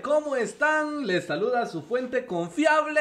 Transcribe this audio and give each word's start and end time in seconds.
¿cómo 0.00 0.36
están? 0.36 1.06
Les 1.06 1.26
saluda 1.26 1.66
su 1.66 1.82
fuente 1.82 2.26
confiable, 2.26 3.00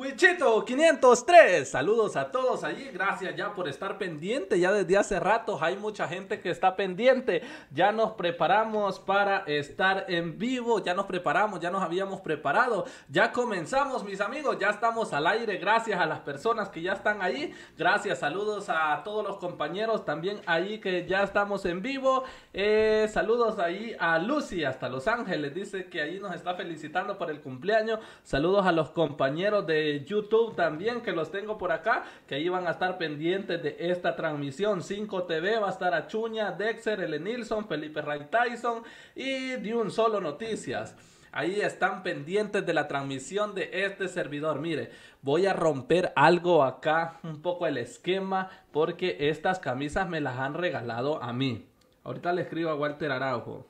Wichito 0.00 0.64
503. 0.64 1.68
Saludos 1.68 2.16
a 2.16 2.30
todos 2.30 2.64
allí. 2.64 2.88
Gracias 2.90 3.36
ya 3.36 3.52
por 3.52 3.68
estar 3.68 3.98
pendiente. 3.98 4.58
Ya 4.58 4.72
desde 4.72 4.96
hace 4.96 5.20
rato 5.20 5.58
hay 5.60 5.76
mucha 5.76 6.08
gente 6.08 6.40
que 6.40 6.48
está 6.48 6.74
pendiente. 6.74 7.42
Ya 7.70 7.92
nos 7.92 8.12
preparamos 8.12 8.98
para 8.98 9.40
estar 9.40 10.06
en 10.08 10.38
vivo. 10.38 10.82
Ya 10.82 10.94
nos 10.94 11.04
preparamos, 11.04 11.60
ya 11.60 11.70
nos 11.70 11.82
habíamos 11.82 12.22
preparado. 12.22 12.86
Ya 13.10 13.30
comenzamos, 13.30 14.02
mis 14.02 14.22
amigos. 14.22 14.56
Ya 14.58 14.70
estamos 14.70 15.12
al 15.12 15.26
aire. 15.26 15.58
Gracias 15.58 16.00
a 16.00 16.06
las 16.06 16.20
personas 16.20 16.70
que 16.70 16.80
ya 16.80 16.94
están 16.94 17.20
ahí. 17.20 17.52
Gracias, 17.76 18.20
saludos 18.20 18.70
a 18.70 19.02
todos 19.04 19.22
los 19.22 19.36
compañeros 19.36 20.06
también 20.06 20.40
ahí 20.46 20.78
que 20.78 21.04
ya 21.06 21.24
estamos 21.24 21.66
en 21.66 21.82
vivo. 21.82 22.24
Eh, 22.54 23.06
saludos 23.12 23.58
ahí 23.58 23.94
a 24.00 24.18
Lucy 24.18 24.64
hasta 24.64 24.88
Los 24.88 25.06
Ángeles. 25.06 25.54
Dice 25.54 25.90
que 25.90 26.00
ahí 26.00 26.18
nos 26.18 26.34
está 26.34 26.54
felicitando 26.54 27.18
por 27.18 27.30
el 27.30 27.42
cumpleaños. 27.42 28.00
Saludos 28.22 28.64
a 28.64 28.72
los 28.72 28.92
compañeros 28.92 29.66
de 29.66 29.89
YouTube 29.98 30.54
también, 30.54 31.00
que 31.00 31.12
los 31.12 31.30
tengo 31.30 31.58
por 31.58 31.72
acá, 31.72 32.04
que 32.26 32.36
ahí 32.36 32.48
van 32.48 32.66
a 32.66 32.70
estar 32.70 32.98
pendientes 32.98 33.62
de 33.62 33.76
esta 33.78 34.14
transmisión. 34.14 34.82
5 34.82 35.24
TV 35.24 35.58
va 35.58 35.68
a 35.68 35.72
estar 35.72 35.92
Achuña, 35.94 36.52
Dexter, 36.52 37.00
L. 37.00 37.18
Nilsson, 37.18 37.66
Felipe 37.66 38.00
Ray 38.00 38.28
Tyson 38.30 38.82
y 39.14 39.56
de 39.56 39.74
un 39.74 39.90
solo 39.90 40.20
noticias. 40.20 40.94
Ahí 41.32 41.60
están 41.60 42.02
pendientes 42.02 42.66
de 42.66 42.74
la 42.74 42.88
transmisión 42.88 43.54
de 43.54 43.70
este 43.84 44.08
servidor. 44.08 44.60
Mire, 44.60 44.90
voy 45.22 45.46
a 45.46 45.52
romper 45.52 46.12
algo 46.16 46.64
acá, 46.64 47.20
un 47.22 47.40
poco 47.40 47.66
el 47.66 47.76
esquema, 47.76 48.50
porque 48.72 49.16
estas 49.28 49.60
camisas 49.60 50.08
me 50.08 50.20
las 50.20 50.38
han 50.38 50.54
regalado 50.54 51.22
a 51.22 51.32
mí. 51.32 51.68
Ahorita 52.02 52.32
le 52.32 52.42
escribo 52.42 52.70
a 52.70 52.74
Walter 52.74 53.12
Araujo. 53.12 53.66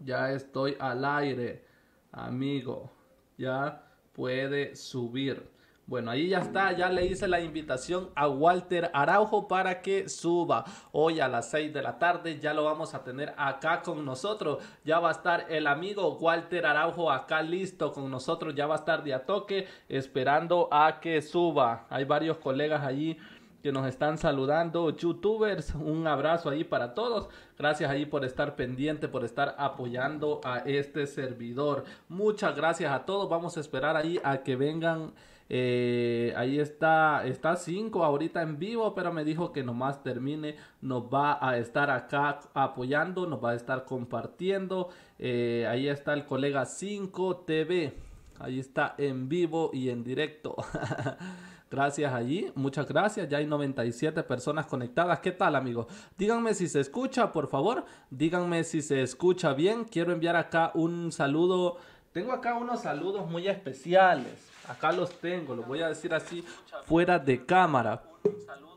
Ya 0.00 0.32
estoy 0.32 0.76
al 0.80 1.04
aire, 1.04 1.64
amigo. 2.12 2.90
Ya 3.36 3.89
puede 4.20 4.76
subir. 4.76 5.48
Bueno, 5.86 6.10
ahí 6.10 6.28
ya 6.28 6.40
está, 6.40 6.72
ya 6.72 6.90
le 6.90 7.06
hice 7.06 7.26
la 7.26 7.40
invitación 7.40 8.10
a 8.14 8.28
Walter 8.28 8.90
Araujo 8.92 9.48
para 9.48 9.80
que 9.80 10.10
suba 10.10 10.62
hoy 10.92 11.20
a 11.20 11.26
las 11.26 11.50
6 11.50 11.72
de 11.72 11.80
la 11.80 11.98
tarde. 11.98 12.38
Ya 12.38 12.52
lo 12.52 12.64
vamos 12.64 12.92
a 12.92 13.02
tener 13.02 13.32
acá 13.38 13.80
con 13.80 14.04
nosotros. 14.04 14.62
Ya 14.84 15.00
va 15.00 15.08
a 15.08 15.12
estar 15.12 15.46
el 15.48 15.66
amigo 15.66 16.18
Walter 16.18 16.66
Araujo 16.66 17.10
acá 17.10 17.40
listo 17.40 17.92
con 17.92 18.10
nosotros. 18.10 18.54
Ya 18.54 18.66
va 18.66 18.74
a 18.74 18.78
estar 18.80 19.02
de 19.02 19.14
a 19.14 19.24
toque 19.24 19.66
esperando 19.88 20.68
a 20.70 21.00
que 21.00 21.22
suba. 21.22 21.86
Hay 21.88 22.04
varios 22.04 22.36
colegas 22.36 22.84
allí 22.84 23.16
que 23.62 23.72
nos 23.72 23.86
están 23.86 24.18
saludando, 24.18 24.96
youtubers, 24.96 25.74
un 25.74 26.06
abrazo 26.06 26.50
ahí 26.50 26.64
para 26.64 26.94
todos. 26.94 27.28
Gracias 27.58 27.90
ahí 27.90 28.06
por 28.06 28.24
estar 28.24 28.56
pendiente, 28.56 29.08
por 29.08 29.24
estar 29.24 29.54
apoyando 29.58 30.40
a 30.44 30.58
este 30.60 31.06
servidor. 31.06 31.84
Muchas 32.08 32.56
gracias 32.56 32.92
a 32.92 33.04
todos. 33.04 33.28
Vamos 33.28 33.56
a 33.56 33.60
esperar 33.60 33.96
ahí 33.96 34.20
a 34.24 34.38
que 34.42 34.56
vengan. 34.56 35.12
Eh, 35.52 36.32
ahí 36.36 36.60
está, 36.60 37.26
está 37.26 37.56
5 37.56 38.04
ahorita 38.04 38.40
en 38.40 38.58
vivo, 38.58 38.94
pero 38.94 39.12
me 39.12 39.24
dijo 39.24 39.52
que 39.52 39.64
nomás 39.64 40.00
termine, 40.04 40.54
nos 40.80 41.02
va 41.12 41.44
a 41.44 41.58
estar 41.58 41.90
acá 41.90 42.38
apoyando, 42.54 43.26
nos 43.26 43.42
va 43.42 43.50
a 43.50 43.54
estar 43.56 43.84
compartiendo. 43.84 44.90
Eh, 45.18 45.66
ahí 45.68 45.88
está 45.88 46.12
el 46.14 46.24
colega 46.24 46.64
5 46.66 47.38
TV, 47.38 47.94
ahí 48.38 48.60
está 48.60 48.94
en 48.96 49.28
vivo 49.28 49.70
y 49.72 49.90
en 49.90 50.04
directo. 50.04 50.54
Gracias 51.70 52.12
allí, 52.12 52.50
muchas 52.56 52.88
gracias. 52.88 53.28
Ya 53.28 53.38
hay 53.38 53.46
97 53.46 54.24
personas 54.24 54.66
conectadas. 54.66 55.20
¿Qué 55.20 55.30
tal, 55.30 55.54
amigos? 55.54 55.86
Díganme 56.18 56.52
si 56.52 56.68
se 56.68 56.80
escucha, 56.80 57.32
por 57.32 57.46
favor. 57.46 57.84
Díganme 58.10 58.64
si 58.64 58.82
se 58.82 59.02
escucha 59.02 59.52
bien. 59.52 59.84
Quiero 59.84 60.12
enviar 60.12 60.34
acá 60.34 60.72
un 60.74 61.12
saludo. 61.12 61.76
Tengo 62.12 62.32
acá 62.32 62.54
unos 62.54 62.80
saludos 62.80 63.30
muy 63.30 63.46
especiales. 63.46 64.50
Acá 64.68 64.90
los 64.90 65.10
tengo, 65.20 65.54
los 65.54 65.64
voy 65.64 65.80
a 65.80 65.88
decir 65.88 66.12
así 66.12 66.44
fuera 66.86 67.20
de 67.20 67.46
cámara. 67.46 68.02
Un 68.24 68.40
saludo 68.40 68.69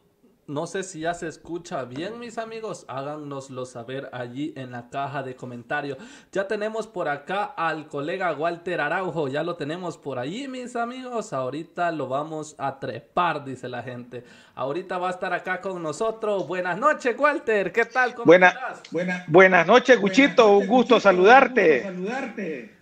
no 0.47 0.67
sé 0.67 0.83
si 0.83 1.01
ya 1.01 1.13
se 1.13 1.27
escucha 1.27 1.85
bien, 1.85 2.19
mis 2.19 2.37
amigos. 2.37 2.85
Háganoslo 2.89 3.65
saber 3.65 4.09
allí 4.11 4.53
en 4.57 4.71
la 4.71 4.89
caja 4.89 5.23
de 5.23 5.35
comentarios. 5.35 5.97
Ya 6.31 6.47
tenemos 6.47 6.85
por 6.87 7.07
acá 7.07 7.45
al 7.45 7.87
colega 7.87 8.33
Walter 8.33 8.81
Araujo. 8.81 9.29
Ya 9.29 9.43
lo 9.43 9.55
tenemos 9.55 9.97
por 9.97 10.19
allí, 10.19 10.47
mis 10.49 10.75
amigos. 10.75 11.31
Ahorita 11.31 11.91
lo 11.91 12.07
vamos 12.07 12.55
a 12.57 12.79
trepar, 12.79 13.45
dice 13.45 13.69
la 13.69 13.83
gente. 13.83 14.25
Ahorita 14.55 14.97
va 14.97 15.07
a 15.07 15.11
estar 15.11 15.33
acá 15.33 15.61
con 15.61 15.81
nosotros. 15.81 16.45
Buenas 16.45 16.77
noches, 16.77 17.15
Walter. 17.17 17.71
¿Qué 17.71 17.85
tal? 17.85 18.13
¿Cómo 18.13 18.33
estás? 18.33 18.83
buenas 19.27 19.65
noches, 19.65 19.99
Guchito. 19.99 20.57
Un 20.57 20.67
gusto 20.67 20.99
saludarte. 20.99 21.83
saludarte. 21.83 22.75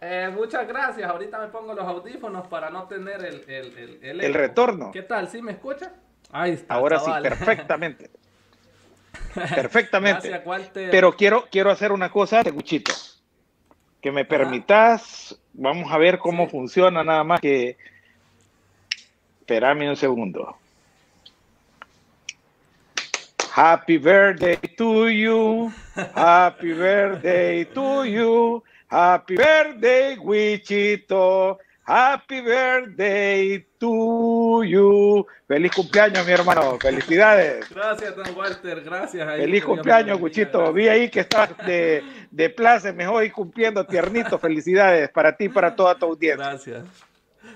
Eh, 0.00 0.30
muchas 0.34 0.68
gracias. 0.68 1.10
Ahorita 1.10 1.38
me 1.38 1.48
pongo 1.48 1.72
los 1.72 1.84
audífonos 1.84 2.46
para 2.48 2.70
no 2.70 2.84
tener 2.84 3.24
el, 3.24 3.44
el, 3.48 3.98
el, 4.02 4.20
el 4.20 4.34
retorno. 4.34 4.90
¿Qué 4.92 5.02
tal? 5.02 5.28
¿Sí 5.28 5.40
me 5.42 5.52
escucha? 5.52 5.92
Ahora 6.68 7.00
sí, 7.00 7.10
perfectamente. 7.22 8.10
perfectamente. 9.34 10.42
Pero 10.90 11.16
quiero, 11.16 11.46
quiero 11.50 11.70
hacer 11.70 11.92
una 11.92 12.10
cosa, 12.10 12.42
Teguchito. 12.42 12.92
Que 14.00 14.12
me 14.12 14.24
permitas, 14.24 15.38
vamos 15.52 15.90
a 15.92 15.98
ver 15.98 16.18
cómo 16.18 16.48
funciona 16.48 17.02
nada 17.02 17.24
más 17.24 17.40
que... 17.40 17.76
Espérame 19.40 19.88
un 19.88 19.96
segundo. 19.96 20.56
Happy 23.54 23.98
birthday 23.98 24.56
to 24.76 25.08
you. 25.08 25.72
Happy 26.14 26.74
birthday 26.74 27.64
to 27.64 28.04
you. 28.04 28.62
Happy 28.88 29.36
birthday, 29.36 30.16
Wichito. 30.16 31.58
Happy 31.90 32.42
birthday 32.42 33.64
to 33.78 34.62
you. 34.62 35.26
Feliz 35.46 35.72
cumpleaños, 35.74 36.26
mi 36.26 36.32
hermano. 36.32 36.78
Felicidades. 36.78 37.66
Gracias, 37.70 38.14
don 38.14 38.36
Walter. 38.36 38.82
Gracias. 38.82 39.26
Feliz 39.26 39.64
cumpleaños, 39.64 40.18
Guchito. 40.18 40.70
Vi 40.74 40.86
ahí 40.86 41.08
que 41.08 41.20
estás 41.20 41.56
de, 41.66 42.02
de 42.30 42.50
plaza, 42.50 42.92
mejor 42.92 43.24
y 43.24 43.30
cumpliendo 43.30 43.86
tiernito. 43.86 44.38
Felicidades 44.38 45.08
para 45.08 45.34
ti 45.34 45.44
y 45.44 45.48
para 45.48 45.74
toda 45.74 45.94
tu 45.94 46.04
audiencia. 46.04 46.50
Gracias. 46.50 46.84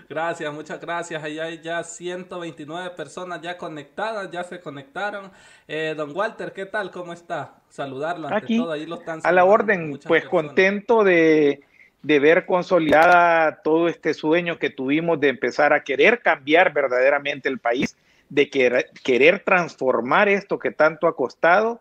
Gracias, 0.09 0.53
muchas 0.54 0.81
gracias. 0.81 1.22
Ahí 1.22 1.38
hay 1.38 1.60
ya 1.60 1.82
129 1.84 2.91
personas 2.97 3.42
ya 3.42 3.59
conectadas, 3.59 4.31
ya 4.31 4.44
se 4.44 4.60
conectaron. 4.60 5.31
Eh, 5.69 5.92
don 5.94 6.16
Walter, 6.16 6.54
¿qué 6.54 6.65
tal? 6.65 6.91
¿Cómo 6.91 7.12
está? 7.12 7.56
Saludarlo 7.69 8.28
ante 8.28 8.44
Aquí, 8.44 8.59
todo. 8.59 8.72
Ahí 8.72 8.87
lo 8.87 8.97
están 8.97 9.21
a 9.22 9.31
la 9.31 9.44
orden, 9.44 10.00
pues 10.06 10.25
contento 10.25 11.04
de 11.04 11.60
de 12.03 12.19
ver 12.19 12.47
consolidada 12.47 13.63
todo 13.63 13.89
este 13.89 14.13
sueño 14.13 14.59
que 14.59 14.71
tuvimos 14.71 15.21
de 15.21 15.29
empezar 15.29 15.73
a 15.73 15.85
querer 15.85 16.21
cambiar 16.21 16.73
verdaderamente 16.73 17.49
el 17.49 17.59
país, 17.59 17.97
de 18.29 18.51
querer, 18.51 19.41
transformar 19.45 20.29
esto 20.29 20.59
que 20.59 20.71
tanto 20.71 21.07
ha 21.07 21.15
costado, 21.15 21.81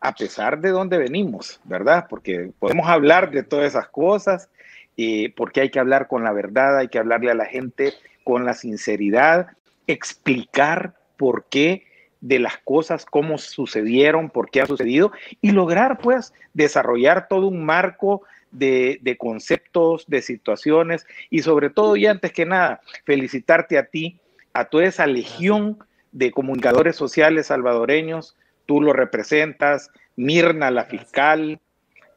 a 0.00 0.14
pesar 0.14 0.60
de 0.60 0.70
donde 0.70 0.98
venimos, 0.98 1.60
¿verdad? 1.64 2.06
Porque 2.10 2.50
podemos 2.58 2.88
hablar 2.88 3.30
de 3.30 3.42
todas 3.42 3.66
esas 3.66 3.88
cosas, 3.88 4.48
y 4.94 5.28
porque 5.30 5.62
hay 5.62 5.70
que 5.70 5.78
hablar 5.78 6.06
con 6.06 6.22
la 6.22 6.32
verdad, 6.32 6.76
hay 6.76 6.88
que 6.88 6.98
hablarle 6.98 7.30
a 7.30 7.34
la 7.34 7.46
gente 7.46 7.94
con 8.24 8.44
la 8.44 8.52
sinceridad, 8.52 9.48
explicar 9.86 10.94
por 11.16 11.44
qué 11.44 11.86
de 12.20 12.38
las 12.38 12.58
cosas, 12.58 13.06
cómo 13.06 13.38
sucedieron, 13.38 14.28
por 14.28 14.50
qué 14.50 14.60
ha 14.60 14.66
sucedido, 14.66 15.12
y 15.40 15.52
lograr 15.52 15.98
pues 15.98 16.34
desarrollar 16.52 17.26
todo 17.28 17.46
un 17.46 17.64
marco 17.64 18.22
de, 18.52 19.16
conceptos, 19.18 20.04
de 20.06 20.22
situaciones 20.22 21.06
y 21.30 21.42
sobre 21.42 21.70
todo 21.70 21.96
y 21.96 22.06
antes 22.06 22.32
que 22.32 22.46
nada, 22.46 22.80
felicitarte 23.04 23.78
a 23.78 23.86
ti, 23.86 24.20
a 24.52 24.66
toda 24.66 24.84
esa 24.84 25.06
legión 25.06 25.78
de 26.12 26.30
comunicadores 26.30 26.96
sociales 26.96 27.46
salvadoreños, 27.46 28.36
tú 28.66 28.80
lo 28.80 28.92
representas, 28.92 29.90
Mirna 30.14 30.70
la 30.70 30.84
fiscal, 30.84 31.58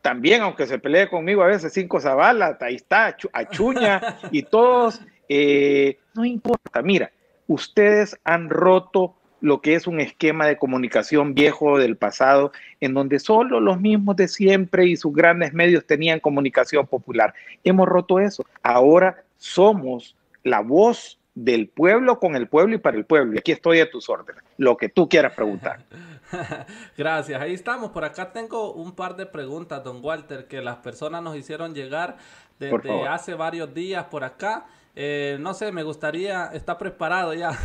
también 0.01 0.41
aunque 0.41 0.67
se 0.67 0.77
pelee 0.77 1.09
conmigo 1.09 1.41
a 1.41 1.47
veces 1.47 1.73
Cinco 1.73 1.99
Zavala, 2.01 2.57
ahí 2.59 2.75
está, 2.75 3.15
Achuña 3.33 4.19
y 4.31 4.43
todos, 4.43 5.01
eh, 5.29 5.97
no 6.13 6.25
importa, 6.25 6.81
mira, 6.81 7.11
ustedes 7.47 8.19
han 8.25 8.49
roto 8.49 9.15
lo 9.45 9.61
que 9.61 9.75
es 9.75 9.85
un 9.85 9.99
esquema 9.99 10.47
de 10.47 10.57
comunicación 10.57 11.35
viejo 11.35 11.77
del 11.77 11.97
pasado, 11.97 12.51
en 12.79 12.95
donde 12.95 13.19
solo 13.19 13.59
los 13.59 13.79
mismos 13.79 14.15
de 14.15 14.27
siempre 14.27 14.87
y 14.87 14.97
sus 14.97 15.13
grandes 15.13 15.53
medios 15.53 15.85
tenían 15.85 16.19
comunicación 16.19 16.87
popular. 16.87 17.35
Hemos 17.63 17.87
roto 17.87 18.19
eso. 18.19 18.43
Ahora 18.63 19.23
somos 19.37 20.15
la 20.43 20.61
voz 20.61 21.19
del 21.35 21.67
pueblo 21.67 22.19
con 22.19 22.35
el 22.35 22.47
pueblo 22.47 22.73
y 22.73 22.79
para 22.79 22.97
el 22.97 23.05
pueblo. 23.05 23.35
Y 23.35 23.37
aquí 23.37 23.51
estoy 23.51 23.81
a 23.81 23.91
tus 23.91 24.09
órdenes, 24.09 24.43
lo 24.57 24.77
que 24.77 24.89
tú 24.89 25.07
quieras 25.07 25.33
preguntar. 25.33 25.85
Gracias, 26.97 27.39
ahí 27.39 27.53
estamos. 27.53 27.91
Por 27.91 28.03
acá 28.03 28.31
tengo 28.33 28.73
un 28.73 28.95
par 28.95 29.15
de 29.15 29.27
preguntas, 29.27 29.83
don 29.83 30.03
Walter, 30.03 30.47
que 30.47 30.63
las 30.63 30.77
personas 30.77 31.21
nos 31.21 31.37
hicieron 31.37 31.75
llegar 31.75 32.17
desde 32.57 33.07
hace 33.07 33.35
varios 33.35 33.75
días 33.75 34.05
por 34.05 34.23
acá. 34.23 34.65
Eh, 34.97 35.37
no 35.41 35.53
sé, 35.53 35.73
me 35.73 35.83
gustaría, 35.83 36.45
está 36.53 36.77
preparado 36.77 37.33
ya. 37.33 37.51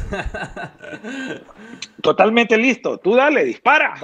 Totalmente 2.02 2.58
listo, 2.58 2.98
tú 2.98 3.14
dale, 3.14 3.44
dispara. 3.44 3.94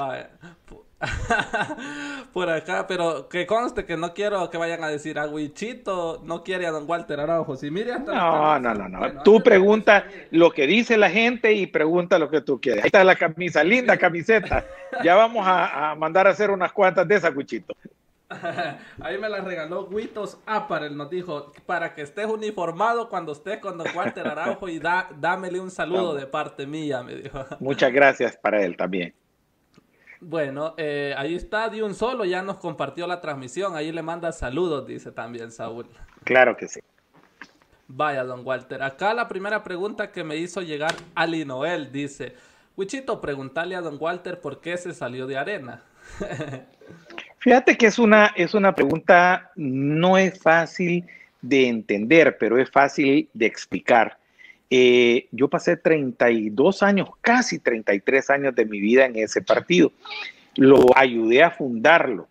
Por 2.33 2.49
acá, 2.49 2.87
pero 2.87 3.29
que 3.29 3.47
conste 3.47 3.85
que 3.85 3.97
no 3.97 4.15
quiero 4.15 4.49
que 4.49 4.57
vayan 4.57 4.83
a 4.83 4.89
decir 4.89 5.19
a 5.19 5.27
Wichito, 5.27 6.23
no 6.25 6.43
quiere 6.43 6.67
a 6.67 6.71
don 6.71 6.89
Walter 6.89 7.21
Araujo. 7.21 7.57
Si 7.57 7.71
mire 7.71 7.99
no, 7.99 8.59
no, 8.59 8.75
no, 8.75 8.89
no. 8.89 9.23
tú 9.23 9.43
pregunta 9.43 10.07
lo 10.31 10.51
que 10.51 10.67
dice 10.67 10.97
la 10.97 11.11
gente 11.11 11.53
y 11.53 11.67
pregunta 11.67 12.19
lo 12.19 12.31
que 12.31 12.41
tú 12.41 12.61
quieres. 12.61 12.85
Ahí 12.85 12.89
está 12.89 13.05
la 13.05 13.17
camisa, 13.17 13.63
linda 13.63 13.97
camiseta. 13.99 14.65
Ya 15.03 15.17
vamos 15.17 15.45
a, 15.47 15.95
mandar 15.99 16.27
a 16.27 16.31
hacer 16.31 16.51
unas 16.51 16.73
cuantas 16.73 17.07
de 17.07 17.17
esas, 17.17 17.35
Wichito. 17.35 17.75
Ahí 19.01 19.19
me 19.19 19.29
la 19.29 19.41
regaló 19.41 19.87
Witos 19.87 20.39
Aparel, 20.47 20.97
nos 20.97 21.11
dijo, 21.11 21.53
para 21.65 21.95
que 21.95 22.03
estés 22.03 22.27
uniformado 22.27 23.09
cuando 23.09 23.33
estés 23.33 23.59
con 23.59 23.79
don 23.79 23.87
Walter 23.95 24.27
Araujo 24.27 24.69
y 24.69 24.79
da, 24.79 25.09
dámele 25.17 25.61
un 25.61 25.71
saludo 25.71 26.15
de 26.15 26.27
parte 26.27 26.67
mía, 26.67 27.03
me 27.03 27.15
dijo. 27.15 27.45
Muchas 27.61 27.93
gracias 27.93 28.37
para 28.37 28.63
él 28.65 28.77
también. 28.77 29.15
Bueno, 30.21 30.75
eh, 30.77 31.15
ahí 31.17 31.35
está 31.35 31.69
de 31.69 31.83
un 31.83 31.95
solo, 31.95 32.25
ya 32.25 32.43
nos 32.43 32.57
compartió 32.57 33.07
la 33.07 33.21
transmisión, 33.21 33.77
ahí 33.77 33.93
le 33.93 34.03
manda 34.03 34.33
saludos, 34.33 34.87
dice 34.87 35.13
también 35.13 35.53
Saúl. 35.53 35.87
Claro 36.25 36.57
que 36.57 36.67
sí. 36.67 36.81
Vaya, 37.89 38.25
don 38.25 38.45
Walter. 38.45 38.83
Acá 38.83 39.15
la 39.15 39.29
primera 39.29 39.63
pregunta 39.63 40.11
que 40.11 40.25
me 40.25 40.37
hizo 40.37 40.63
llegar 40.63 40.95
Ali 41.15 41.45
Noel 41.45 41.93
dice, 41.93 42.35
Wichito, 42.77 43.21
preguntarle 43.21 43.77
a 43.77 43.81
don 43.81 43.99
Walter 44.01 44.41
por 44.41 44.61
qué 44.61 44.77
se 44.77 44.93
salió 44.93 45.27
de 45.29 45.39
arena. 45.39 45.83
Fíjate 47.47 47.77
que 47.77 47.87
es 47.87 48.01
una, 48.01 48.33
es 48.35 48.55
una 48.55 48.75
pregunta, 48.75 49.53
no 49.55 50.19
es 50.19 50.37
fácil 50.37 51.05
de 51.41 51.69
entender, 51.69 52.39
pero 52.41 52.59
es 52.59 52.69
fácil 52.69 53.29
de 53.35 53.47
explicar. 53.47 54.19
Eh, 54.69 55.29
yo 55.31 55.47
pasé 55.47 55.77
32 55.77 56.83
años, 56.83 57.09
casi 57.21 57.61
33 57.61 58.31
años 58.31 58.55
de 58.57 58.67
mi 58.67 58.81
vida 58.81 59.05
en 59.05 59.15
ese 59.15 59.43
partido. 59.43 59.93
Lo 60.57 60.87
ayudé 60.99 61.45
a 61.45 61.53
fundarlo. 61.53 62.27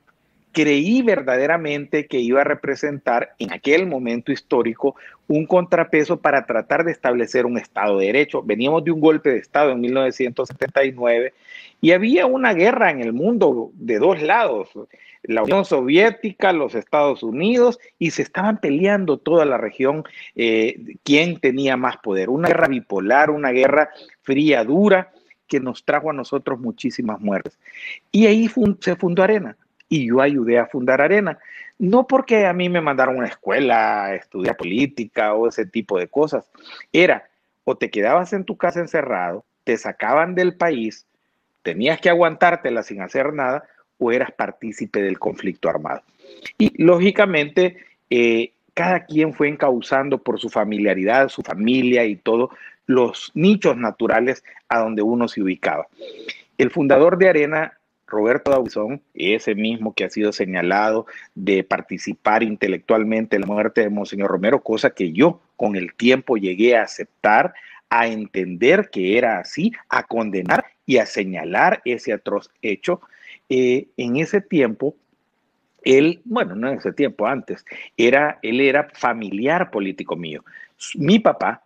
Creí 0.52 1.02
verdaderamente 1.02 2.08
que 2.08 2.20
iba 2.20 2.42
a 2.42 2.44
representar 2.44 3.36
en 3.40 3.54
aquel 3.54 3.88
momento 3.88 4.34
histórico 4.34 4.98
un 5.28 5.46
contrapeso 5.46 6.18
para 6.18 6.46
tratar 6.46 6.84
de 6.84 6.92
establecer 6.92 7.46
un 7.46 7.58
Estado 7.58 7.98
de 7.98 8.08
Derecho. 8.08 8.44
Veníamos 8.44 8.84
de 8.84 8.92
un 8.92 9.00
golpe 9.00 9.32
de 9.32 9.38
Estado 9.38 9.72
en 9.72 9.82
1979 9.82 11.34
y 11.82 11.92
había 11.92 12.26
una 12.26 12.54
guerra 12.54 12.92
en 12.92 13.02
el 13.02 13.14
mundo 13.14 13.72
de 13.74 14.00
dos 14.00 14.22
lados 14.22 14.70
la 15.28 15.44
Unión 15.44 15.66
Soviética, 15.66 16.54
los 16.54 16.76
Estados 16.76 17.24
Unidos, 17.24 17.80
y 18.00 18.12
se 18.12 18.22
estaban 18.22 18.60
peleando 18.60 19.18
toda 19.18 19.46
la 19.46 19.58
región 19.58 20.04
eh, 20.36 20.98
quién 21.04 21.40
tenía 21.40 21.78
más 21.78 21.98
poder. 21.98 22.30
Una 22.30 22.48
guerra 22.48 22.68
bipolar, 22.68 23.30
una 23.30 23.52
guerra 23.52 23.90
fría, 24.22 24.64
dura, 24.64 25.12
que 25.48 25.60
nos 25.60 25.84
trajo 25.84 26.10
a 26.10 26.14
nosotros 26.14 26.60
muchísimas 26.60 27.20
muertes. 27.22 27.58
Y 28.12 28.26
ahí 28.28 28.50
se 28.80 28.96
fundó 28.96 29.24
Arena, 29.24 29.58
y 29.90 30.08
yo 30.08 30.22
ayudé 30.22 30.60
a 30.60 30.68
fundar 30.68 31.02
Arena. 31.02 31.38
No 31.78 32.08
porque 32.08 32.46
a 32.46 32.54
mí 32.54 32.70
me 32.70 32.82
mandaron 32.82 33.16
a 33.16 33.20
una 33.20 33.28
escuela 33.28 34.06
a 34.06 34.16
estudiar 34.16 34.56
política 34.56 35.34
o 35.34 35.48
ese 35.48 35.66
tipo 35.66 36.00
de 36.00 36.08
cosas. 36.08 36.50
Era, 36.94 37.28
o 37.64 37.76
te 37.76 37.90
quedabas 37.90 38.34
en 38.34 38.46
tu 38.46 38.56
casa 38.58 38.80
encerrado, 38.80 39.44
te 39.64 39.78
sacaban 39.78 40.36
del 40.36 40.56
país, 40.56 41.06
tenías 41.64 42.00
que 42.00 42.10
aguantártela 42.10 42.84
sin 42.84 43.02
hacer 43.02 43.34
nada, 43.34 43.66
o 43.98 44.12
eras 44.12 44.32
partícipe 44.32 45.02
del 45.02 45.20
conflicto 45.20 45.70
armado. 45.70 46.02
Y 46.58 46.82
lógicamente, 46.82 47.78
eh, 48.10 48.52
cada 48.74 49.06
quien 49.06 49.34
fue 49.34 49.48
encauzando 49.48 50.18
por 50.18 50.40
su 50.40 50.50
familiaridad, 50.50 51.30
su 51.30 51.42
familia 51.42 52.06
y 52.06 52.16
todo 52.16 52.52
los 52.88 53.32
nichos 53.34 53.78
naturales 53.78 54.44
a 54.70 54.80
donde 54.80 55.02
uno 55.02 55.28
se 55.28 55.42
ubicaba. 55.42 55.88
El 56.58 56.70
fundador 56.70 57.18
de 57.18 57.30
Arena, 57.30 57.78
Roberto 58.08 58.52
Dauzón, 58.52 59.02
ese 59.14 59.56
mismo 59.56 59.94
que 59.94 60.04
ha 60.04 60.10
sido 60.10 60.32
señalado 60.32 61.08
de 61.34 61.64
participar 61.64 62.44
intelectualmente 62.44 63.36
en 63.36 63.42
la 63.42 63.48
muerte 63.48 63.82
de 63.82 63.90
Monseñor 63.90 64.30
Romero, 64.30 64.62
cosa 64.62 64.92
que 64.92 65.12
yo 65.12 65.42
con 65.56 65.76
el 65.76 65.94
tiempo 65.94 66.38
llegué 66.38 66.78
a 66.78 66.84
aceptar, 66.84 67.54
a 67.90 68.08
entender 68.08 68.90
que 68.92 69.18
era 69.18 69.40
así, 69.40 69.72
a 69.90 70.04
condenar 70.04 70.66
y 70.86 70.98
a 70.98 71.06
señalar 71.06 71.82
ese 71.86 72.14
atroz 72.14 72.52
hecho, 72.62 73.02
eh, 73.50 73.88
en 73.98 74.18
ese 74.18 74.42
tiempo, 74.42 74.96
él, 75.84 76.22
bueno, 76.26 76.56
no 76.56 76.68
en 76.68 76.78
ese 76.78 76.94
tiempo, 76.94 77.28
antes, 77.28 77.64
era, 77.96 78.40
él 78.42 78.60
era 78.60 78.90
familiar 78.94 79.72
político 79.72 80.16
mío. 80.16 80.44
Mi 80.96 81.20
papá 81.20 81.64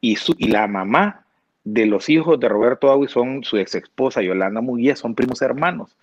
y, 0.00 0.16
su, 0.16 0.34
y 0.36 0.48
la 0.48 0.66
mamá 0.66 1.24
de 1.64 1.86
los 1.86 2.08
hijos 2.08 2.40
de 2.40 2.48
Roberto 2.48 2.90
Agui 2.90 3.08
son 3.08 3.44
su 3.44 3.56
ex 3.56 3.74
esposa 3.74 4.22
Yolanda 4.22 4.60
Muguía, 4.60 4.96
son 4.96 5.14
primos 5.14 5.42
hermanos. 5.42 5.96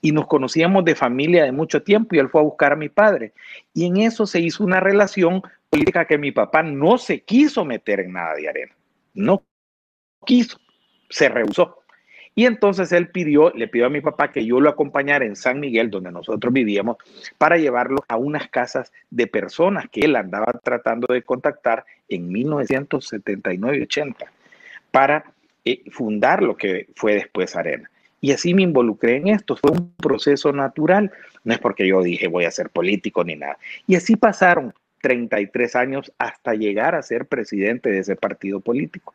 Y 0.00 0.12
nos 0.12 0.26
conocíamos 0.26 0.84
de 0.84 0.94
familia 0.94 1.44
de 1.44 1.52
mucho 1.52 1.82
tiempo 1.82 2.14
y 2.14 2.18
él 2.18 2.28
fue 2.28 2.40
a 2.40 2.44
buscar 2.44 2.72
a 2.72 2.76
mi 2.76 2.88
padre. 2.88 3.32
Y 3.74 3.86
en 3.86 3.98
eso 3.98 4.26
se 4.26 4.40
hizo 4.40 4.64
una 4.64 4.80
relación 4.80 5.42
política 5.70 6.06
que 6.06 6.18
mi 6.18 6.32
papá 6.32 6.62
no 6.62 6.98
se 6.98 7.20
quiso 7.20 7.64
meter 7.64 8.00
en 8.00 8.12
nada 8.12 8.34
de 8.34 8.48
arena. 8.48 8.74
No 9.14 9.42
quiso, 10.24 10.58
se 11.10 11.28
rehusó. 11.28 11.78
Y 12.34 12.46
entonces 12.46 12.92
él 12.92 13.08
pidió, 13.08 13.50
le 13.50 13.66
pidió 13.66 13.86
a 13.86 13.90
mi 13.90 14.00
papá 14.00 14.30
que 14.30 14.46
yo 14.46 14.60
lo 14.60 14.70
acompañara 14.70 15.24
en 15.24 15.34
San 15.34 15.58
Miguel, 15.58 15.90
donde 15.90 16.12
nosotros 16.12 16.52
vivíamos, 16.52 16.96
para 17.36 17.56
llevarlo 17.56 18.04
a 18.06 18.16
unas 18.16 18.48
casas 18.48 18.92
de 19.10 19.26
personas 19.26 19.88
que 19.90 20.02
él 20.02 20.14
andaba 20.14 20.52
tratando 20.62 21.12
de 21.12 21.22
contactar 21.22 21.84
en 22.08 22.30
1979 22.30 23.78
y 23.78 23.82
80 23.82 24.32
para 24.90 25.24
eh, 25.64 25.82
fundar 25.90 26.42
lo 26.42 26.56
que 26.56 26.88
fue 26.94 27.14
después 27.14 27.56
Arena. 27.56 27.90
Y 28.20 28.32
así 28.32 28.54
me 28.54 28.62
involucré 28.62 29.16
en 29.16 29.28
esto. 29.28 29.56
Fue 29.56 29.70
un 29.70 29.92
proceso 29.96 30.52
natural. 30.52 31.12
No 31.44 31.52
es 31.52 31.60
porque 31.60 31.86
yo 31.86 32.02
dije 32.02 32.28
voy 32.28 32.44
a 32.44 32.50
ser 32.50 32.70
político 32.70 33.22
ni 33.24 33.36
nada. 33.36 33.58
Y 33.86 33.94
así 33.94 34.16
pasaron 34.16 34.74
33 35.02 35.76
años 35.76 36.12
hasta 36.18 36.54
llegar 36.54 36.94
a 36.94 37.02
ser 37.02 37.26
presidente 37.26 37.90
de 37.90 38.00
ese 38.00 38.16
partido 38.16 38.60
político. 38.60 39.14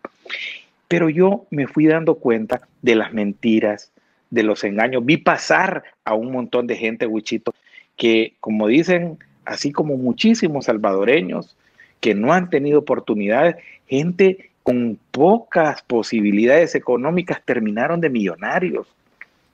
Pero 0.88 1.10
yo 1.10 1.46
me 1.50 1.68
fui 1.68 1.88
dando 1.88 2.16
cuenta 2.16 2.62
de 2.82 2.96
las 2.96 3.14
mentiras, 3.14 3.92
de 4.30 4.44
los 4.44 4.64
engaños. 4.64 5.06
Vi 5.06 5.18
pasar 5.18 5.84
a 6.06 6.14
un 6.14 6.32
montón 6.32 6.68
de 6.68 6.76
gente, 6.76 7.06
Wichito, 7.06 7.54
que 7.98 8.36
como 8.40 8.68
dicen, 8.68 9.18
así 9.46 9.72
como 9.72 9.98
muchísimos 9.98 10.66
salvadoreños 10.66 11.58
que 12.00 12.16
no 12.16 12.34
han 12.34 12.50
tenido 12.50 12.80
oportunidades, 12.80 13.56
gente 13.88 14.50
con 14.64 14.98
pocas 15.12 15.82
posibilidades 15.84 16.74
económicas 16.76 17.42
terminaron 17.46 18.02
de 18.02 18.10
millonarios 18.10 18.88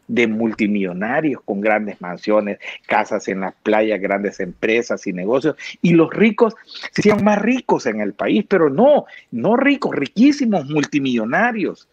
de 0.09 0.27
multimillonarios 0.27 1.41
con 1.45 1.61
grandes 1.61 2.01
mansiones, 2.01 2.57
casas 2.87 3.27
en 3.27 3.41
las 3.41 3.53
playas, 3.61 4.01
grandes 4.01 4.39
empresas 4.39 5.05
y 5.07 5.13
negocios, 5.13 5.55
y 5.81 5.91
los 5.91 6.11
ricos 6.11 6.55
se 6.91 7.01
hicieron 7.01 7.23
más 7.23 7.39
ricos 7.39 7.85
en 7.85 8.01
el 8.01 8.13
país, 8.13 8.43
pero 8.49 8.69
no, 8.69 9.05
no 9.31 9.55
ricos, 9.55 9.95
riquísimos, 9.95 10.65
multimillonarios. 10.65 11.87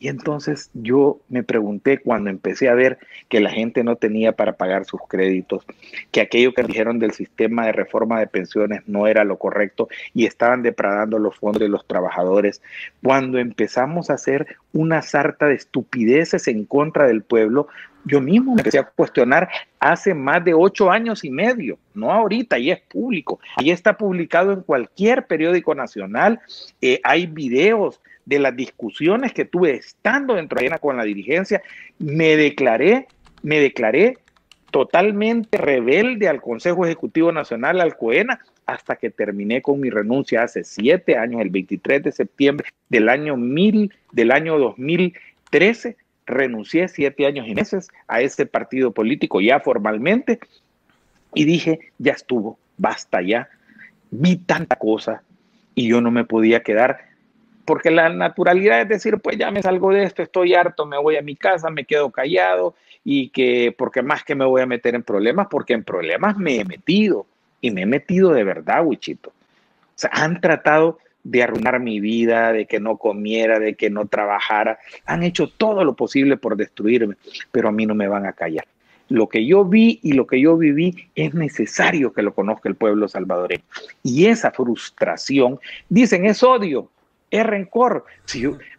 Y 0.00 0.08
entonces 0.08 0.70
yo 0.72 1.20
me 1.28 1.42
pregunté 1.42 1.98
cuando 1.98 2.30
empecé 2.30 2.70
a 2.70 2.74
ver 2.74 2.98
que 3.28 3.38
la 3.38 3.50
gente 3.50 3.84
no 3.84 3.96
tenía 3.96 4.32
para 4.32 4.54
pagar 4.54 4.86
sus 4.86 5.02
créditos, 5.06 5.66
que 6.10 6.22
aquello 6.22 6.54
que 6.54 6.62
dijeron 6.62 6.98
del 6.98 7.12
sistema 7.12 7.66
de 7.66 7.72
reforma 7.72 8.18
de 8.18 8.26
pensiones 8.26 8.80
no 8.86 9.06
era 9.06 9.24
lo 9.24 9.38
correcto 9.38 9.90
y 10.14 10.24
estaban 10.24 10.62
depradando 10.62 11.18
los 11.18 11.36
fondos 11.36 11.60
de 11.60 11.68
los 11.68 11.86
trabajadores. 11.86 12.62
Cuando 13.02 13.38
empezamos 13.38 14.08
a 14.08 14.14
hacer 14.14 14.56
una 14.72 15.02
sarta 15.02 15.46
de 15.46 15.54
estupideces 15.56 16.48
en 16.48 16.64
contra 16.64 17.06
del 17.06 17.22
pueblo, 17.22 17.68
yo 18.06 18.22
mismo 18.22 18.54
me 18.54 18.62
empecé 18.62 18.78
a 18.78 18.84
cuestionar 18.84 19.50
hace 19.80 20.14
más 20.14 20.42
de 20.42 20.54
ocho 20.54 20.90
años 20.90 21.24
y 21.24 21.30
medio, 21.30 21.78
no 21.92 22.10
ahorita, 22.10 22.58
y 22.58 22.70
es 22.70 22.80
público, 22.80 23.38
y 23.58 23.70
está 23.70 23.98
publicado 23.98 24.52
en 24.52 24.62
cualquier 24.62 25.26
periódico 25.26 25.74
nacional, 25.74 26.40
eh, 26.80 27.00
hay 27.04 27.26
videos 27.26 28.00
de 28.24 28.38
las 28.38 28.54
discusiones 28.54 29.32
que 29.32 29.44
tuve 29.44 29.74
estando 29.74 30.34
dentro 30.34 30.60
de 30.60 30.78
con 30.78 30.96
la 30.96 31.04
dirigencia, 31.04 31.62
me 31.98 32.36
declaré, 32.36 33.06
me 33.42 33.60
declaré 33.60 34.18
totalmente 34.70 35.58
rebelde 35.58 36.28
al 36.28 36.40
Consejo 36.40 36.84
Ejecutivo 36.84 37.32
Nacional, 37.32 37.80
al 37.80 37.96
COENA, 37.96 38.40
hasta 38.66 38.96
que 38.96 39.10
terminé 39.10 39.62
con 39.62 39.80
mi 39.80 39.90
renuncia 39.90 40.42
hace 40.42 40.62
siete 40.62 41.16
años, 41.16 41.40
el 41.40 41.50
23 41.50 42.04
de 42.04 42.12
septiembre 42.12 42.68
del 42.88 43.08
año 43.08 43.36
mil, 43.36 43.92
del 44.12 44.30
año 44.30 44.58
2013, 44.58 45.96
renuncié 46.26 46.86
siete 46.88 47.26
años 47.26 47.48
y 47.48 47.54
meses 47.54 47.88
a 48.06 48.20
ese 48.20 48.46
partido 48.46 48.92
político 48.92 49.40
ya 49.40 49.58
formalmente 49.58 50.38
y 51.34 51.44
dije, 51.44 51.80
ya 51.98 52.12
estuvo, 52.12 52.58
basta 52.76 53.20
ya, 53.22 53.48
vi 54.10 54.36
tanta 54.36 54.76
cosa 54.76 55.22
y 55.74 55.88
yo 55.88 56.00
no 56.00 56.10
me 56.10 56.24
podía 56.24 56.62
quedar 56.62 57.09
porque 57.64 57.90
la 57.90 58.08
naturalidad 58.08 58.80
es 58.80 58.88
decir, 58.88 59.18
pues 59.18 59.36
ya 59.38 59.50
me 59.50 59.62
salgo 59.62 59.92
de 59.92 60.04
esto, 60.04 60.22
estoy 60.22 60.54
harto, 60.54 60.86
me 60.86 60.98
voy 60.98 61.16
a 61.16 61.22
mi 61.22 61.36
casa, 61.36 61.70
me 61.70 61.84
quedo 61.84 62.10
callado 62.10 62.74
y 63.04 63.28
que, 63.28 63.74
porque 63.76 64.02
más 64.02 64.24
que 64.24 64.34
me 64.34 64.44
voy 64.44 64.62
a 64.62 64.66
meter 64.66 64.94
en 64.94 65.02
problemas, 65.02 65.46
porque 65.50 65.74
en 65.74 65.84
problemas 65.84 66.36
me 66.36 66.56
he 66.56 66.64
metido 66.64 67.26
y 67.60 67.70
me 67.70 67.82
he 67.82 67.86
metido 67.86 68.32
de 68.32 68.44
verdad, 68.44 68.84
Wichito. 68.84 69.30
O 69.30 69.32
sea, 69.94 70.10
han 70.12 70.40
tratado 70.40 70.98
de 71.22 71.42
arruinar 71.42 71.78
mi 71.80 72.00
vida, 72.00 72.52
de 72.52 72.66
que 72.66 72.80
no 72.80 72.96
comiera, 72.96 73.58
de 73.58 73.74
que 73.74 73.90
no 73.90 74.06
trabajara, 74.06 74.78
han 75.04 75.22
hecho 75.22 75.48
todo 75.48 75.84
lo 75.84 75.94
posible 75.94 76.36
por 76.36 76.56
destruirme, 76.56 77.16
pero 77.52 77.68
a 77.68 77.72
mí 77.72 77.84
no 77.86 77.94
me 77.94 78.08
van 78.08 78.26
a 78.26 78.32
callar. 78.32 78.66
lo 79.08 79.28
que 79.28 79.44
yo 79.44 79.64
vi 79.64 79.98
y 80.02 80.12
lo 80.12 80.26
que 80.26 80.40
yo 80.40 80.56
viví 80.56 81.08
es 81.16 81.34
necesario 81.34 82.12
que 82.12 82.22
lo 82.22 82.32
conozca 82.32 82.68
el 82.68 82.76
pueblo 82.76 83.08
salvadoreño. 83.08 83.64
Y 84.04 84.26
esa 84.26 84.52
frustración, 84.52 85.58
dicen, 85.88 86.24
es 86.24 86.42
odio, 86.44 86.88
es 87.30 87.46
rencor, 87.46 88.04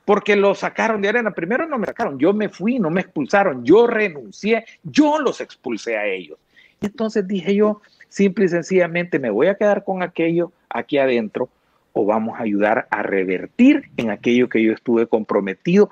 porque 0.05 0.35
lo 0.35 0.53
sacaron 0.55 1.01
de 1.01 1.09
arena. 1.09 1.31
Primero 1.31 1.67
no 1.67 1.77
me 1.77 1.87
sacaron, 1.87 2.19
yo 2.19 2.33
me 2.33 2.49
fui, 2.49 2.79
no 2.79 2.89
me 2.89 3.01
expulsaron, 3.01 3.63
yo 3.63 3.87
renuncié, 3.87 4.65
yo 4.83 5.19
los 5.19 5.41
expulsé 5.41 5.97
a 5.97 6.05
ellos. 6.05 6.37
Y 6.81 6.87
entonces 6.87 7.27
dije 7.27 7.55
yo, 7.55 7.81
simple 8.09 8.45
y 8.45 8.49
sencillamente, 8.49 9.19
me 9.19 9.29
voy 9.29 9.47
a 9.47 9.55
quedar 9.55 9.83
con 9.83 10.03
aquello 10.03 10.51
aquí 10.69 10.97
adentro 10.97 11.49
o 11.93 12.05
vamos 12.05 12.39
a 12.39 12.43
ayudar 12.43 12.87
a 12.89 13.03
revertir 13.03 13.89
en 13.97 14.09
aquello 14.09 14.49
que 14.49 14.63
yo 14.63 14.73
estuve 14.73 15.07
comprometido 15.07 15.89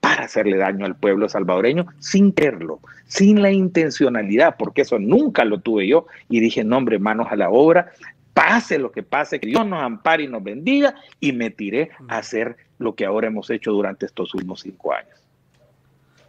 para 0.00 0.24
hacerle 0.24 0.56
daño 0.56 0.86
al 0.86 0.96
pueblo 0.96 1.28
salvadoreño 1.28 1.86
sin 1.98 2.32
quererlo, 2.32 2.80
sin 3.06 3.42
la 3.42 3.50
intencionalidad, 3.50 4.56
porque 4.58 4.82
eso 4.82 4.98
nunca 4.98 5.44
lo 5.44 5.60
tuve 5.60 5.86
yo. 5.86 6.06
Y 6.28 6.40
dije, 6.40 6.64
no, 6.64 6.78
hombre, 6.78 6.98
manos 6.98 7.28
a 7.30 7.36
la 7.36 7.50
obra, 7.50 7.92
pase 8.40 8.78
lo 8.78 8.90
que 8.90 9.02
pase, 9.02 9.38
que 9.38 9.46
Dios 9.46 9.66
nos 9.66 9.82
ampare 9.82 10.24
y 10.24 10.28
nos 10.28 10.42
bendiga, 10.42 10.94
y 11.20 11.32
me 11.32 11.50
tiré 11.50 11.90
a 12.08 12.18
hacer 12.18 12.56
lo 12.78 12.94
que 12.94 13.04
ahora 13.04 13.26
hemos 13.26 13.50
hecho 13.50 13.70
durante 13.72 14.06
estos 14.06 14.34
últimos 14.34 14.60
cinco 14.60 14.94
años. 14.94 15.20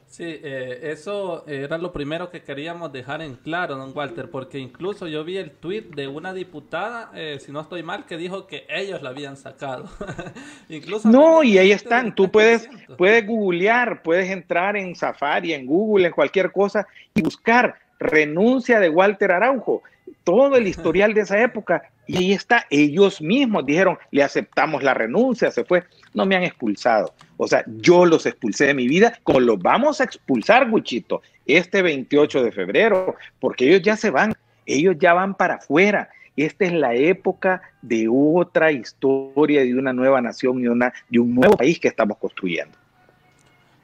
Sí, 0.07 0.25
eh, 0.27 0.91
eso 0.91 1.47
era 1.47 1.77
lo 1.77 1.93
primero 1.93 2.29
que 2.29 2.43
queríamos 2.43 2.91
dejar 2.91 3.21
en 3.21 3.35
claro, 3.35 3.77
don 3.77 3.93
Walter, 3.95 4.29
porque 4.29 4.59
incluso 4.59 5.07
yo 5.07 5.23
vi 5.23 5.37
el 5.37 5.51
tweet 5.51 5.83
de 5.95 6.09
una 6.09 6.33
diputada, 6.33 7.11
eh, 7.15 7.37
si 7.39 7.53
no 7.53 7.61
estoy 7.61 7.81
mal, 7.81 8.05
que 8.05 8.17
dijo 8.17 8.45
que 8.45 8.65
ellos 8.67 9.01
la 9.01 9.11
habían 9.11 9.37
sacado. 9.37 9.85
incluso 10.69 11.07
no, 11.07 11.43
y 11.43 11.57
ahí 11.57 11.71
están. 11.71 12.13
Tú 12.13 12.29
puedes, 12.29 12.69
puedes 12.97 13.25
googlear, 13.25 14.03
puedes 14.03 14.29
entrar 14.29 14.75
en 14.75 14.97
Safari, 14.97 15.53
en 15.53 15.65
Google, 15.65 16.07
en 16.07 16.13
cualquier 16.13 16.51
cosa 16.51 16.85
y 17.15 17.21
buscar 17.21 17.75
renuncia 17.97 18.81
de 18.81 18.89
Walter 18.89 19.31
Araujo 19.31 19.81
todo 20.23 20.55
el 20.55 20.67
historial 20.67 21.13
de 21.13 21.21
esa 21.21 21.41
época 21.41 21.83
y 22.11 22.17
ahí 22.17 22.33
está, 22.33 22.65
ellos 22.69 23.21
mismos 23.21 23.65
dijeron, 23.65 23.97
le 24.11 24.21
aceptamos 24.21 24.83
la 24.83 24.93
renuncia, 24.93 25.49
se 25.49 25.63
fue, 25.63 25.85
no 26.13 26.25
me 26.25 26.35
han 26.35 26.43
expulsado. 26.43 27.13
O 27.37 27.47
sea, 27.47 27.63
yo 27.67 28.05
los 28.05 28.25
expulsé 28.25 28.65
de 28.65 28.73
mi 28.73 28.85
vida, 28.87 29.17
como 29.23 29.39
los 29.39 29.57
vamos 29.59 30.01
a 30.01 30.03
expulsar, 30.03 30.69
Guchito, 30.69 31.21
este 31.45 31.81
28 31.81 32.43
de 32.43 32.51
febrero, 32.51 33.15
porque 33.39 33.69
ellos 33.69 33.81
ya 33.81 33.95
se 33.95 34.09
van, 34.09 34.33
ellos 34.65 34.97
ya 34.99 35.13
van 35.13 35.35
para 35.35 35.55
afuera. 35.55 36.09
Esta 36.35 36.65
es 36.65 36.73
la 36.73 36.93
época 36.95 37.61
de 37.81 38.07
otra 38.11 38.73
historia, 38.73 39.61
de 39.61 39.73
una 39.73 39.93
nueva 39.93 40.19
nación 40.21 40.59
y 40.59 40.67
una, 40.67 40.93
de 41.07 41.19
un 41.19 41.33
nuevo 41.33 41.55
país 41.55 41.79
que 41.79 41.87
estamos 41.87 42.17
construyendo. 42.17 42.77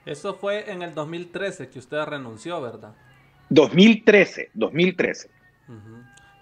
Eso 0.05 0.35
fue 0.35 0.69
en 0.69 0.81
el 0.81 0.93
2013 0.93 1.69
que 1.69 1.79
usted 1.79 2.03
renunció, 2.03 2.61
¿verdad? 2.61 2.93
2013, 3.49 4.51
2013. 4.53 5.29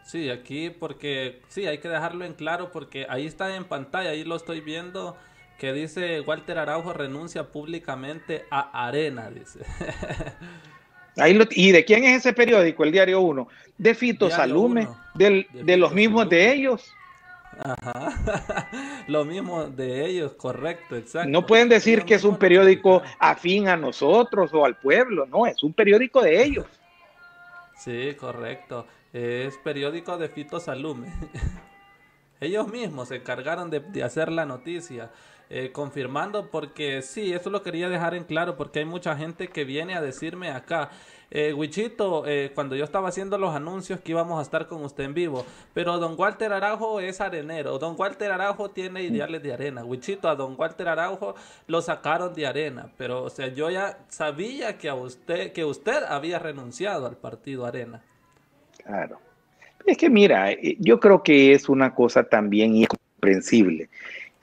Sí, 0.05 0.29
aquí 0.29 0.69
porque 0.69 1.41
sí, 1.47 1.65
hay 1.65 1.79
que 1.79 1.89
dejarlo 1.89 2.25
en 2.25 2.33
claro 2.33 2.71
porque 2.71 3.07
ahí 3.09 3.25
está 3.25 3.55
en 3.55 3.65
pantalla, 3.65 4.12
ahí 4.12 4.24
lo 4.24 4.35
estoy 4.35 4.62
viendo 4.62 5.17
que 5.57 5.74
dice 5.74 6.21
Walter 6.21 6.59
Araujo 6.59 6.93
renuncia 6.93 7.51
públicamente 7.51 8.45
a 8.51 8.88
Arena, 8.88 9.29
dice. 9.29 9.59
Ahí 11.17 11.39
¿Y 11.51 11.71
de 11.71 11.85
quién 11.85 12.03
es 12.03 12.17
ese 12.17 12.33
periódico, 12.33 12.83
el 12.83 12.91
Diario 12.91 13.21
1? 13.21 13.47
De 13.77 13.95
Fito 13.95 14.29
Salume, 14.29 14.85
de, 15.13 15.77
los 15.77 15.93
mismos 15.93 16.27
de 16.27 16.51
ellos. 16.51 16.93
Ajá. 17.57 18.67
Lo 19.07 19.24
mismo 19.24 19.63
de 19.63 20.05
ellos, 20.05 20.33
correcto, 20.33 20.97
exacto. 20.97 21.29
No 21.29 21.45
pueden 21.45 21.69
decir 21.69 22.03
que 22.03 22.15
es 22.15 22.25
un 22.25 22.35
periódico 22.35 23.01
afín 23.17 23.69
a 23.69 23.77
nosotros 23.77 24.51
o 24.53 24.65
al 24.65 24.75
pueblo, 24.75 25.25
no, 25.25 25.47
es 25.47 25.63
un 25.63 25.71
periódico 25.71 26.21
de 26.21 26.43
ellos. 26.43 26.65
Sí, 27.75 28.15
correcto. 28.15 28.88
Es 29.13 29.58
periódico 29.58 30.17
de 30.17 30.29
Fito 30.29 30.60
Salume. 30.60 31.13
Ellos 32.39 32.67
mismos 32.67 33.10
se 33.10 33.15
encargaron 33.15 33.70
de, 33.70 34.03
hacer 34.03 34.32
la 34.32 34.46
noticia, 34.46 35.12
eh, 35.49 35.71
confirmando 35.71 36.49
porque 36.49 37.01
sí, 37.01 37.33
eso 37.33 37.49
lo 37.49 37.61
quería 37.63 37.89
dejar 37.89 38.15
en 38.15 38.23
claro 38.23 38.57
porque 38.57 38.79
hay 38.79 38.85
mucha 38.85 39.15
gente 39.15 39.47
que 39.47 39.63
viene 39.63 39.95
a 39.95 40.01
decirme 40.01 40.49
acá, 40.49 40.89
eh, 41.31 41.53
Wichito, 41.53 42.25
eh, 42.27 42.51
cuando 42.53 42.75
yo 42.75 42.83
estaba 42.83 43.09
haciendo 43.09 43.37
los 43.37 43.55
anuncios 43.55 43.99
que 43.99 44.11
íbamos 44.11 44.39
a 44.39 44.41
estar 44.41 44.67
con 44.67 44.83
usted 44.83 45.03
en 45.03 45.13
vivo, 45.13 45.45
pero 45.73 45.97
don 45.97 46.15
Walter 46.17 46.53
Araujo 46.53 46.99
es 46.99 47.19
arenero, 47.21 47.77
don 47.79 47.95
Walter 47.97 48.31
Araujo 48.31 48.69
tiene 48.69 49.03
ideales 49.03 49.41
de 49.43 49.53
arena, 49.53 49.83
Wichito, 49.83 50.29
a 50.29 50.35
don 50.35 50.55
Walter 50.57 50.87
Araujo 50.87 51.35
lo 51.67 51.81
sacaron 51.81 52.33
de 52.33 52.47
arena, 52.47 52.91
pero 52.97 53.23
o 53.23 53.29
sea, 53.29 53.47
yo 53.47 53.69
ya 53.69 53.99
sabía 54.07 54.77
que 54.77 54.89
a 54.89 54.95
usted, 54.95 55.51
que 55.51 55.65
usted 55.65 56.03
había 56.07 56.39
renunciado 56.39 57.05
al 57.05 57.17
partido 57.17 57.65
arena. 57.65 58.01
Claro. 58.83 59.19
Es 59.85 59.97
que 59.97 60.09
mira, 60.09 60.51
eh, 60.51 60.77
yo 60.79 60.99
creo 60.99 61.21
que 61.21 61.53
es 61.53 61.69
una 61.69 61.93
cosa 61.93 62.23
también 62.23 62.75
incomprensible. 62.75 63.89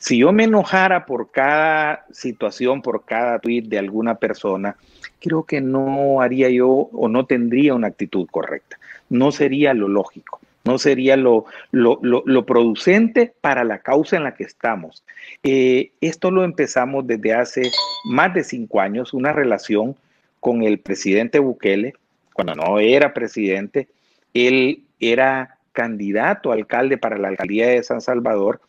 Si 0.02 0.18
yo 0.18 0.32
me 0.32 0.42
enojara 0.44 1.06
por 1.06 1.30
cada 1.30 2.06
situación, 2.10 2.82
por 2.82 3.04
cada 3.04 3.38
tweet 3.38 3.62
de 3.68 3.78
alguna 3.78 4.16
persona, 4.16 4.74
creo 5.20 5.44
que 5.44 5.60
no 5.60 6.20
haría 6.20 6.50
yo 6.50 6.68
o 6.68 7.06
no 7.06 7.24
tendría 7.24 7.72
una 7.74 7.86
actitud 7.86 8.26
correcta. 8.28 8.80
No 9.10 9.30
sería 9.30 9.74
lo 9.74 9.86
lógico, 9.86 10.40
no 10.64 10.78
sería 10.78 11.16
lo, 11.16 11.44
lo, 11.70 12.46
producente 12.46 13.32
para 13.40 13.62
la 13.62 13.78
causa 13.78 14.16
en 14.16 14.24
la 14.24 14.34
que 14.34 14.42
estamos. 14.42 15.04
Eh, 15.44 15.92
esto 16.00 16.32
lo 16.32 16.42
empezamos 16.42 17.06
desde 17.06 17.34
hace 17.34 17.70
más 18.04 18.34
de 18.34 18.42
cinco 18.42 18.80
años, 18.80 19.14
una 19.14 19.32
relación 19.32 19.94
con 20.40 20.64
el 20.64 20.80
presidente 20.80 21.38
Bukele, 21.38 21.94
cuando 22.32 22.56
no 22.56 22.80
era 22.80 23.14
presidente, 23.14 23.86
él 24.34 24.82
era 24.98 25.58
candidato 25.70 26.50
a 26.50 26.54
alcalde 26.54 26.98
para 26.98 27.18
la 27.18 27.28
alcaldía 27.28 27.68
de 27.68 27.84
San 27.84 28.00
Salvador 28.00 28.60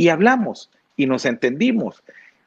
y 0.00 0.08
hablamos 0.08 0.70
y 0.96 1.04
nos 1.04 1.26
entendimos 1.26 2.02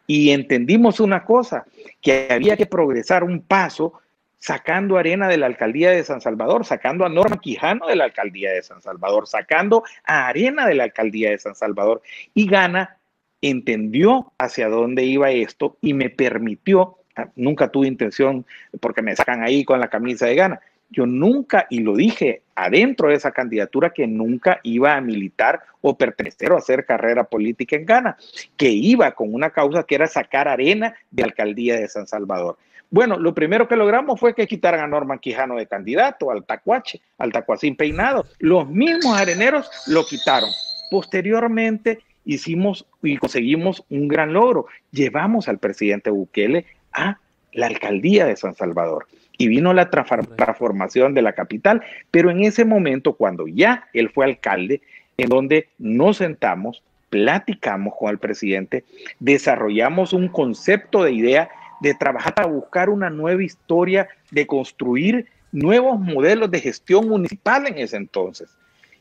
y 0.07 0.31
entendimos 0.31 0.99
una 0.99 1.23
cosa, 1.23 1.65
que 2.01 2.27
había 2.31 2.57
que 2.57 2.65
progresar 2.65 3.23
un 3.23 3.41
paso 3.41 3.93
sacando 4.39 4.97
arena 4.97 5.27
de 5.27 5.37
la 5.37 5.45
alcaldía 5.45 5.91
de 5.91 6.03
San 6.03 6.19
Salvador, 6.19 6.65
sacando 6.65 7.05
a 7.05 7.09
Norma 7.09 7.39
Quijano 7.39 7.85
de 7.85 7.95
la 7.95 8.05
alcaldía 8.05 8.51
de 8.51 8.63
San 8.63 8.81
Salvador, 8.81 9.27
sacando 9.27 9.83
a 10.03 10.27
arena 10.27 10.65
de 10.65 10.73
la 10.73 10.85
alcaldía 10.85 11.29
de 11.29 11.37
San 11.37 11.53
Salvador. 11.53 12.01
Y 12.33 12.47
Gana 12.47 12.97
entendió 13.39 14.33
hacia 14.39 14.67
dónde 14.67 15.03
iba 15.03 15.29
esto 15.29 15.77
y 15.79 15.93
me 15.93 16.09
permitió, 16.09 16.97
ah, 17.15 17.29
nunca 17.35 17.67
tuve 17.67 17.87
intención, 17.87 18.47
porque 18.81 19.03
me 19.03 19.15
sacan 19.15 19.43
ahí 19.43 19.63
con 19.63 19.79
la 19.79 19.91
camisa 19.91 20.25
de 20.25 20.35
Gana, 20.35 20.59
yo 20.93 21.07
nunca, 21.07 21.65
y 21.69 21.79
lo 21.79 21.95
dije 21.95 22.43
adentro 22.55 23.09
de 23.09 23.15
esa 23.15 23.31
candidatura, 23.31 23.89
que 23.89 24.07
nunca 24.07 24.59
iba 24.63 24.95
a 24.95 25.01
militar 25.01 25.61
o 25.81 25.97
pertenecer 25.97 26.51
o 26.51 26.57
hacer 26.57 26.85
carrera 26.85 27.23
política 27.23 27.75
en 27.75 27.85
Ghana, 27.85 28.17
que 28.55 28.69
iba 28.69 29.11
con 29.11 29.33
una 29.33 29.49
causa 29.49 29.83
que 29.83 29.95
era 29.95 30.07
sacar 30.07 30.47
arena 30.47 30.95
de 31.09 31.23
alcaldía 31.23 31.75
de 31.75 31.89
San 31.89 32.07
Salvador. 32.07 32.57
Bueno, 32.91 33.17
lo 33.17 33.33
primero 33.33 33.67
que 33.67 33.75
logramos 33.75 34.19
fue 34.19 34.35
que 34.35 34.45
quitaran 34.45 34.81
a 34.81 34.87
Norman 34.87 35.17
Quijano 35.17 35.55
de 35.55 35.65
candidato, 35.65 36.29
al 36.29 36.45
tacuache, 36.45 37.01
al 37.17 37.31
tacuacín 37.31 37.75
peinado. 37.75 38.25
Los 38.37 38.69
mismos 38.69 39.17
areneros 39.17 39.67
lo 39.87 40.05
quitaron. 40.05 40.51
Posteriormente 40.91 42.01
hicimos 42.23 42.85
y 43.01 43.17
conseguimos 43.17 43.83
un 43.89 44.07
gran 44.07 44.31
logro. 44.31 44.67
Llevamos 44.91 45.49
al 45.49 45.57
presidente 45.57 46.11
Bukele 46.11 46.67
a 46.91 47.17
la 47.51 47.65
alcaldía 47.65 48.27
de 48.27 48.37
San 48.37 48.53
Salvador 48.53 49.07
y 49.37 49.47
vino 49.47 49.73
la 49.73 49.89
transformación 49.89 51.13
de 51.13 51.21
la 51.21 51.33
capital, 51.33 51.81
pero 52.11 52.29
en 52.29 52.41
ese 52.41 52.65
momento, 52.65 53.13
cuando 53.13 53.47
ya 53.47 53.87
él 53.93 54.09
fue 54.09 54.25
alcalde, 54.25 54.81
en 55.17 55.29
donde 55.29 55.69
nos 55.77 56.17
sentamos, 56.17 56.83
platicamos 57.09 57.93
con 57.97 58.09
el 58.09 58.17
presidente, 58.17 58.83
desarrollamos 59.19 60.13
un 60.13 60.27
concepto 60.27 61.03
de 61.03 61.13
idea 61.13 61.49
de 61.81 61.93
trabajar 61.93 62.33
para 62.33 62.47
buscar 62.47 62.89
una 62.89 63.09
nueva 63.09 63.43
historia, 63.43 64.07
de 64.31 64.47
construir 64.47 65.27
nuevos 65.51 65.99
modelos 65.99 66.49
de 66.49 66.59
gestión 66.59 67.07
municipal 67.07 67.67
en 67.67 67.77
ese 67.77 67.97
entonces. 67.97 68.57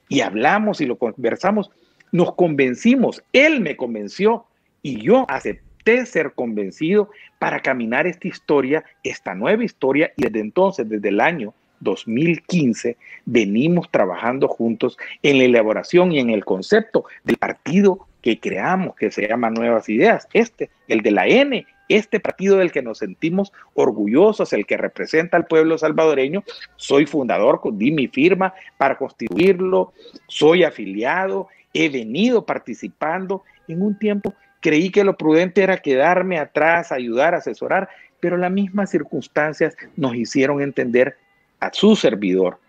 Y 0.08 0.20
hablamos 0.20 0.80
y 0.80 0.86
lo 0.86 0.96
conversamos, 0.96 1.70
nos 2.10 2.34
convencimos, 2.34 3.22
él 3.32 3.60
me 3.60 3.76
convenció 3.76 4.44
y 4.82 5.00
yo 5.00 5.24
acepté 5.28 5.72
ser 6.06 6.32
convencido 6.34 7.10
para 7.38 7.60
caminar 7.60 8.06
esta 8.06 8.28
historia, 8.28 8.84
esta 9.02 9.34
nueva 9.34 9.64
historia, 9.64 10.12
y 10.16 10.22
desde 10.22 10.40
entonces, 10.40 10.88
desde 10.88 11.08
el 11.08 11.20
año 11.20 11.54
2015, 11.80 12.96
venimos 13.24 13.90
trabajando 13.90 14.48
juntos 14.48 14.96
en 15.22 15.38
la 15.38 15.44
elaboración 15.44 16.12
y 16.12 16.20
en 16.20 16.30
el 16.30 16.44
concepto 16.44 17.04
del 17.24 17.36
partido 17.36 18.06
que 18.22 18.38
creamos, 18.38 18.94
que 18.94 19.10
se 19.10 19.26
llama 19.26 19.50
Nuevas 19.50 19.88
Ideas, 19.88 20.28
este, 20.32 20.70
el 20.86 21.00
de 21.02 21.10
la 21.10 21.26
N, 21.26 21.66
este 21.88 22.20
partido 22.20 22.58
del 22.58 22.70
que 22.70 22.80
nos 22.80 22.98
sentimos 22.98 23.52
orgullosos, 23.74 24.52
el 24.52 24.64
que 24.64 24.76
representa 24.76 25.36
al 25.36 25.46
pueblo 25.46 25.76
salvadoreño. 25.76 26.44
Soy 26.76 27.06
fundador, 27.06 27.60
di 27.72 27.90
mi 27.90 28.06
firma 28.06 28.54
para 28.78 28.96
constituirlo, 28.96 29.92
soy 30.28 30.62
afiliado, 30.62 31.48
he 31.74 31.88
venido 31.88 32.46
participando 32.46 33.42
en 33.66 33.82
un 33.82 33.98
tiempo 33.98 34.34
Creí 34.62 34.90
que 34.90 35.04
lo 35.04 35.16
prudente 35.16 35.62
era 35.62 35.78
quedarme 35.78 36.38
atrás, 36.38 36.92
ayudar, 36.92 37.35
asesorar, 37.35 37.88
pero 38.21 38.37
las 38.37 38.52
mismas 38.52 38.90
circunstancias 38.90 39.76
nos 39.97 40.14
hicieron 40.14 40.62
entender 40.62 41.16
a 41.59 41.71
su 41.73 41.97
servidor, 41.97 42.61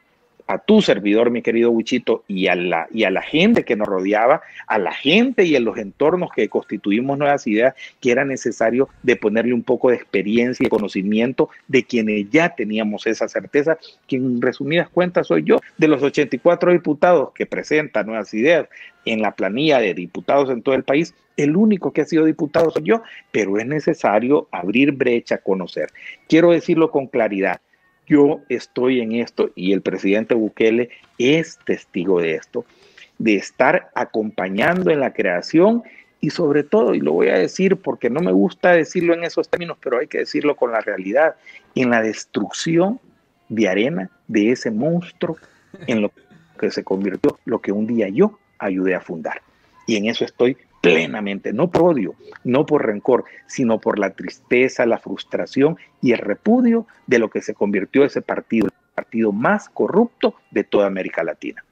a 0.48 0.58
tu 0.58 0.82
servidor, 0.82 1.32
mi 1.32 1.42
querido 1.42 1.72
Wichito, 1.72 2.24
y 2.28 2.48
a, 2.48 2.56
la, 2.56 2.88
y 2.92 3.04
a 3.04 3.12
la 3.12 3.22
gente 3.22 3.64
que 3.64 3.76
nos 3.76 3.88
rodeaba, 3.88 4.42
a 4.68 4.78
la 4.78 4.94
gente 4.94 5.46
y 5.46 5.56
en 5.56 5.66
los 5.66 5.78
entornos 5.78 6.32
que 6.36 6.50
constituimos 6.50 7.18
nuevas 7.18 7.48
ideas, 7.48 7.76
que 8.00 8.12
era 8.12 8.26
necesario 8.26 8.90
de 9.04 9.16
ponerle 9.16 9.54
un 9.54 9.64
poco 9.64 9.90
de 9.90 9.96
experiencia 9.96 10.66
y 10.66 10.70
conocimiento 10.70 11.50
de 11.68 11.84
quienes 11.84 12.30
ya 12.30 12.50
teníamos 12.56 13.08
esa 13.08 13.28
certeza, 13.28 13.78
que 14.08 14.18
en 14.18 14.42
resumidas 14.42 14.90
cuentas 14.90 15.28
soy 15.28 15.44
yo, 15.44 15.60
de 15.78 15.88
los 15.88 16.04
84 16.04 16.72
diputados 16.72 17.32
que 17.34 17.46
presentan 17.46 18.08
nuevas 18.08 18.34
ideas 18.34 18.68
en 19.06 19.22
la 19.22 19.32
planilla 19.32 19.80
de 19.80 19.94
diputados 19.94 20.50
en 20.50 20.62
todo 20.62 20.76
el 20.76 20.84
país, 20.84 21.14
el 21.38 21.56
único 21.56 21.92
que 21.92 22.02
ha 22.02 22.06
sido 22.06 22.26
diputado 22.26 22.70
soy 22.72 22.84
yo, 22.84 23.02
pero 23.32 23.58
es 23.58 23.66
necesario 23.66 24.48
abrir 24.52 24.92
brecha, 24.92 25.40
conocer. 25.40 25.90
Quiero 26.28 26.52
decirlo 26.52 26.92
con 26.92 27.08
claridad 27.08 27.60
yo 28.08 28.42
estoy 28.50 29.02
en 29.02 29.14
esto 29.14 29.52
y 29.56 29.74
el 29.74 29.82
presidente 29.82 30.36
Bukele 30.36 30.90
es 31.18 31.60
testigo 31.66 32.20
de 32.20 32.36
esto, 32.36 32.66
de 33.18 33.36
estar 33.36 33.90
acompañando 33.96 34.92
en 34.92 35.00
la 35.00 35.14
creación 35.14 35.84
y 36.20 36.30
sobre 36.30 36.64
todo, 36.64 36.96
y 36.96 37.02
lo 37.02 37.14
voy 37.14 37.28
a 37.28 37.38
decir 37.38 37.78
porque 37.78 38.10
no 38.10 38.22
me 38.22 38.32
gusta 38.32 38.72
decirlo 38.72 39.14
en 39.14 39.24
esos 39.24 39.50
términos, 39.50 39.78
pero 39.82 40.00
hay 40.00 40.08
que 40.08 40.20
decirlo 40.20 40.56
con 40.56 40.72
la 40.72 40.80
realidad, 40.80 41.36
en 41.76 41.90
la 41.90 42.02
destrucción 42.02 43.00
de 43.50 43.68
arena 43.68 44.10
de 44.28 44.52
ese 44.52 44.72
monstruo 44.72 45.38
en 45.88 46.02
lo 46.02 46.12
que 46.60 46.72
se 46.72 46.84
convirtió 46.84 47.40
lo 47.46 47.60
que 47.60 47.72
un 47.72 47.88
día 47.88 48.08
yo 48.08 48.40
ayudé 48.58 48.96
a 48.96 49.02
fundar. 49.02 49.42
Y 49.86 49.98
en 49.98 50.06
eso 50.06 50.24
estoy 50.24 50.58
plenamente, 50.84 51.54
no 51.54 51.72
por 51.72 51.94
odio, 51.94 52.14
no 52.44 52.66
por 52.66 52.86
rencor, 52.86 53.24
sino 53.48 53.80
por 53.80 53.98
la 53.98 54.10
tristeza, 54.10 54.86
la 54.86 54.98
frustración 54.98 55.78
y 56.02 56.12
el 56.12 56.18
repudio 56.18 56.86
de 57.08 57.20
lo 57.20 57.30
que 57.30 57.42
se 57.42 57.54
convirtió 57.54 58.04
ese 58.04 58.22
partido, 58.22 58.68
el 58.68 58.94
partido 58.94 59.32
más 59.32 59.70
corrupto 59.70 60.36
de 60.52 60.66
toda 60.66 60.88
América 60.88 61.24
Latina. 61.24 61.64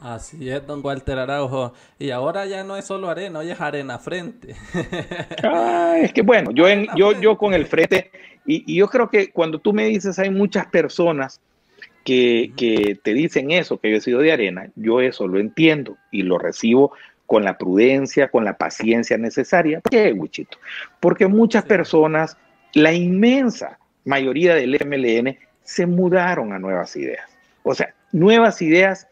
Así 0.00 0.48
es, 0.48 0.66
don 0.66 0.80
Walter 0.82 1.18
Araujo. 1.18 1.74
Y 1.98 2.08
ahora 2.08 2.46
ya 2.46 2.64
no 2.64 2.78
es 2.78 2.86
solo 2.86 3.10
arena, 3.10 3.40
hoy 3.40 3.50
es 3.50 3.60
arena 3.60 3.98
frente. 3.98 4.54
ah, 5.44 5.96
es 6.00 6.14
que 6.14 6.22
bueno, 6.22 6.50
yo, 6.52 6.66
en, 6.66 6.86
yo, 6.96 7.12
yo 7.20 7.36
con 7.36 7.52
el 7.52 7.66
frente, 7.66 8.10
y, 8.46 8.74
yo 8.74 8.88
creo 8.88 9.10
que 9.10 9.30
cuando 9.30 9.58
tú 9.58 9.74
me 9.74 9.84
dices 9.84 10.18
hay 10.18 10.30
muchas 10.30 10.66
personas 10.68 11.42
que, 12.04 12.52
que, 12.56 12.98
te 13.02 13.12
dicen 13.12 13.50
eso, 13.50 13.76
que 13.76 13.90
yo 13.90 13.98
he 13.98 14.00
sido 14.00 14.20
de 14.20 14.32
arena, 14.32 14.70
yo 14.76 15.02
eso 15.02 15.28
lo 15.28 15.38
entiendo 15.38 15.98
y 16.10 16.22
lo 16.22 16.38
recibo 16.38 16.92
con 17.28 17.44
la 17.44 17.58
prudencia, 17.58 18.28
con 18.28 18.46
la 18.46 18.56
paciencia 18.56 19.18
necesaria. 19.18 19.80
¿Por 19.80 19.90
qué, 19.90 20.12
Wichito? 20.14 20.56
Porque 20.98 21.26
muchas 21.26 21.62
personas, 21.62 22.38
la 22.72 22.94
inmensa 22.94 23.78
mayoría 24.06 24.54
del 24.54 24.78
MLN, 24.82 25.36
se 25.62 25.84
mudaron 25.84 26.54
a 26.54 26.58
nuevas 26.58 26.96
ideas. 26.96 27.28
O 27.64 27.74
sea, 27.74 27.94
nuevas 28.12 28.62
ideas 28.62 29.08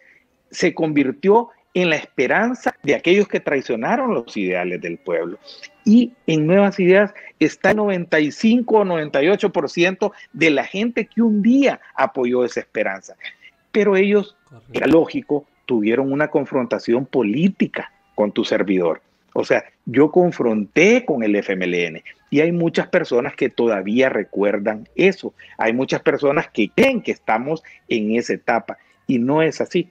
se 0.51 0.73
convirtió 0.73 1.51
en 1.75 1.91
la 1.91 1.97
esperanza 1.97 2.75
de 2.83 2.95
aquellos 2.95 3.29
que 3.29 3.39
traicionaron 3.39 4.15
los 4.15 4.35
ideales 4.35 4.81
del 4.81 4.97
pueblo. 4.97 5.39
Y 5.85 6.15
en 6.27 6.47
Nuevas 6.47 6.81
Ideas 6.81 7.13
está 7.39 7.73
el 7.73 7.77
95 7.77 8.79
o 8.79 8.85
98% 8.87 10.13
de 10.33 10.51
la 10.51 10.65
gente 10.65 11.05
que 11.05 11.21
un 11.21 11.43
día 11.43 11.83
apoyó 11.95 12.47
esa 12.47 12.61
esperanza. 12.61 13.15
Pero 13.73 13.95
ellos, 13.95 14.39
era 14.73 14.87
lógico, 14.87 15.45
tuvieron 15.67 16.11
una 16.11 16.29
confrontación 16.29 17.05
política 17.05 17.93
con 18.17 18.33
tu 18.33 18.45
servidor. 18.45 19.01
O 19.35 19.45
sea, 19.45 19.65
yo 19.85 20.11
confronté 20.11 21.05
con 21.05 21.23
el 21.23 21.37
FMLN 21.37 22.03
y 22.31 22.41
hay 22.41 22.51
muchas 22.51 22.89
personas 22.89 23.37
que 23.37 23.51
todavía 23.51 24.09
recuerdan 24.09 24.89
eso. 24.97 25.35
Hay 25.59 25.73
muchas 25.75 26.01
personas 26.01 26.49
que 26.49 26.71
creen 26.75 27.03
que 27.03 27.13
estamos 27.13 27.63
en 27.89 28.17
esa 28.17 28.33
etapa 28.33 28.79
y 29.07 29.19
no 29.19 29.43
es 29.43 29.61
así. 29.61 29.91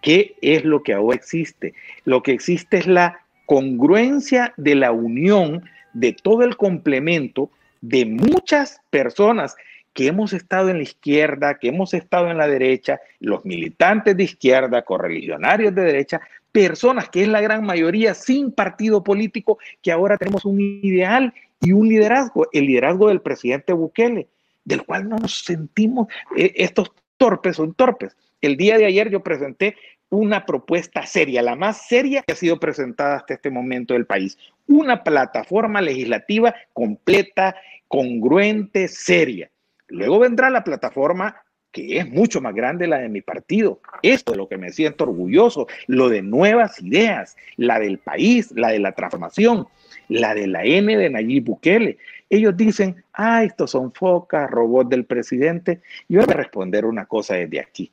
¿Qué 0.00 0.34
es 0.40 0.64
lo 0.64 0.82
que 0.82 0.94
ahora 0.94 1.14
existe? 1.14 1.74
Lo 2.06 2.22
que 2.22 2.32
existe 2.32 2.78
es 2.78 2.86
la 2.86 3.20
congruencia 3.44 4.54
de 4.56 4.74
la 4.74 4.92
unión 4.92 5.64
de 5.92 6.14
todo 6.14 6.42
el 6.42 6.56
complemento 6.56 7.50
de 7.82 8.06
muchas 8.06 8.80
personas 8.90 9.56
que 9.92 10.06
hemos 10.06 10.32
estado 10.32 10.68
en 10.68 10.76
la 10.78 10.84
izquierda, 10.84 11.58
que 11.58 11.68
hemos 11.68 11.94
estado 11.94 12.30
en 12.30 12.38
la 12.38 12.46
derecha, 12.46 13.00
los 13.18 13.44
militantes 13.44 14.16
de 14.16 14.22
izquierda, 14.24 14.82
correligionarios 14.82 15.74
de 15.74 15.82
derecha, 15.82 16.20
personas, 16.52 17.08
que 17.08 17.22
es 17.22 17.28
la 17.28 17.40
gran 17.40 17.64
mayoría 17.64 18.14
sin 18.14 18.52
partido 18.52 19.02
político, 19.02 19.58
que 19.82 19.92
ahora 19.92 20.16
tenemos 20.16 20.44
un 20.44 20.60
ideal 20.60 21.32
y 21.60 21.72
un 21.72 21.88
liderazgo, 21.88 22.48
el 22.52 22.66
liderazgo 22.66 23.08
del 23.08 23.20
presidente 23.20 23.72
Bukele, 23.72 24.28
del 24.64 24.84
cual 24.84 25.08
no 25.08 25.18
nos 25.18 25.44
sentimos, 25.44 26.08
eh, 26.36 26.52
estos 26.56 26.92
torpes 27.16 27.56
son 27.56 27.74
torpes. 27.74 28.16
El 28.40 28.56
día 28.56 28.78
de 28.78 28.86
ayer 28.86 29.10
yo 29.10 29.22
presenté 29.22 29.76
una 30.08 30.44
propuesta 30.44 31.06
seria, 31.06 31.42
la 31.42 31.54
más 31.54 31.86
seria 31.86 32.22
que 32.22 32.32
ha 32.32 32.36
sido 32.36 32.58
presentada 32.58 33.16
hasta 33.16 33.34
este 33.34 33.50
momento 33.50 33.94
del 33.94 34.06
país. 34.06 34.38
Una 34.66 35.04
plataforma 35.04 35.80
legislativa 35.80 36.54
completa, 36.72 37.54
congruente, 37.86 38.88
seria. 38.88 39.50
Luego 39.88 40.18
vendrá 40.18 40.50
la 40.50 40.64
plataforma 40.64 41.36
que 41.72 41.98
es 41.98 42.08
mucho 42.08 42.40
más 42.40 42.54
grande 42.54 42.86
la 42.86 42.98
de 42.98 43.08
mi 43.08 43.20
partido. 43.20 43.80
Esto 44.02 44.32
es 44.32 44.38
lo 44.38 44.48
que 44.48 44.58
me 44.58 44.70
siento 44.72 45.04
orgulloso, 45.04 45.66
lo 45.86 46.08
de 46.08 46.22
nuevas 46.22 46.82
ideas, 46.82 47.36
la 47.56 47.78
del 47.78 47.98
país, 47.98 48.52
la 48.52 48.68
de 48.70 48.80
la 48.80 48.92
transformación, 48.92 49.66
la 50.08 50.34
de 50.34 50.46
la 50.46 50.64
N 50.64 50.96
de 50.96 51.10
Nayib 51.10 51.44
Bukele. 51.44 51.98
Ellos 52.28 52.56
dicen, 52.56 52.96
ah, 53.12 53.44
estos 53.44 53.72
son 53.72 53.92
focas, 53.92 54.50
robots 54.50 54.90
del 54.90 55.04
presidente. 55.04 55.80
Yo 56.08 56.20
voy 56.20 56.32
a 56.32 56.36
responder 56.36 56.84
una 56.84 57.06
cosa 57.06 57.34
desde 57.34 57.60
aquí. 57.60 57.90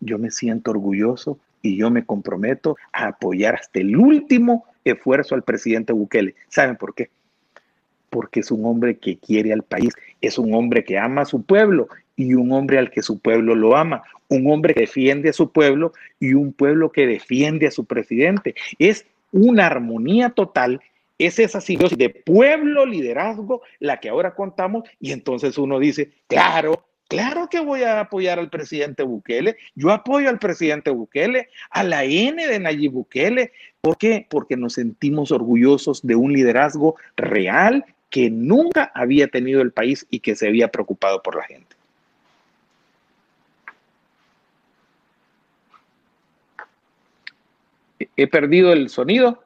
Yo 0.00 0.18
me 0.18 0.30
siento 0.30 0.70
orgulloso 0.70 1.38
y 1.62 1.76
yo 1.76 1.90
me 1.90 2.04
comprometo 2.04 2.76
a 2.92 3.08
apoyar 3.08 3.56
hasta 3.56 3.80
el 3.80 3.96
último 3.96 4.64
esfuerzo 4.84 5.34
al 5.34 5.42
presidente 5.42 5.92
Bukele. 5.92 6.34
¿Saben 6.48 6.76
por 6.76 6.94
qué? 6.94 7.10
Porque 8.10 8.40
es 8.40 8.50
un 8.50 8.64
hombre 8.64 8.96
que 8.96 9.18
quiere 9.18 9.52
al 9.52 9.62
país, 9.62 9.94
es 10.20 10.38
un 10.38 10.54
hombre 10.54 10.84
que 10.84 10.98
ama 10.98 11.22
a 11.22 11.26
su 11.26 11.42
pueblo 11.42 11.88
y 12.18 12.34
un 12.34 12.52
hombre 12.52 12.78
al 12.78 12.90
que 12.90 13.00
su 13.00 13.20
pueblo 13.20 13.54
lo 13.54 13.76
ama, 13.76 14.02
un 14.28 14.50
hombre 14.50 14.74
que 14.74 14.80
defiende 14.80 15.30
a 15.30 15.32
su 15.32 15.50
pueblo 15.50 15.92
y 16.20 16.34
un 16.34 16.52
pueblo 16.52 16.90
que 16.90 17.06
defiende 17.06 17.68
a 17.68 17.70
su 17.70 17.86
presidente. 17.86 18.54
Es 18.78 19.06
una 19.30 19.66
armonía 19.66 20.30
total, 20.30 20.80
es 21.16 21.38
esa 21.38 21.60
simbiosis 21.60 21.96
de 21.96 22.10
pueblo, 22.10 22.84
liderazgo, 22.84 23.62
la 23.78 24.00
que 24.00 24.08
ahora 24.08 24.34
contamos, 24.34 24.82
y 25.00 25.12
entonces 25.12 25.56
uno 25.56 25.78
dice, 25.78 26.10
claro, 26.26 26.84
Claro 27.10 27.48
que 27.48 27.60
voy 27.60 27.84
a 27.84 28.00
apoyar 28.00 28.38
al 28.38 28.50
presidente 28.50 29.02
Bukele. 29.02 29.56
Yo 29.74 29.92
apoyo 29.92 30.28
al 30.28 30.38
presidente 30.38 30.90
Bukele, 30.90 31.48
a 31.70 31.82
la 31.82 32.04
N 32.04 32.46
de 32.46 32.60
Nayib 32.60 32.92
Bukele. 32.92 33.50
¿Por 33.80 33.96
qué? 33.96 34.26
Porque 34.28 34.58
nos 34.58 34.74
sentimos 34.74 35.32
orgullosos 35.32 36.06
de 36.06 36.16
un 36.16 36.34
liderazgo 36.34 36.96
real 37.16 37.86
que 38.10 38.28
nunca 38.28 38.92
había 38.94 39.28
tenido 39.28 39.62
el 39.62 39.72
país 39.72 40.06
y 40.10 40.20
que 40.20 40.36
se 40.36 40.48
había 40.48 40.68
preocupado 40.68 41.22
por 41.22 41.34
la 41.36 41.44
gente. 41.44 41.77
He 48.18 48.26
perdido 48.26 48.72
el 48.72 48.90
sonido. 48.90 49.44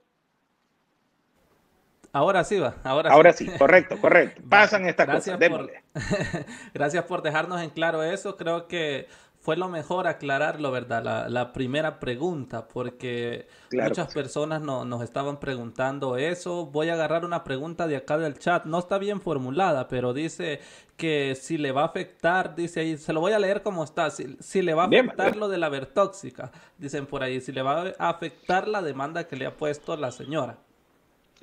Ahora 2.15 2.43
sí 2.43 2.59
va, 2.59 2.77
ahora, 2.85 3.11
ahora 3.11 3.33
sí. 3.33 3.47
correcto, 3.59 3.99
correcto. 3.99 4.43
Pasan 4.49 4.87
estas 4.87 5.07
cosas. 5.07 5.39
gracias 6.75 7.05
por 7.05 7.23
dejarnos 7.23 7.61
en 7.63 7.71
claro 7.71 8.03
eso. 8.03 8.37
Creo 8.37 8.69
que 8.69 9.09
fue 9.43 9.57
lo 9.57 9.69
mejor 9.69 10.07
aclararlo, 10.07 10.71
¿verdad? 10.71 11.29
La, 11.29 11.53
primera 11.53 11.99
pregunta, 11.99 12.69
porque 12.69 13.49
muchas 13.73 14.15
personas 14.15 14.63
no, 14.63 14.85
nos 14.85 15.03
estaban 15.03 15.41
preguntando 15.41 16.17
eso. 16.17 16.67
Voy 16.67 16.91
a 16.91 16.95
agarrar 16.95 17.25
una 17.25 17.43
pregunta 17.43 17.89
de 17.89 17.97
acá 17.97 18.19
del 18.19 18.39
chat. 18.39 18.67
No 18.67 18.79
está 18.79 18.99
bien 18.99 19.21
formulada, 19.21 19.89
pero 19.89 20.15
dice 20.15 20.61
que 20.97 21.35
si 21.35 21.59
le 21.59 21.73
va 21.73 21.83
a 21.83 21.87
afectar, 21.87 22.55
dice 22.55 22.81
ahí, 22.81 22.97
se 22.97 23.13
lo 23.13 23.19
voy 23.19 23.33
a 23.33 23.41
leer 23.41 23.63
como 23.63 23.83
está, 23.83 24.11
si, 24.11 24.63
le 24.63 24.75
va 24.75 24.85
a 24.85 24.87
afectar 24.87 25.35
lo 25.35 25.49
de 25.49 25.59
la 25.59 25.69
vertóxica, 25.69 26.53
dicen 26.79 27.07
por 27.07 27.25
ahí, 27.25 27.41
si 27.41 27.51
le 27.51 27.63
va 27.63 27.95
a 27.99 28.11
afectar 28.11 28.69
la 28.69 28.81
demanda 28.81 29.27
que 29.27 29.35
le 29.35 29.47
ha 29.47 29.57
puesto 29.57 29.97
la 29.97 30.13
señora. 30.13 30.57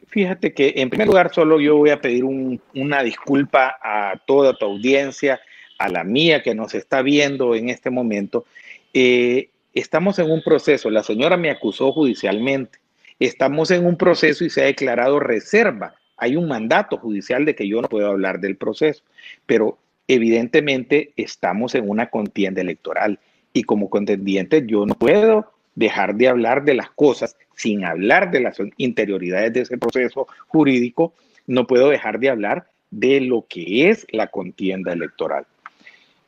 Fíjate 0.07 0.53
que 0.53 0.73
en 0.77 0.89
primer 0.89 1.07
lugar 1.07 1.33
solo 1.33 1.59
yo 1.59 1.75
voy 1.75 1.89
a 1.89 1.99
pedir 1.99 2.23
una 2.23 3.03
disculpa 3.03 3.77
a 3.81 4.13
toda 4.25 4.53
tu 4.53 4.65
audiencia 4.65 5.41
a 5.79 5.89
la 5.89 6.03
mía 6.03 6.43
que 6.43 6.53
nos 6.53 6.75
está 6.75 7.01
viendo 7.01 7.55
en 7.55 7.69
este 7.69 7.89
momento, 7.89 8.45
eh, 8.93 9.49
estamos 9.73 10.19
en 10.19 10.29
un 10.29 10.43
proceso, 10.43 10.89
la 10.89 11.03
señora 11.03 11.37
me 11.37 11.49
acusó 11.49 11.91
judicialmente, 11.91 12.79
estamos 13.17 13.71
en 13.71 13.85
un 13.85 13.97
proceso 13.97 14.43
y 14.45 14.49
se 14.49 14.61
ha 14.61 14.65
declarado 14.65 15.19
reserva. 15.19 15.95
Hay 16.17 16.35
un 16.35 16.47
mandato 16.47 16.97
judicial 16.97 17.45
de 17.45 17.55
que 17.55 17.67
yo 17.67 17.81
no 17.81 17.87
puedo 17.87 18.07
hablar 18.07 18.39
del 18.39 18.57
proceso, 18.57 19.03
pero 19.45 19.77
evidentemente 20.07 21.13
estamos 21.15 21.75
en 21.75 21.89
una 21.89 22.09
contienda 22.09 22.61
electoral 22.61 23.19
y 23.53 23.63
como 23.63 23.89
contendiente 23.89 24.63
yo 24.65 24.85
no 24.85 24.95
puedo 24.95 25.51
dejar 25.75 26.15
de 26.15 26.27
hablar 26.27 26.65
de 26.65 26.73
las 26.73 26.89
cosas 26.91 27.37
sin 27.55 27.85
hablar 27.85 28.31
de 28.31 28.41
las 28.41 28.57
interioridades 28.77 29.53
de 29.53 29.61
ese 29.61 29.77
proceso 29.77 30.27
jurídico, 30.47 31.13
no 31.47 31.67
puedo 31.67 31.89
dejar 31.89 32.19
de 32.19 32.29
hablar 32.29 32.67
de 32.91 33.21
lo 33.21 33.45
que 33.47 33.89
es 33.89 34.05
la 34.11 34.27
contienda 34.27 34.91
electoral. 34.91 35.45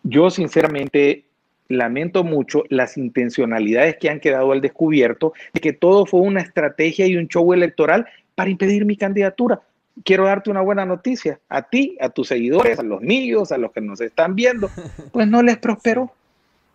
Yo 0.03 0.29
sinceramente 0.29 1.25
lamento 1.67 2.23
mucho 2.23 2.63
las 2.69 2.97
intencionalidades 2.97 3.97
que 3.97 4.09
han 4.09 4.19
quedado 4.19 4.51
al 4.51 4.61
descubierto 4.61 5.33
de 5.53 5.61
que 5.61 5.73
todo 5.73 6.05
fue 6.05 6.21
una 6.21 6.41
estrategia 6.41 7.07
y 7.07 7.15
un 7.15 7.27
show 7.27 7.53
electoral 7.53 8.05
para 8.35 8.49
impedir 8.49 8.85
mi 8.85 8.97
candidatura. 8.97 9.61
Quiero 10.03 10.25
darte 10.25 10.49
una 10.49 10.61
buena 10.61 10.85
noticia 10.85 11.39
a 11.49 11.63
ti, 11.63 11.97
a 11.99 12.09
tus 12.09 12.27
seguidores, 12.27 12.79
a 12.79 12.83
los 12.83 13.01
míos, 13.01 13.51
a 13.51 13.57
los 13.57 13.71
que 13.71 13.81
nos 13.81 14.01
están 14.01 14.35
viendo. 14.35 14.69
Pues 15.11 15.27
no 15.27 15.41
les 15.43 15.57
prosperó. 15.57 16.11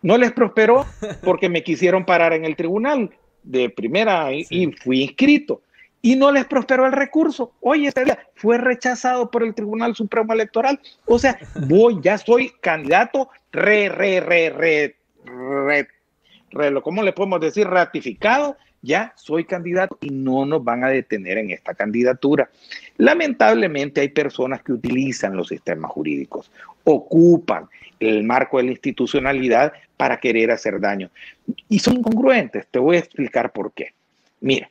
No 0.01 0.17
les 0.17 0.31
prosperó 0.31 0.85
porque 1.23 1.49
me 1.49 1.63
quisieron 1.63 2.05
parar 2.05 2.33
en 2.33 2.45
el 2.45 2.55
tribunal 2.55 3.11
de 3.43 3.69
primera 3.69 4.31
y 4.31 4.71
fui 4.83 5.03
inscrito 5.03 5.61
y 6.07 6.15
no 6.15 6.31
les 6.31 6.45
prosperó 6.45 6.85
el 6.85 6.93
recurso. 6.93 7.51
Oye, 7.59 7.89
este 7.89 8.05
día 8.05 8.17
fue 8.35 8.57
rechazado 8.57 9.29
por 9.29 9.43
el 9.43 9.53
Tribunal 9.53 9.93
Supremo 9.93 10.31
Electoral. 10.31 10.79
O 11.05 11.19
sea, 11.19 11.37
voy, 11.67 11.99
ya 12.01 12.17
soy 12.17 12.53
candidato 12.61 13.27
re, 13.51 13.89
re, 13.89 14.21
re, 14.21 14.49
re, 14.51 14.95
re, 15.25 15.87
re, 16.51 16.81
¿cómo 16.81 17.03
le 17.03 17.11
podemos 17.11 17.41
decir? 17.41 17.67
Ratificado. 17.67 18.55
Ya 18.81 19.11
soy 19.17 19.43
candidato 19.43 19.97
y 19.99 20.11
no 20.11 20.45
nos 20.45 20.63
van 20.63 20.85
a 20.85 20.87
detener 20.87 21.39
en 21.39 21.51
esta 21.51 21.73
candidatura. 21.73 22.49
Lamentablemente 22.95 23.99
hay 23.99 24.07
personas 24.07 24.63
que 24.63 24.71
utilizan 24.71 25.35
los 25.35 25.49
sistemas 25.49 25.91
jurídicos, 25.91 26.49
ocupan 26.85 27.67
el 27.99 28.23
marco 28.23 28.59
de 28.59 28.63
la 28.63 28.71
institucionalidad 28.71 29.73
para 29.97 30.21
querer 30.21 30.51
hacer 30.51 30.79
daño. 30.79 31.09
Y 31.67 31.79
son 31.79 31.97
incongruentes. 31.97 32.65
Te 32.71 32.79
voy 32.79 32.95
a 32.95 32.99
explicar 32.99 33.51
por 33.51 33.73
qué. 33.73 33.93
Mira, 34.39 34.69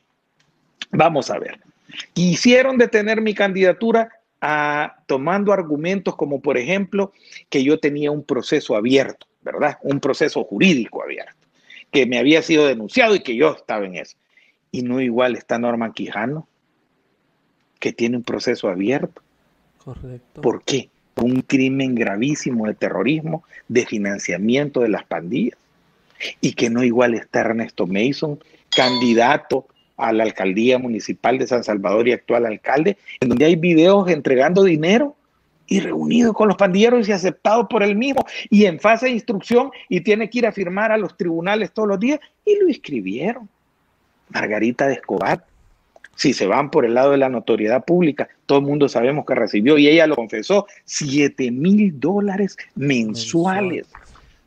Vamos 0.91 1.31
a 1.31 1.39
ver. 1.39 1.61
Quisieron 2.13 2.79
detener 2.79 3.21
mi 3.21 3.35
candidatura 3.35 4.11
a, 4.41 4.97
tomando 5.07 5.53
argumentos 5.53 6.17
como, 6.17 6.41
por 6.41 6.59
ejemplo, 6.59 7.13
que 7.49 7.65
yo 7.65 7.79
tenía 7.79 8.11
un 8.11 8.23
proceso 8.23 8.77
abierto, 8.77 9.27
¿verdad? 9.43 9.79
Un 9.83 10.01
proceso 10.01 10.45
jurídico 10.45 11.03
abierto, 11.03 11.47
que 11.91 12.07
me 12.07 12.19
había 12.19 12.43
sido 12.43 12.67
denunciado 12.67 13.15
y 13.15 13.21
que 13.21 13.37
yo 13.37 13.53
estaba 13.53 13.87
en 13.87 13.97
eso. 13.97 14.17
Y 14.71 14.83
no 14.83 15.01
igual 15.01 15.37
está 15.37 15.59
Norman 15.59 15.93
Quijano, 15.93 16.47
que 17.79 17.93
tiene 17.93 18.17
un 18.17 18.25
proceso 18.25 18.69
abierto. 18.69 19.23
Correcto. 19.79 20.41
¿Por 20.41 20.63
qué? 20.65 20.91
Un 21.17 21.41
crimen 21.43 21.95
gravísimo 21.95 22.67
de 22.67 22.75
terrorismo, 22.75 23.45
de 23.69 23.87
financiamiento 23.87 24.81
de 24.81 24.89
las 24.89 25.05
pandillas. 25.05 25.59
Y 26.41 26.53
que 26.55 26.71
no 26.71 26.83
igual 26.83 27.15
está 27.15 27.41
Ernesto 27.41 27.87
Mason, 27.87 28.39
candidato 28.75 29.67
a 29.97 30.13
la 30.13 30.25
alcaldía 30.25 30.79
municipal 30.79 31.39
de 31.39 31.47
San 31.47 31.65
Salvador 31.65 32.07
y 32.09 32.13
actual 32.13 32.47
alcalde, 32.47 32.99
en 33.21 33.29
donde 33.29 33.45
hay 33.45 33.57
videos 33.57 34.09
entregando 34.09 34.65
dinero 34.65 35.17
y 35.67 35.81
reunido 35.81 36.33
con 36.33 36.49
los 36.49 36.57
pandilleros 36.57 37.09
y 37.09 37.13
aceptado 37.13 37.69
por 37.69 37.83
él 37.83 37.97
mismo 37.97 38.25
y 38.51 38.67
en 38.67 38.79
fase 38.79 39.07
de 39.07 39.13
instrucción 39.13 39.71
y 39.89 40.01
tiene 40.01 40.31
que 40.31 40.39
ir 40.39 40.47
a 40.47 40.53
firmar 40.53 40.93
a 40.93 40.99
los 40.99 41.17
tribunales 41.17 41.73
todos 41.73 41.89
los 41.89 42.01
días 42.01 42.21
y 42.45 42.59
lo 42.61 42.69
inscribieron. 42.69 43.49
Margarita 44.29 44.87
de 44.87 44.95
Escobar, 44.95 45.45
si 46.15 46.33
se 46.33 46.47
van 46.47 46.71
por 46.71 46.85
el 46.85 46.95
lado 46.95 47.13
de 47.13 47.19
la 47.19 47.29
notoriedad 47.29 47.85
pública, 47.85 48.29
todo 48.47 48.59
el 48.59 48.65
mundo 48.65 48.89
sabemos 48.89 49.25
que 49.27 49.35
recibió 49.35 49.77
y 49.79 49.89
ella 49.89 50.07
lo 50.07 50.17
confesó, 50.17 50.67
7 50.85 51.51
mil 51.51 51.99
dólares 51.99 52.57
mensuales 52.75 53.87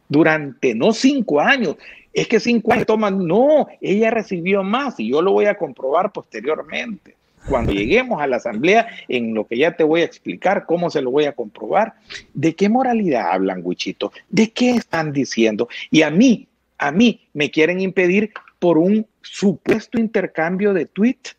durante 0.09 0.73
no 0.73 0.91
cinco 0.91 1.39
años, 1.39 1.77
es 2.13 2.27
que 2.27 2.39
cinco 2.39 2.73
años 2.73 2.87
no, 3.13 3.67
ella 3.81 4.11
recibió 4.11 4.63
más 4.63 4.99
y 4.99 5.09
yo 5.09 5.21
lo 5.21 5.31
voy 5.31 5.45
a 5.45 5.57
comprobar 5.57 6.11
posteriormente. 6.11 7.15
Cuando 7.47 7.71
lleguemos 7.71 8.21
a 8.21 8.27
la 8.27 8.37
asamblea, 8.37 8.87
en 9.07 9.33
lo 9.33 9.47
que 9.47 9.57
ya 9.57 9.75
te 9.75 9.83
voy 9.83 10.01
a 10.01 10.05
explicar 10.05 10.65
cómo 10.65 10.89
se 10.89 11.01
lo 11.01 11.09
voy 11.11 11.25
a 11.25 11.31
comprobar, 11.31 11.95
¿de 12.33 12.53
qué 12.53 12.69
moralidad 12.69 13.31
hablan, 13.31 13.61
Wichito? 13.63 14.11
¿De 14.29 14.51
qué 14.51 14.71
están 14.71 15.13
diciendo? 15.13 15.69
Y 15.89 16.01
a 16.01 16.11
mí, 16.11 16.47
a 16.77 16.91
mí 16.91 17.27
me 17.33 17.49
quieren 17.49 17.79
impedir 17.79 18.31
por 18.59 18.77
un 18.77 19.07
supuesto 19.21 19.99
intercambio 19.99 20.73
de 20.73 20.85
tweets 20.85 21.37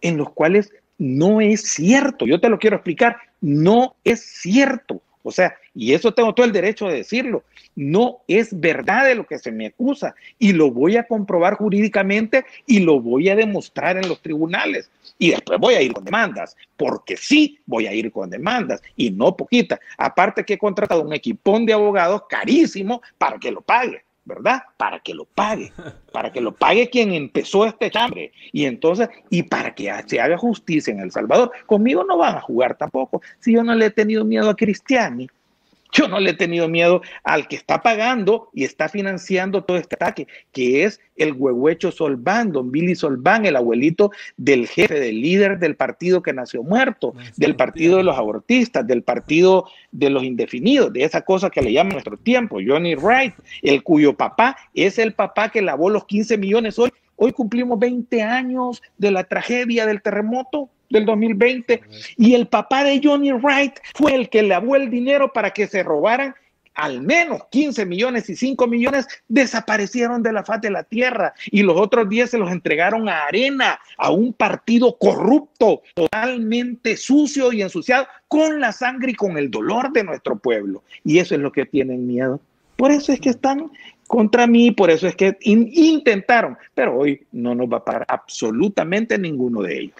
en 0.00 0.16
los 0.16 0.30
cuales 0.30 0.72
no 0.98 1.40
es 1.40 1.62
cierto. 1.62 2.26
Yo 2.26 2.40
te 2.40 2.48
lo 2.48 2.58
quiero 2.58 2.76
explicar, 2.76 3.16
no 3.40 3.94
es 4.04 4.20
cierto. 4.20 5.00
O 5.22 5.30
sea, 5.30 5.54
y 5.78 5.94
eso 5.94 6.12
tengo 6.12 6.34
todo 6.34 6.44
el 6.44 6.50
derecho 6.50 6.88
de 6.88 6.96
decirlo, 6.96 7.44
no 7.76 8.22
es 8.26 8.48
verdad 8.58 9.04
de 9.04 9.14
lo 9.14 9.24
que 9.24 9.38
se 9.38 9.52
me 9.52 9.66
acusa 9.66 10.12
y 10.36 10.52
lo 10.52 10.72
voy 10.72 10.96
a 10.96 11.06
comprobar 11.06 11.54
jurídicamente 11.54 12.44
y 12.66 12.80
lo 12.80 13.00
voy 13.00 13.28
a 13.28 13.36
demostrar 13.36 13.96
en 13.96 14.08
los 14.08 14.20
tribunales. 14.20 14.90
Y 15.20 15.30
después 15.30 15.60
voy 15.60 15.74
a 15.74 15.82
ir 15.82 15.92
con 15.92 16.04
demandas, 16.04 16.56
porque 16.76 17.16
sí 17.16 17.60
voy 17.64 17.86
a 17.86 17.94
ir 17.94 18.10
con 18.10 18.28
demandas 18.28 18.82
y 18.96 19.12
no 19.12 19.36
poquita. 19.36 19.78
Aparte 19.96 20.44
que 20.44 20.54
he 20.54 20.58
contratado 20.58 21.02
un 21.02 21.12
equipón 21.12 21.64
de 21.64 21.74
abogados 21.74 22.22
carísimo 22.28 23.00
para 23.16 23.38
que 23.38 23.52
lo 23.52 23.60
pague. 23.60 24.02
¿verdad? 24.24 24.62
Para 24.76 25.00
que 25.00 25.14
lo 25.14 25.24
pague, 25.24 25.72
para 26.12 26.30
que 26.30 26.42
lo 26.42 26.52
pague 26.52 26.90
quien 26.90 27.14
empezó 27.14 27.64
este 27.64 27.90
chambre. 27.90 28.30
Y 28.52 28.66
entonces, 28.66 29.08
y 29.30 29.44
para 29.44 29.74
que 29.74 29.90
se 30.06 30.20
haga 30.20 30.36
justicia 30.36 30.92
en 30.92 31.00
El 31.00 31.10
Salvador. 31.10 31.50
Conmigo 31.64 32.04
no 32.04 32.18
van 32.18 32.36
a 32.36 32.40
jugar 32.42 32.76
tampoco. 32.76 33.22
Si 33.38 33.54
yo 33.54 33.62
no 33.62 33.74
le 33.74 33.86
he 33.86 33.90
tenido 33.90 34.26
miedo 34.26 34.50
a 34.50 34.56
Cristiani, 34.56 35.28
yo 35.92 36.08
no 36.08 36.20
le 36.20 36.30
he 36.30 36.34
tenido 36.34 36.68
miedo 36.68 37.02
al 37.24 37.48
que 37.48 37.56
está 37.56 37.82
pagando 37.82 38.50
y 38.52 38.64
está 38.64 38.88
financiando 38.88 39.64
todo 39.64 39.76
este 39.76 39.96
ataque, 39.96 40.26
que 40.52 40.84
es 40.84 41.00
el 41.16 41.32
huehuecho 41.32 41.90
Solván, 41.90 42.52
don 42.52 42.70
Billy 42.70 42.94
Solván, 42.94 43.46
el 43.46 43.56
abuelito 43.56 44.10
del 44.36 44.66
jefe, 44.66 45.00
del 45.00 45.20
líder 45.20 45.58
del 45.58 45.76
partido 45.76 46.22
que 46.22 46.32
nació 46.32 46.62
muerto, 46.62 47.14
del 47.36 47.56
partido 47.56 47.98
de 47.98 48.04
los 48.04 48.16
abortistas, 48.16 48.86
del 48.86 49.02
partido 49.02 49.66
de 49.92 50.10
los 50.10 50.22
indefinidos, 50.22 50.92
de 50.92 51.04
esa 51.04 51.22
cosa 51.22 51.50
que 51.50 51.62
le 51.62 51.72
llaman 51.72 51.94
nuestro 51.94 52.16
tiempo, 52.16 52.58
Johnny 52.64 52.94
Wright, 52.94 53.34
el 53.62 53.82
cuyo 53.82 54.14
papá 54.14 54.56
es 54.74 54.98
el 54.98 55.14
papá 55.14 55.48
que 55.50 55.62
lavó 55.62 55.90
los 55.90 56.04
15 56.04 56.38
millones 56.38 56.78
hoy. 56.78 56.90
Hoy 57.16 57.32
cumplimos 57.32 57.80
20 57.80 58.22
años 58.22 58.80
de 58.96 59.10
la 59.10 59.24
tragedia 59.24 59.86
del 59.86 60.02
terremoto 60.02 60.70
del 60.90 61.04
2020 61.04 61.82
y 62.16 62.34
el 62.34 62.46
papá 62.48 62.84
de 62.84 63.00
Johnny 63.02 63.32
Wright 63.32 63.74
fue 63.94 64.14
el 64.14 64.28
que 64.28 64.42
lavó 64.42 64.76
el 64.76 64.90
dinero 64.90 65.32
para 65.32 65.50
que 65.50 65.66
se 65.66 65.82
robaran 65.82 66.34
al 66.78 67.02
menos 67.02 67.42
15 67.50 67.86
millones 67.86 68.30
y 68.30 68.36
5 68.36 68.68
millones 68.68 69.08
desaparecieron 69.26 70.22
de 70.22 70.32
la 70.32 70.44
faz 70.44 70.60
de 70.60 70.70
la 70.70 70.84
tierra 70.84 71.34
y 71.50 71.62
los 71.62 71.76
otros 71.76 72.08
10 72.08 72.30
se 72.30 72.38
los 72.38 72.52
entregaron 72.52 73.08
a 73.08 73.24
Arena, 73.24 73.80
a 73.96 74.12
un 74.12 74.32
partido 74.32 74.96
corrupto, 74.96 75.82
totalmente 75.94 76.96
sucio 76.96 77.52
y 77.52 77.62
ensuciado, 77.62 78.06
con 78.28 78.60
la 78.60 78.70
sangre 78.70 79.10
y 79.10 79.14
con 79.14 79.36
el 79.36 79.50
dolor 79.50 79.92
de 79.92 80.04
nuestro 80.04 80.38
pueblo. 80.38 80.84
Y 81.04 81.18
eso 81.18 81.34
es 81.34 81.40
lo 81.40 81.50
que 81.50 81.66
tienen 81.66 82.06
miedo. 82.06 82.40
Por 82.76 82.92
eso 82.92 83.12
es 83.12 83.20
que 83.20 83.30
están 83.30 83.72
contra 84.06 84.46
mí, 84.46 84.70
por 84.70 84.88
eso 84.88 85.08
es 85.08 85.16
que 85.16 85.36
intentaron, 85.40 86.56
pero 86.74 86.96
hoy 86.96 87.26
no 87.32 87.56
nos 87.56 87.66
va 87.66 87.78
a 87.78 87.84
parar 87.84 88.04
absolutamente 88.06 89.18
ninguno 89.18 89.62
de 89.62 89.80
ellos. 89.80 89.96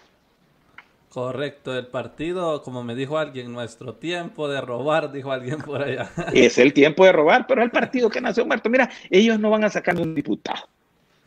Correcto, 1.09 1.77
el 1.77 1.87
partido, 1.87 2.62
como 2.62 2.85
me 2.85 2.94
dijo 2.94 3.16
alguien, 3.16 3.53
nuestro 3.53 3.94
tiempo 3.94 4.49
de 4.49 4.61
robar, 4.61 5.11
dijo 5.12 5.33
alguien 5.33 5.59
por 5.59 5.83
allá. 5.83 6.11
Es 6.33 6.59
el 6.59 6.73
tiempo 6.73 7.05
de 7.05 7.12
robar, 7.12 7.47
pero 7.47 7.62
el 7.62 7.71
partido 7.71 8.11
que 8.11 8.21
nació 8.21 8.44
muerto. 8.44 8.68
Mira, 8.68 8.90
ellos 9.11 9.38
no 9.38 9.51
van 9.51 9.64
a 9.64 9.71
sacar 9.71 9.94
ni 9.94 10.03
un 10.03 10.14
diputado. 10.14 10.68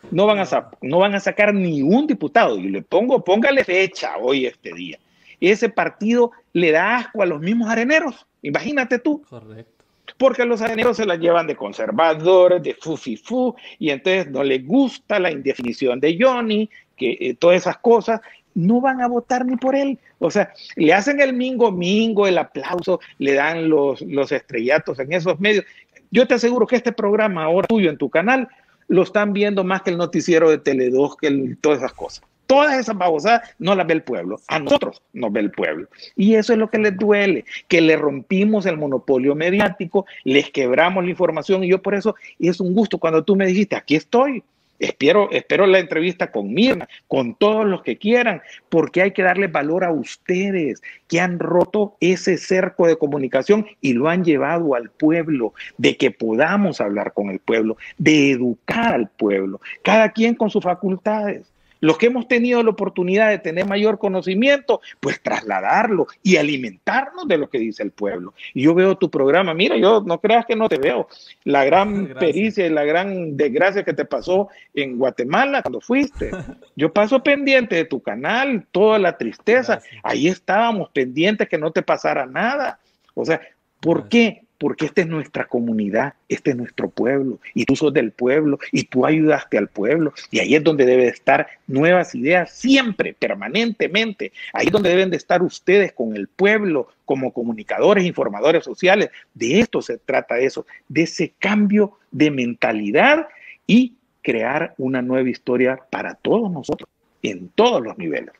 No 0.09 0.25
van, 0.25 0.39
a 0.39 0.71
no 0.81 0.97
van 0.99 1.15
a 1.15 1.19
sacar 1.19 1.53
ni 1.53 1.81
un 1.81 2.07
diputado. 2.07 2.57
Y 2.57 2.69
le 2.69 2.81
pongo, 2.81 3.23
póngale 3.23 3.63
fecha 3.63 4.17
hoy 4.17 4.45
este 4.45 4.73
día. 4.73 4.99
Ese 5.39 5.69
partido 5.69 6.31
le 6.53 6.71
da 6.71 6.97
asco 6.97 7.21
a 7.21 7.25
los 7.25 7.39
mismos 7.39 7.69
areneros. 7.69 8.25
Imagínate 8.41 8.99
tú. 8.99 9.23
Correcto. 9.29 9.85
Porque 10.17 10.45
los 10.45 10.61
areneros 10.61 10.97
se 10.97 11.05
la 11.05 11.15
llevan 11.15 11.47
de 11.47 11.55
conservadores, 11.55 12.61
de 12.61 12.75
fufifu, 12.75 13.55
y 13.79 13.89
entonces 13.89 14.29
no 14.29 14.43
les 14.43 14.65
gusta 14.65 15.19
la 15.19 15.31
indefinición 15.31 15.99
de 15.99 16.17
Johnny, 16.19 16.69
que 16.95 17.17
eh, 17.19 17.35
todas 17.35 17.57
esas 17.57 17.77
cosas, 17.77 18.21
no 18.53 18.81
van 18.81 19.01
a 19.01 19.07
votar 19.07 19.45
ni 19.45 19.55
por 19.57 19.75
él. 19.75 19.99
O 20.19 20.31
sea, 20.31 20.53
le 20.75 20.93
hacen 20.93 21.19
el 21.21 21.33
mingo 21.33 21.71
mingo, 21.71 22.27
el 22.27 22.37
aplauso, 22.37 22.99
le 23.17 23.33
dan 23.33 23.69
los, 23.69 24.01
los 24.01 24.31
estrellatos 24.31 24.99
en 24.99 25.13
esos 25.13 25.39
medios. 25.39 25.65
Yo 26.11 26.27
te 26.27 26.33
aseguro 26.33 26.67
que 26.67 26.75
este 26.75 26.91
programa 26.91 27.43
ahora 27.43 27.67
tuyo 27.67 27.89
en 27.89 27.97
tu 27.97 28.09
canal 28.09 28.49
lo 28.87 29.03
están 29.03 29.31
viendo 29.31 29.63
más 29.63 29.83
que 29.83 29.91
el 29.91 29.97
noticiero 29.97 30.49
de 30.49 30.61
Tele2, 30.61 31.15
que 31.15 31.55
todas 31.61 31.79
esas 31.79 31.93
cosas. 31.93 32.23
Todas 32.45 32.77
esas 32.77 32.97
babosadas 32.97 33.55
no 33.59 33.73
las 33.75 33.87
ve 33.87 33.93
el 33.93 34.03
pueblo, 34.03 34.41
a 34.49 34.59
nosotros 34.59 35.01
nos 35.13 35.31
ve 35.31 35.39
el 35.39 35.51
pueblo. 35.51 35.87
Y 36.17 36.35
eso 36.35 36.51
es 36.51 36.59
lo 36.59 36.69
que 36.69 36.79
les 36.79 36.97
duele, 36.97 37.45
que 37.69 37.79
le 37.79 37.95
rompimos 37.95 38.65
el 38.65 38.75
monopolio 38.75 39.33
mediático, 39.35 40.05
les 40.25 40.51
quebramos 40.51 41.05
la 41.05 41.09
información 41.09 41.63
y 41.63 41.69
yo 41.69 41.81
por 41.81 41.95
eso, 41.95 42.15
y 42.37 42.49
es 42.49 42.59
un 42.59 42.73
gusto 42.73 42.97
cuando 42.97 43.23
tú 43.23 43.37
me 43.37 43.45
dijiste, 43.45 43.77
aquí 43.77 43.95
estoy, 43.95 44.43
Espero, 44.81 45.29
espero 45.31 45.67
la 45.67 45.77
entrevista 45.77 46.31
con 46.31 46.55
Mirna, 46.55 46.89
con 47.07 47.35
todos 47.35 47.67
los 47.67 47.83
que 47.83 47.99
quieran, 47.99 48.41
porque 48.67 49.03
hay 49.03 49.11
que 49.11 49.21
darle 49.21 49.45
valor 49.45 49.83
a 49.83 49.91
ustedes 49.91 50.81
que 51.07 51.19
han 51.19 51.37
roto 51.37 51.97
ese 51.99 52.35
cerco 52.39 52.87
de 52.87 52.97
comunicación 52.97 53.67
y 53.79 53.93
lo 53.93 54.09
han 54.09 54.25
llevado 54.25 54.73
al 54.73 54.89
pueblo, 54.89 55.53
de 55.77 55.97
que 55.97 56.09
podamos 56.09 56.81
hablar 56.81 57.13
con 57.13 57.29
el 57.29 57.37
pueblo, 57.37 57.77
de 57.99 58.31
educar 58.31 58.95
al 58.95 59.07
pueblo, 59.07 59.61
cada 59.83 60.11
quien 60.13 60.33
con 60.33 60.49
sus 60.49 60.63
facultades. 60.63 61.50
Los 61.81 61.97
que 61.97 62.05
hemos 62.05 62.27
tenido 62.27 62.63
la 62.63 62.69
oportunidad 62.69 63.29
de 63.29 63.39
tener 63.39 63.65
mayor 63.65 63.99
conocimiento, 63.99 64.81
pues 64.99 65.21
trasladarlo 65.21 66.07
y 66.23 66.37
alimentarnos 66.37 67.27
de 67.27 67.37
lo 67.37 67.49
que 67.49 67.59
dice 67.59 67.83
el 67.83 67.91
pueblo. 67.91 68.33
Y 68.53 68.63
yo 68.63 68.73
veo 68.73 68.95
tu 68.95 69.09
programa, 69.09 69.53
mira, 69.53 69.75
yo 69.77 70.01
no 70.05 70.21
creas 70.21 70.45
que 70.45 70.55
no 70.55 70.69
te 70.69 70.77
veo. 70.77 71.07
La 71.43 71.65
gran 71.65 72.13
pericia 72.19 72.65
y 72.65 72.69
la 72.69 72.85
gran 72.85 73.35
desgracia 73.35 73.83
que 73.83 73.93
te 73.93 74.05
pasó 74.05 74.49
en 74.73 74.97
Guatemala 74.97 75.61
cuando 75.61 75.81
fuiste. 75.81 76.31
Yo 76.75 76.93
paso 76.93 77.21
pendiente 77.21 77.75
de 77.75 77.85
tu 77.85 78.01
canal, 78.01 78.65
toda 78.71 78.99
la 78.99 79.17
tristeza. 79.17 79.81
Ahí 80.03 80.27
estábamos 80.27 80.89
pendientes 80.91 81.49
que 81.49 81.57
no 81.57 81.71
te 81.71 81.81
pasara 81.81 82.25
nada. 82.25 82.79
O 83.15 83.25
sea, 83.25 83.41
¿por 83.79 84.07
qué? 84.07 84.43
Porque 84.61 84.85
esta 84.85 85.01
es 85.01 85.07
nuestra 85.07 85.47
comunidad, 85.47 86.13
este 86.29 86.51
es 86.51 86.55
nuestro 86.55 86.87
pueblo, 86.87 87.39
y 87.55 87.65
tú 87.65 87.75
sos 87.75 87.91
del 87.91 88.11
pueblo, 88.11 88.59
y 88.71 88.83
tú 88.83 89.07
ayudaste 89.07 89.57
al 89.57 89.69
pueblo, 89.69 90.13
y 90.29 90.37
ahí 90.37 90.53
es 90.53 90.63
donde 90.63 90.85
deben 90.85 91.05
de 91.05 91.11
estar 91.11 91.47
nuevas 91.65 92.13
ideas, 92.13 92.51
siempre, 92.51 93.15
permanentemente, 93.17 94.31
ahí 94.53 94.67
es 94.67 94.71
donde 94.71 94.91
deben 94.91 95.09
de 95.09 95.17
estar 95.17 95.41
ustedes 95.41 95.93
con 95.93 96.15
el 96.15 96.27
pueblo, 96.27 96.89
como 97.05 97.33
comunicadores, 97.33 98.05
informadores 98.05 98.63
sociales, 98.63 99.09
de 99.33 99.61
esto 99.61 99.81
se 99.81 99.97
trata 99.97 100.37
eso, 100.37 100.67
de 100.87 101.01
ese 101.01 101.33
cambio 101.39 101.97
de 102.11 102.29
mentalidad 102.29 103.29
y 103.65 103.95
crear 104.21 104.75
una 104.77 105.01
nueva 105.01 105.27
historia 105.27 105.79
para 105.89 106.13
todos 106.13 106.51
nosotros, 106.51 106.87
en 107.23 107.49
todos 107.55 107.81
los 107.81 107.97
niveles. 107.97 108.35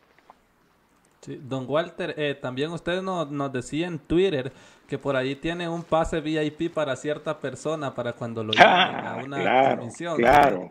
Don 1.28 1.66
Walter, 1.68 2.16
eh, 2.18 2.36
también 2.40 2.72
usted 2.72 3.02
nos, 3.02 3.30
nos 3.30 3.54
decía 3.54 3.88
en 3.88 4.00
Twitter 4.00 4.52
que 4.88 4.98
por 4.98 5.16
ahí 5.16 5.36
tiene 5.36 5.70
un 5.70 5.84
pase 5.84 6.20
VIP 6.20 6.74
para 6.74 6.96
cierta 6.96 7.40
persona 7.40 7.94
para 7.94 8.14
cuando 8.14 8.44
lo 8.44 8.54
ah, 8.58 9.14
a 9.14 9.24
una 9.24 9.38
claro, 9.38 9.90
Claro, 10.18 10.70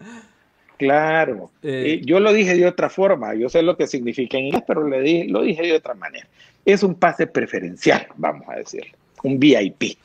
claro. 0.77 1.51
Eh, 1.63 2.01
yo 2.05 2.21
lo 2.21 2.33
dije 2.33 2.55
de 2.55 2.67
otra 2.67 2.91
forma, 2.91 3.35
yo 3.35 3.49
sé 3.49 3.63
lo 3.63 3.77
que 3.77 3.87
significa 3.87 4.39
en 4.39 4.47
inglés, 4.47 4.65
pero 4.67 4.87
le 4.87 5.01
di, 5.01 5.29
lo 5.29 5.43
dije 5.43 5.63
de 5.63 5.75
otra 5.75 5.95
manera. 5.95 6.27
Es 6.65 6.83
un 6.83 6.97
pase 6.97 7.27
preferencial, 7.27 8.09
vamos 8.17 8.47
a 8.49 8.57
decir, 8.57 8.85
un 9.23 9.39
VIP. 9.39 9.97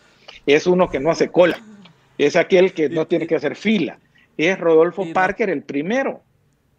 Es 0.46 0.68
uno 0.68 0.88
que 0.90 1.00
no 1.00 1.10
hace 1.10 1.30
cola, 1.30 1.60
es 2.18 2.36
aquel 2.36 2.74
que 2.74 2.88
no 2.88 3.08
tiene 3.08 3.26
que 3.28 3.36
hacer 3.36 3.56
fila. 3.56 3.98
Es 4.38 4.60
Rodolfo 4.60 5.12
Parker 5.12 5.50
el 5.50 5.64
primero. 5.64 6.22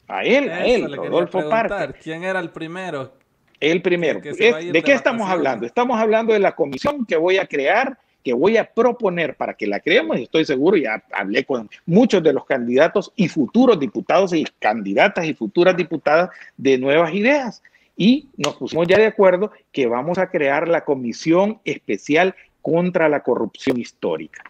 A 0.09 0.23
él, 0.23 0.49
a 0.51 0.65
él, 0.65 0.95
Rodolfo 0.95 1.49
Parker. 1.49 1.97
¿Quién 2.01 2.23
era 2.23 2.39
el 2.39 2.51
primero? 2.51 3.13
El 3.61 3.83
primero. 3.83 4.21
¿De 4.21 4.83
qué 4.85 4.93
estamos 4.93 5.29
hablando? 5.29 5.67
Estamos 5.67 5.99
hablando 5.99 6.33
de 6.33 6.39
la 6.39 6.55
comisión 6.55 7.07
que 7.07 7.17
voy 7.17 7.39
a 7.39 7.47
crear, 7.47 7.99
que 8.23 8.33
voy 8.33 8.57
a 8.57 8.65
proponer 8.65 9.37
para 9.37 9.55
que 9.55 9.67
la 9.67 9.81
creemos, 9.81 10.19
y 10.19 10.25
estoy 10.25 10.45
seguro, 10.45 10.77
ya 10.77 11.03
hablé 11.13 11.45
con 11.45 11.71
muchos 11.87 12.23
de 12.23 12.33
los 12.33 12.45
candidatos 12.45 13.13
y 13.15 13.29
futuros 13.29 13.79
diputados 13.79 14.35
y 14.35 14.45
candidatas 14.59 15.27
y 15.27 15.35
futuras 15.35 15.77
diputadas 15.77 16.31
de 16.57 16.77
nuevas 16.77 17.15
ideas. 17.15 17.63
Y 17.97 18.29
nos 18.37 18.57
pusimos 18.57 18.87
ya 18.89 18.99
de 18.99 19.07
acuerdo 19.07 19.53
que 19.73 19.87
vamos 19.87 20.19
a 20.19 20.29
crear 20.29 20.69
la 20.69 20.85
comisión 20.85 21.61
especial 21.65 22.35
contra 22.61 23.09
la 23.09 23.21
corrupción 23.21 23.79
histórica. 23.79 24.43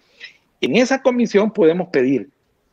En 0.60 0.74
esa 0.74 1.02
comisión 1.02 1.52
podemos 1.52 1.88
pedir 1.88 2.30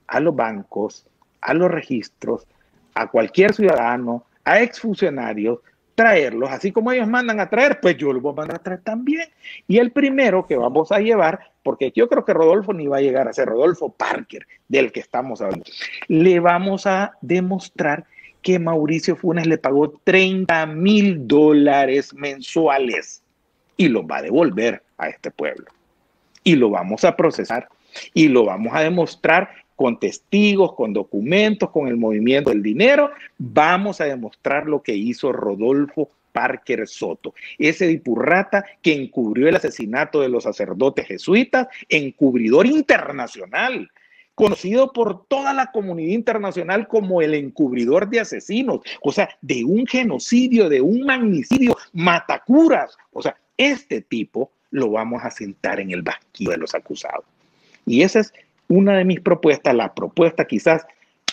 a 0.07 0.19
los 0.19 0.35
bancos, 0.35 1.05
a 1.41 1.53
los 1.53 1.69
registros, 1.69 2.47
a 2.95 3.07
cualquier 3.07 3.53
ciudadano, 3.53 4.25
a 4.45 4.61
exfuncionarios, 4.61 5.59
traerlos, 5.95 6.49
así 6.49 6.71
como 6.71 6.91
ellos 6.91 7.07
mandan 7.07 7.39
a 7.39 7.49
traer, 7.49 7.79
pues 7.79 7.97
yo 7.97 8.11
los 8.11 8.21
voy 8.21 8.33
a 8.33 8.35
mandar 8.35 8.57
a 8.57 8.63
traer 8.63 8.81
también. 8.81 9.27
Y 9.67 9.77
el 9.77 9.91
primero 9.91 10.47
que 10.47 10.55
vamos 10.55 10.91
a 10.91 10.99
llevar, 10.99 11.51
porque 11.61 11.91
yo 11.95 12.09
creo 12.09 12.25
que 12.25 12.33
Rodolfo 12.33 12.73
ni 12.73 12.87
va 12.87 12.97
a 12.97 13.01
llegar 13.01 13.27
a 13.27 13.33
ser 13.33 13.47
Rodolfo 13.47 13.89
Parker, 13.89 14.45
del 14.67 14.91
que 14.91 14.99
estamos 14.99 15.41
hablando, 15.41 15.65
le 16.07 16.39
vamos 16.39 16.87
a 16.87 17.13
demostrar 17.21 18.05
que 18.41 18.59
Mauricio 18.59 19.15
Funes 19.15 19.47
le 19.47 19.57
pagó 19.57 19.89
30 20.03 20.65
mil 20.67 21.27
dólares 21.27 22.13
mensuales 22.13 23.23
y 23.77 23.87
los 23.87 24.03
va 24.03 24.17
a 24.17 24.21
devolver 24.21 24.83
a 24.97 25.07
este 25.07 25.31
pueblo. 25.31 25.65
Y 26.43 26.55
lo 26.55 26.69
vamos 26.69 27.05
a 27.05 27.15
procesar 27.15 27.69
y 28.13 28.27
lo 28.27 28.45
vamos 28.45 28.73
a 28.75 28.81
demostrar 28.81 29.62
con 29.75 29.99
testigos, 29.99 30.73
con 30.73 30.93
documentos, 30.93 31.69
con 31.69 31.87
el 31.87 31.97
movimiento 31.97 32.49
del 32.49 32.61
dinero, 32.61 33.11
vamos 33.37 34.01
a 34.01 34.05
demostrar 34.05 34.67
lo 34.67 34.81
que 34.81 34.93
hizo 34.95 35.31
Rodolfo 35.31 36.09
Parker 36.31 36.87
Soto, 36.87 37.33
ese 37.57 37.87
dipurrata 37.87 38.65
que 38.81 38.93
encubrió 38.93 39.47
el 39.47 39.55
asesinato 39.55 40.19
de 40.19 40.29
los 40.29 40.43
sacerdotes 40.43 41.07
jesuitas, 41.07 41.67
encubridor 41.87 42.65
internacional, 42.65 43.89
conocido 44.35 44.91
por 44.91 45.25
toda 45.27 45.53
la 45.53 45.71
comunidad 45.71 46.13
internacional 46.13 46.87
como 46.87 47.21
el 47.21 47.35
encubridor 47.35 48.09
de 48.09 48.19
asesinos, 48.19 48.81
o 49.01 49.11
sea, 49.11 49.29
de 49.41 49.63
un 49.63 49.85
genocidio, 49.85 50.69
de 50.69 50.81
un 50.81 51.05
magnicidio, 51.05 51.77
matacuras. 51.93 52.97
O 53.11 53.21
sea, 53.21 53.37
este 53.57 54.01
tipo 54.01 54.51
lo 54.71 54.89
vamos 54.89 55.23
a 55.23 55.29
sentar 55.29 55.79
en 55.79 55.91
el 55.91 56.01
banquillo 56.01 56.49
de 56.51 56.57
los 56.57 56.73
acusados. 56.73 57.25
Y 57.85 58.01
ese 58.01 58.21
es 58.21 58.33
una 58.67 58.97
de 58.97 59.05
mis 59.05 59.21
propuestas, 59.21 59.75
la 59.75 59.93
propuesta 59.93 60.45
quizás 60.45 60.85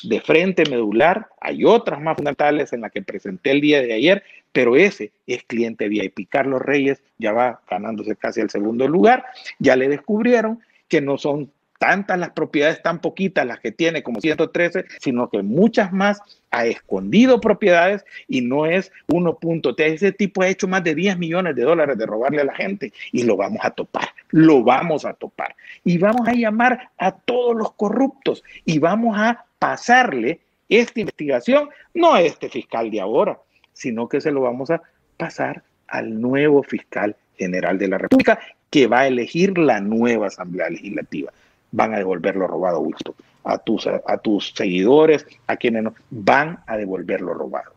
de 0.02 0.20
frente 0.20 0.64
medular, 0.68 1.28
hay 1.40 1.64
otras 1.64 2.00
más 2.00 2.16
fundamentales 2.16 2.72
en 2.72 2.80
la 2.80 2.90
que 2.90 3.02
presenté 3.02 3.50
el 3.50 3.60
día 3.60 3.82
de 3.82 3.92
ayer, 3.92 4.22
pero 4.52 4.76
ese 4.76 5.12
es 5.26 5.42
cliente 5.44 5.88
VIP. 5.88 6.28
Carlos 6.28 6.62
Reyes 6.62 7.02
ya 7.18 7.32
va 7.32 7.60
ganándose 7.70 8.16
casi 8.16 8.40
el 8.40 8.50
segundo 8.50 8.88
lugar, 8.88 9.24
ya 9.58 9.76
le 9.76 9.88
descubrieron 9.88 10.60
que 10.88 11.00
no 11.00 11.18
son 11.18 11.50
tantas 11.80 12.18
las 12.18 12.30
propiedades, 12.32 12.82
tan 12.82 13.00
poquitas 13.00 13.46
las 13.46 13.58
que 13.58 13.72
tiene 13.72 14.02
como 14.02 14.20
113, 14.20 14.84
sino 15.00 15.30
que 15.30 15.42
muchas 15.42 15.94
más 15.94 16.20
ha 16.50 16.66
escondido 16.66 17.40
propiedades 17.40 18.04
y 18.28 18.42
no 18.42 18.66
es 18.66 18.92
1.3. 19.08 19.74
Ese 19.78 20.12
tipo 20.12 20.42
ha 20.42 20.48
hecho 20.48 20.68
más 20.68 20.84
de 20.84 20.94
10 20.94 21.16
millones 21.16 21.56
de 21.56 21.62
dólares 21.62 21.96
de 21.96 22.04
robarle 22.04 22.42
a 22.42 22.44
la 22.44 22.54
gente 22.54 22.92
y 23.12 23.22
lo 23.22 23.34
vamos 23.38 23.60
a 23.64 23.70
topar, 23.70 24.10
lo 24.28 24.62
vamos 24.62 25.06
a 25.06 25.14
topar. 25.14 25.56
Y 25.82 25.96
vamos 25.96 26.28
a 26.28 26.34
llamar 26.34 26.90
a 26.98 27.12
todos 27.12 27.56
los 27.56 27.72
corruptos 27.72 28.44
y 28.66 28.78
vamos 28.78 29.16
a 29.16 29.46
pasarle 29.58 30.40
esta 30.68 31.00
investigación, 31.00 31.70
no 31.94 32.12
a 32.12 32.20
este 32.20 32.50
fiscal 32.50 32.90
de 32.90 33.00
ahora, 33.00 33.38
sino 33.72 34.06
que 34.06 34.20
se 34.20 34.30
lo 34.30 34.42
vamos 34.42 34.70
a 34.70 34.82
pasar 35.16 35.62
al 35.88 36.20
nuevo 36.20 36.62
fiscal 36.62 37.16
general 37.38 37.78
de 37.78 37.88
la 37.88 37.96
República 37.96 38.38
que 38.68 38.86
va 38.86 39.00
a 39.00 39.06
elegir 39.06 39.56
la 39.56 39.80
nueva 39.80 40.26
Asamblea 40.26 40.68
Legislativa 40.68 41.32
van 41.72 41.94
a 41.94 41.98
devolver 41.98 42.36
lo 42.36 42.46
robado, 42.46 42.80
Winston. 42.80 43.14
A 43.44 43.58
tus, 43.58 43.86
a, 43.86 44.18
tus 44.18 44.52
seguidores, 44.54 45.26
a 45.46 45.56
quienes 45.56 45.82
no, 45.82 45.94
van 46.10 46.62
a 46.66 46.76
devolver 46.76 47.22
lo 47.22 47.32
robado. 47.32 47.72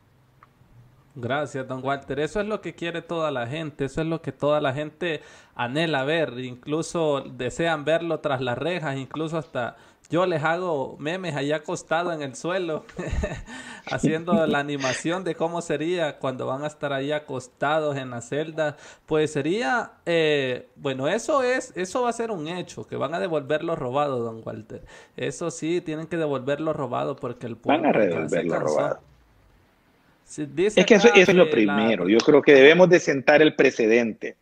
Gracias, 1.15 1.67
don 1.67 1.83
Walter. 1.83 2.19
Eso 2.19 2.41
es 2.41 2.47
lo 2.47 2.59
que 2.59 2.73
quiere 2.73 3.01
toda 3.01 3.31
la 3.31 3.47
gente, 3.47 3.85
eso 3.85 4.01
es 4.01 4.07
lo 4.07 4.21
que 4.21 4.31
toda 4.31 4.59
la 4.59 4.73
gente 4.73 5.21
anhela 5.55 6.03
ver, 6.03 6.39
incluso 6.39 7.21
desean 7.21 7.85
verlo 7.85 8.19
tras 8.19 8.41
las 8.41 8.57
rejas, 8.57 8.97
incluso 8.97 9.37
hasta 9.37 9.77
yo 10.09 10.25
les 10.25 10.43
hago 10.43 10.95
memes 10.99 11.35
allá 11.35 11.57
acostado 11.57 12.11
en 12.13 12.21
el 12.21 12.35
suelo, 12.35 12.85
haciendo 13.91 14.45
la 14.45 14.59
animación 14.59 15.23
de 15.23 15.35
cómo 15.35 15.61
sería 15.61 16.19
cuando 16.19 16.45
van 16.45 16.63
a 16.63 16.67
estar 16.67 16.93
ahí 16.93 17.11
acostados 17.11 17.97
en 17.97 18.11
la 18.11 18.21
celda. 18.21 18.77
Pues 19.05 19.31
sería, 19.31 19.93
eh, 20.05 20.67
bueno, 20.75 21.07
eso 21.07 21.41
es, 21.41 21.73
eso 21.75 22.03
va 22.03 22.09
a 22.09 22.13
ser 22.13 22.31
un 22.31 22.47
hecho, 22.47 22.85
que 22.85 22.95
van 22.95 23.13
a 23.15 23.19
devolver 23.19 23.63
lo 23.63 23.75
robado, 23.75 24.19
don 24.19 24.41
Walter. 24.45 24.81
Eso 25.17 25.49
sí, 25.51 25.81
tienen 25.81 26.07
que 26.07 26.17
devolver 26.17 26.61
lo 26.61 26.73
robado 26.73 27.15
porque 27.15 27.47
el 27.47 27.55
pueblo... 27.55 27.81
Van 27.81 27.95
a 27.95 27.99
devolver 27.99 28.45
lo 28.45 28.59
robado. 28.59 28.99
es 30.37 30.85
que 30.85 30.95
eso, 30.95 31.09
es 31.13 31.33
lo 31.33 31.49
primero. 31.49 32.07
Yo 32.07 32.19
creo 32.19 32.41
que 32.41 32.53
debemos 32.53 32.89
de 32.89 32.99
sentar 32.99 33.41
el 33.41 33.55
precedente. 33.55 34.35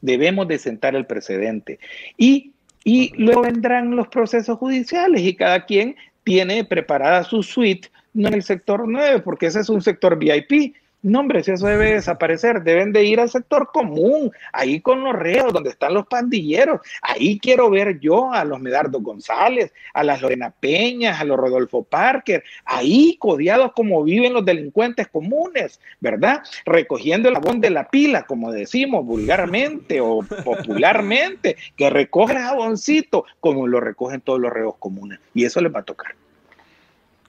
Debemos 0.00 0.48
de 0.48 0.58
sentar 0.58 0.96
el 0.96 1.06
precedente. 1.06 1.78
Y 2.18 2.53
y 2.84 3.12
luego 3.16 3.42
vendrán 3.42 3.96
los 3.96 4.08
procesos 4.08 4.58
judiciales 4.58 5.22
y 5.22 5.34
cada 5.34 5.64
quien 5.64 5.96
tiene 6.22 6.64
preparada 6.64 7.24
su 7.24 7.42
suite, 7.42 7.90
no 8.12 8.28
en 8.28 8.34
el 8.34 8.42
sector 8.42 8.86
9, 8.86 9.20
porque 9.20 9.46
ese 9.46 9.60
es 9.60 9.68
un 9.70 9.82
sector 9.82 10.18
VIP, 10.18 10.74
no, 11.04 11.20
hombre, 11.20 11.42
si 11.44 11.50
eso 11.50 11.66
debe 11.66 11.92
desaparecer, 11.92 12.62
deben 12.62 12.90
de 12.90 13.04
ir 13.04 13.20
al 13.20 13.28
sector 13.28 13.70
común, 13.74 14.32
ahí 14.54 14.80
con 14.80 15.04
los 15.04 15.14
reos, 15.14 15.52
donde 15.52 15.68
están 15.68 15.92
los 15.92 16.06
pandilleros. 16.06 16.80
Ahí 17.02 17.38
quiero 17.38 17.68
ver 17.68 18.00
yo 18.00 18.32
a 18.32 18.42
los 18.46 18.58
Medardo 18.58 19.00
González, 19.00 19.74
a 19.92 20.02
las 20.02 20.22
Lorena 20.22 20.50
Peñas, 20.50 21.20
a 21.20 21.24
los 21.24 21.36
Rodolfo 21.36 21.82
Parker, 21.82 22.42
ahí 22.64 23.18
codiados 23.18 23.72
como 23.74 24.02
viven 24.02 24.32
los 24.32 24.46
delincuentes 24.46 25.06
comunes, 25.08 25.78
¿verdad? 26.00 26.42
Recogiendo 26.64 27.28
el 27.28 27.34
jabón 27.34 27.60
de 27.60 27.68
la 27.68 27.90
pila, 27.90 28.22
como 28.22 28.50
decimos 28.50 29.04
vulgarmente 29.04 30.00
o 30.00 30.20
popularmente, 30.42 31.58
que 31.76 31.90
recoge 31.90 32.32
el 32.32 32.38
jaboncito 32.38 33.26
como 33.40 33.66
lo 33.66 33.78
recogen 33.78 34.22
todos 34.22 34.40
los 34.40 34.50
reos 34.50 34.76
comunes. 34.78 35.20
Y 35.34 35.44
eso 35.44 35.60
les 35.60 35.74
va 35.74 35.80
a 35.80 35.84
tocar. 35.84 36.14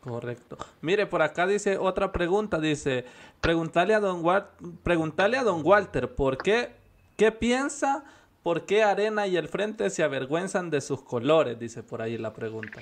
Correcto. 0.05 0.57
Mire, 0.81 1.07
por 1.07 1.23
acá 1.23 1.47
dice 1.47 1.77
otra 1.77 2.11
pregunta, 2.11 2.59
dice, 2.59 3.05
preguntarle 3.41 3.95
a 3.95 3.99
don, 3.99 4.23
a 4.29 5.43
don 5.43 5.61
Walter, 5.65 6.13
¿por 6.13 6.37
qué, 6.37 6.69
qué 7.17 7.31
piensa 7.31 8.03
¿Por 8.45 8.67
qué 8.67 8.83
Arena 8.83 9.25
y 9.25 9.37
el 9.37 9.47
Frente 9.47 9.89
se 9.89 10.03
avergüenzan 10.03 10.69
de 10.69 10.79
sus 10.79 11.01
colores? 11.01 11.57
Dice 11.57 11.81
por 11.81 12.03
ahí 12.03 12.15
la 12.15 12.31
pregunta. 12.31 12.79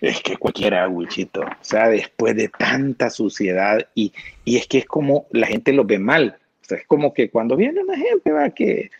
Es 0.00 0.22
que 0.22 0.38
cualquiera, 0.38 0.88
Wichito. 0.88 1.42
O 1.42 1.46
sea, 1.60 1.90
después 1.90 2.34
de 2.34 2.48
tanta 2.48 3.10
suciedad 3.10 3.86
y, 3.94 4.14
y 4.46 4.56
es 4.56 4.66
que 4.66 4.78
es 4.78 4.86
como 4.86 5.26
la 5.30 5.46
gente 5.46 5.74
lo 5.74 5.84
ve 5.84 5.98
mal. 5.98 6.38
O 6.62 6.64
sea, 6.64 6.78
es 6.78 6.86
como 6.86 7.12
que 7.12 7.28
cuando 7.28 7.54
viene 7.54 7.82
una 7.82 7.98
gente, 7.98 8.32
va, 8.32 8.48
que, 8.48 8.90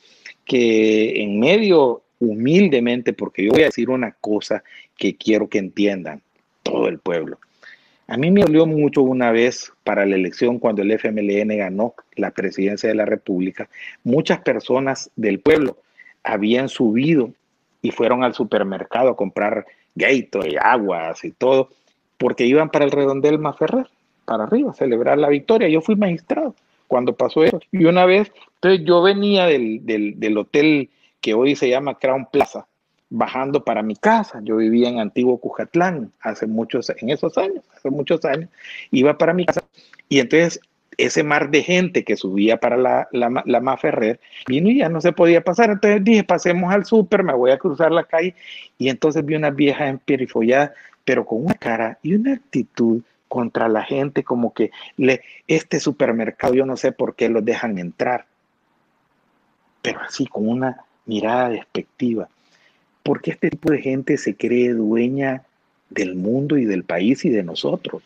que 0.45 1.23
en 1.23 1.41
medio, 1.41 2.03
humildemente, 2.19 3.15
porque 3.15 3.47
yo 3.47 3.53
voy 3.53 3.63
a 3.63 3.67
decir 3.73 3.89
una 3.89 4.13
cosa 4.13 4.63
que 4.95 5.17
quiero 5.17 5.49
que 5.49 5.57
entiendan 5.57 6.21
todo 6.69 6.89
el 6.89 6.99
pueblo. 6.99 7.39
A 8.07 8.17
mí 8.17 8.31
me 8.31 8.41
dolió 8.41 8.65
mucho 8.65 9.03
una 9.03 9.33
vez 9.33 9.73
para 9.85 10.07
la 10.07 10.17
elección 10.17 10.59
cuando 10.59 10.83
el 10.83 10.93
FMLN 10.93 11.57
ganó 11.59 11.95
la 12.17 12.31
presidencia 12.31 12.89
de 12.89 12.95
la 12.95 13.05
República. 13.05 13.69
Muchas 14.03 14.41
personas 14.41 15.11
del 15.17 15.41
pueblo 15.41 15.77
habían 16.23 16.69
subido 16.69 17.33
y 17.83 17.91
fueron 17.91 18.25
al 18.25 18.35
supermercado 18.35 19.11
a 19.11 19.17
comprar 19.17 19.67
y 19.99 20.57
aguas 20.61 21.25
y 21.25 21.33
todo, 21.33 21.71
porque 22.19 22.47
iban 22.47 22.71
para 22.71 22.85
el 22.85 22.93
redondel 22.93 23.39
Maferrer, 23.39 23.89
para 24.25 24.45
arriba, 24.45 24.71
a 24.71 24.75
celebrar 24.75 25.19
la 25.19 25.29
victoria. 25.29 25.69
Yo 25.69 25.81
fui 25.81 25.97
magistrado 25.97 26.55
cuando 26.87 27.17
pasó 27.17 27.43
eso. 27.43 27.61
Y 27.73 27.85
una 27.85 28.07
vez, 28.07 28.31
entonces 28.55 28.87
yo 28.87 29.03
venía 29.03 29.47
del, 29.47 29.85
del, 29.85 30.21
del 30.21 30.39
hotel 30.39 30.91
que 31.21 31.35
hoy 31.35 31.57
se 31.57 31.69
llama 31.69 31.99
Crown 31.99 32.29
Plaza, 32.31 32.68
bajando 33.11 33.65
para 33.65 33.83
mi 33.83 33.97
casa. 33.97 34.41
Yo 34.43 34.57
vivía 34.57 34.89
en 34.89 35.01
Antiguo 35.01 35.39
Cujatlán 35.39 36.13
hace 36.21 36.47
muchos, 36.47 36.91
en 36.91 37.11
esos 37.11 37.37
años, 37.39 37.65
hace 37.77 37.91
muchos 37.91 38.25
años, 38.25 38.51
iba 38.91 39.17
para 39.17 39.33
mi 39.33 39.47
casa 39.47 39.63
y 40.09 40.21
entonces 40.21 40.61
ese 40.97 41.23
mar 41.23 41.51
de 41.51 41.63
gente 41.63 42.03
que 42.03 42.17
subía 42.17 42.59
para 42.59 42.77
la, 42.77 43.09
la, 43.13 43.43
la 43.47 43.61
Maferrer 43.61 44.19
vino 44.49 44.69
y 44.69 44.79
ya 44.79 44.89
no 44.89 45.01
se 45.01 45.13
podía 45.13 45.43
pasar. 45.43 45.71
Entonces 45.71 46.03
dije, 46.03 46.25
pasemos 46.25 46.73
al 46.73 46.85
súper, 46.85 47.23
me 47.23 47.35
voy 47.35 47.53
a 47.53 47.59
cruzar 47.59 47.93
la 47.93 48.05
calle 48.05 48.35
y 48.79 48.89
entonces 48.89 49.25
vi 49.25 49.37
una 49.37 49.51
vieja 49.51 49.89
emperifollada, 49.89 50.75
pero 51.05 51.25
con 51.25 51.45
una 51.45 51.55
cara 51.55 51.99
y 52.03 52.15
una 52.15 52.35
actitud 52.35 53.03
contra 53.29 53.69
la 53.69 53.85
gente 53.85 54.25
como 54.25 54.53
que 54.53 54.71
le, 54.97 55.23
este 55.47 55.81
supermercado 55.81 56.55
yo 56.55 56.67
no 56.67 56.77
sé 56.77 56.93
por 56.93 57.15
qué 57.15 57.29
lo 57.29 57.43
dejan 57.43 57.79
entrar, 57.79 58.27
pero 59.83 60.01
así 60.01 60.27
con 60.27 60.49
una 60.49 60.85
mirada 61.07 61.51
despectiva 61.51 62.29
porque 63.09 63.31
este 63.31 63.49
tipo 63.49 63.73
de 63.73 63.81
gente 63.81 64.19
se 64.19 64.37
cree 64.37 64.75
dueña 64.75 65.43
del 65.89 66.15
mundo 66.15 66.59
y 66.59 66.67
del 66.67 66.85
país 66.85 67.25
y 67.25 67.31
de 67.31 67.43
nosotros. 67.43 68.03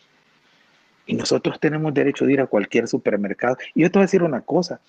Y 1.05 1.15
nosotros 1.15 1.59
tenemos 1.59 1.93
derecho 1.93 2.25
de 2.25 2.31
ir 2.31 2.39
a 2.39 2.47
cualquier 2.47 2.87
supermercado. 2.87 3.57
Y 3.75 3.81
yo 3.81 3.91
te 3.91 3.99
voy 3.99 4.03
a 4.03 4.05
decir 4.05 4.23
una 4.23 4.39
cosa, 4.39 4.79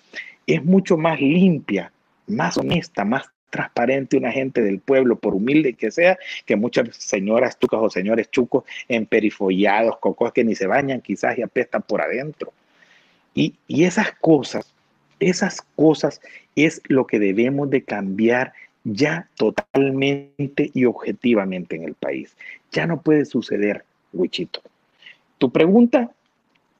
es 0.47 0.63
mucho 0.63 0.95
más 0.95 1.19
limpia, 1.19 1.91
más 2.27 2.57
honesta, 2.57 3.03
más 3.03 3.25
transparente 3.49 4.15
una 4.15 4.31
gente 4.31 4.61
del 4.61 4.79
pueblo, 4.79 5.17
por 5.17 5.35
humilde 5.35 5.73
que 5.73 5.91
sea, 5.91 6.17
que 6.45 6.55
muchas 6.55 6.95
señoras 6.95 7.59
chucas 7.59 7.81
o 7.83 7.89
señores 7.89 8.31
chucos 8.31 8.63
emperifollados, 8.87 9.97
cocos 9.97 10.31
que 10.31 10.45
ni 10.45 10.55
se 10.55 10.65
bañan 10.65 11.01
quizás 11.01 11.37
y 11.37 11.41
apestan 11.41 11.81
por 11.81 11.99
adentro. 11.99 12.53
Y, 13.33 13.55
y 13.67 13.83
esas 13.83 14.13
cosas, 14.21 14.73
esas 15.19 15.61
cosas 15.75 16.21
es 16.55 16.81
lo 16.87 17.05
que 17.05 17.19
debemos 17.19 17.69
de 17.69 17.83
cambiar 17.83 18.53
ya 18.85 19.27
totalmente 19.35 20.71
y 20.73 20.85
objetivamente 20.85 21.75
en 21.75 21.83
el 21.83 21.95
país. 21.95 22.37
Ya 22.71 22.87
no 22.87 23.01
puede 23.01 23.25
suceder, 23.25 23.83
Wichito. 24.13 24.61
Tu 25.37 25.51
pregunta, 25.51 26.11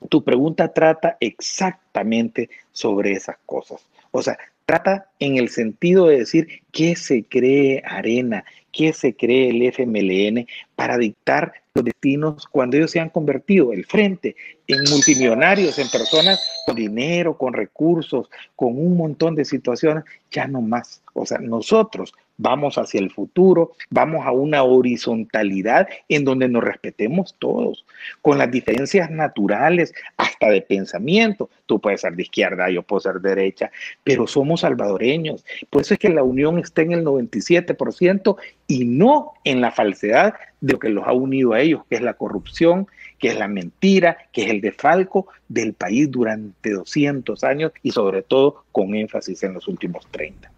tu 0.07 0.23
pregunta 0.23 0.71
trata 0.71 1.17
exactamente 1.19 2.49
sobre 2.71 3.11
esas 3.11 3.37
cosas. 3.45 3.85
O 4.11 4.21
sea, 4.21 4.37
trata 4.65 5.09
en 5.19 5.37
el 5.37 5.49
sentido 5.49 6.07
de 6.07 6.19
decir 6.19 6.63
qué 6.71 6.95
se 6.95 7.23
cree 7.23 7.83
Arena, 7.85 8.45
qué 8.71 8.93
se 8.93 9.15
cree 9.15 9.49
el 9.49 9.61
FMLN 9.71 10.47
para 10.75 10.97
dictar 10.97 11.53
los 11.73 11.85
destinos 11.85 12.45
cuando 12.47 12.77
ellos 12.77 12.91
se 12.91 12.99
han 12.99 13.09
convertido, 13.09 13.73
el 13.73 13.85
frente, 13.85 14.35
en 14.67 14.79
multimillonarios, 14.89 15.77
en 15.77 15.89
personas 15.89 16.63
con 16.65 16.75
dinero, 16.75 17.37
con 17.37 17.53
recursos, 17.53 18.29
con 18.55 18.77
un 18.79 18.97
montón 18.97 19.35
de 19.35 19.45
situaciones, 19.45 20.03
ya 20.31 20.47
no 20.47 20.61
más. 20.61 21.01
O 21.13 21.25
sea, 21.25 21.37
nosotros 21.37 22.13
vamos 22.37 22.77
hacia 22.77 22.99
el 22.99 23.11
futuro, 23.11 23.71
vamos 23.89 24.25
a 24.25 24.31
una 24.31 24.63
horizontalidad 24.63 25.87
en 26.09 26.25
donde 26.25 26.47
nos 26.47 26.63
respetemos 26.63 27.35
todos, 27.39 27.85
con 28.21 28.37
las 28.37 28.51
diferencias 28.51 29.09
naturales, 29.09 29.93
hasta 30.17 30.49
de 30.49 30.61
pensamiento. 30.61 31.49
Tú 31.65 31.79
puedes 31.79 32.01
ser 32.01 32.15
de 32.15 32.23
izquierda, 32.23 32.69
yo 32.69 32.83
puedo 32.83 32.99
ser 32.99 33.15
de 33.15 33.29
derecha, 33.29 33.71
pero 34.03 34.27
somos 34.27 34.61
salvadoreños. 34.61 35.45
Por 35.69 35.81
eso 35.81 35.93
es 35.93 35.99
que 35.99 36.09
la 36.09 36.23
unión 36.23 36.59
está 36.59 36.81
en 36.81 36.91
el 36.91 37.05
97% 37.05 38.35
y 38.67 38.85
no 38.85 39.33
en 39.43 39.61
la 39.61 39.71
falsedad 39.71 40.35
de 40.61 40.73
lo 40.73 40.79
que 40.79 40.89
los 40.89 41.07
ha 41.07 41.13
unido 41.13 41.53
a 41.53 41.61
ellos, 41.61 41.83
que 41.89 41.95
es 41.95 42.01
la 42.01 42.13
corrupción, 42.13 42.87
que 43.19 43.29
es 43.29 43.37
la 43.37 43.47
mentira, 43.47 44.17
que 44.31 44.43
es 44.43 44.49
el 44.49 44.61
defalco 44.61 45.27
del 45.47 45.73
país 45.73 46.11
durante 46.11 46.71
200 46.71 47.43
años 47.43 47.71
y 47.81 47.91
sobre 47.91 48.23
todo 48.23 48.65
con 48.71 48.95
énfasis 48.95 49.43
en 49.43 49.53
los 49.53 49.67
últimos 49.67 50.05
30. 50.11 50.51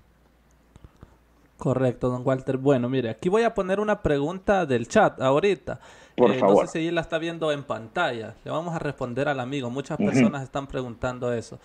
Correcto, 1.57 2.09
don 2.09 2.21
Walter. 2.23 2.57
Bueno, 2.57 2.87
mire, 2.87 3.09
aquí 3.09 3.29
voy 3.29 3.43
a 3.43 3.53
poner 3.53 3.79
una 3.79 4.03
pregunta 4.03 4.65
del 4.65 4.87
chat 4.87 5.19
ahorita. 5.19 5.79
Por 6.15 6.33
favor. 6.35 6.55
Eh, 6.55 6.61
no 6.65 6.67
sé 6.67 6.79
si 6.79 6.91
la 6.91 7.01
está 7.01 7.17
viendo 7.17 7.51
en 7.51 7.63
pantalla. 7.63 8.35
Le 8.43 8.51
vamos 8.51 8.75
a 8.75 8.79
responder 8.79 9.27
al 9.27 9.39
amigo. 9.39 9.69
Muchas 9.69 9.97
personas 9.97 10.43
están 10.43 10.67
preguntando 10.67 11.33
eso. 11.33 11.59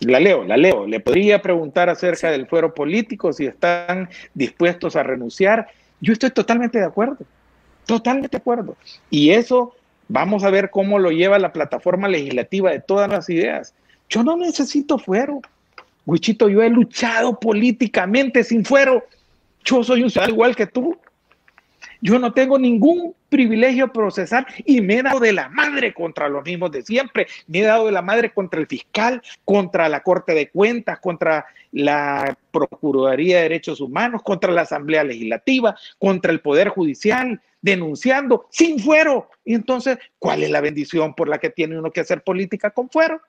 La 0.00 0.20
leo, 0.20 0.44
la 0.44 0.56
leo. 0.56 0.86
Le 0.86 1.00
podría 1.00 1.42
preguntar 1.42 1.88
acerca 1.88 2.30
del 2.30 2.46
fuero 2.46 2.74
político, 2.74 3.32
si 3.32 3.46
están 3.46 4.08
dispuestos 4.34 4.94
a 4.96 5.02
renunciar. 5.02 5.68
Yo 6.00 6.12
estoy 6.12 6.30
totalmente 6.30 6.78
de 6.78 6.84
acuerdo. 6.84 7.18
Totalmente 7.86 8.36
de 8.36 8.40
acuerdo. 8.40 8.76
Y 9.10 9.30
eso 9.30 9.74
vamos 10.08 10.44
a 10.44 10.50
ver 10.50 10.70
cómo 10.70 10.98
lo 10.98 11.10
lleva 11.10 11.38
la 11.38 11.52
plataforma 11.52 12.08
legislativa 12.08 12.70
de 12.70 12.80
todas 12.80 13.10
las 13.10 13.28
ideas. 13.30 13.74
Yo 14.08 14.22
no 14.22 14.36
necesito 14.36 14.98
fuero. 14.98 15.40
Wichito, 16.06 16.48
yo 16.48 16.62
he 16.62 16.70
luchado 16.70 17.38
políticamente 17.38 18.44
sin 18.44 18.64
fuero. 18.64 19.04
Yo 19.64 19.82
soy 19.82 20.02
un 20.02 20.10
ciudadano 20.10 20.34
igual 20.34 20.54
que 20.54 20.66
tú. 20.66 20.98
Yo 22.00 22.18
no 22.18 22.34
tengo 22.34 22.58
ningún 22.58 23.14
privilegio 23.30 23.90
procesar 23.90 24.46
y 24.66 24.82
me 24.82 24.98
he 24.98 25.02
dado 25.02 25.20
de 25.20 25.32
la 25.32 25.48
madre 25.48 25.94
contra 25.94 26.28
los 26.28 26.44
mismos 26.44 26.70
de 26.70 26.82
siempre. 26.82 27.26
Me 27.46 27.60
he 27.60 27.62
dado 27.62 27.86
de 27.86 27.92
la 27.92 28.02
madre 28.02 28.30
contra 28.30 28.60
el 28.60 28.66
fiscal, 28.66 29.22
contra 29.44 29.88
la 29.88 30.02
Corte 30.02 30.34
de 30.34 30.50
Cuentas, 30.50 30.98
contra 31.00 31.46
la 31.72 32.36
Procuraduría 32.50 33.38
de 33.38 33.42
Derechos 33.44 33.80
Humanos, 33.80 34.22
contra 34.22 34.52
la 34.52 34.62
Asamblea 34.62 35.02
Legislativa, 35.02 35.76
contra 35.98 36.30
el 36.30 36.40
Poder 36.40 36.68
Judicial, 36.68 37.40
denunciando 37.62 38.48
sin 38.50 38.78
fuero. 38.80 39.30
Y 39.42 39.54
entonces, 39.54 39.96
¿cuál 40.18 40.42
es 40.42 40.50
la 40.50 40.60
bendición 40.60 41.14
por 41.14 41.28
la 41.30 41.38
que 41.38 41.48
tiene 41.48 41.78
uno 41.78 41.90
que 41.90 42.00
hacer 42.00 42.22
política 42.22 42.70
con 42.70 42.90
fuero? 42.90 43.22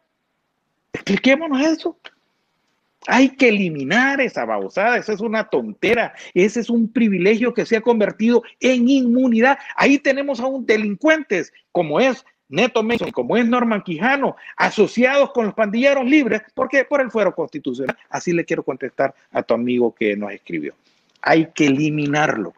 Expliquémonos 0.91 1.61
eso. 1.61 1.97
Hay 3.07 3.29
que 3.29 3.49
eliminar 3.49 4.19
esa 4.21 4.45
babosada, 4.45 4.97
esa 4.97 5.13
es 5.13 5.21
una 5.21 5.45
tontera, 5.49 6.13
ese 6.33 6.59
es 6.59 6.69
un 6.69 6.91
privilegio 6.91 7.53
que 7.53 7.65
se 7.65 7.77
ha 7.77 7.81
convertido 7.81 8.43
en 8.59 8.89
inmunidad. 8.89 9.57
Ahí 9.75 9.99
tenemos 9.99 10.39
a 10.39 10.47
un 10.47 10.65
delincuentes 10.65 11.53
como 11.71 11.99
es 11.99 12.25
Neto 12.47 12.83
Mason, 12.83 13.11
como 13.11 13.37
es 13.37 13.45
Norman 13.47 13.81
Quijano, 13.81 14.35
asociados 14.55 15.31
con 15.31 15.45
los 15.45 15.53
pandilleros 15.55 16.05
libres, 16.05 16.41
porque 16.53 16.85
por 16.85 17.01
el 17.01 17.11
fuero 17.11 17.33
constitucional. 17.33 17.97
Así 18.09 18.33
le 18.33 18.45
quiero 18.45 18.63
contestar 18.63 19.13
a 19.31 19.41
tu 19.43 19.53
amigo 19.53 19.93
que 19.93 20.15
nos 20.15 20.31
escribió. 20.31 20.73
Hay 21.21 21.47
que 21.53 21.67
eliminarlo. 21.67 22.53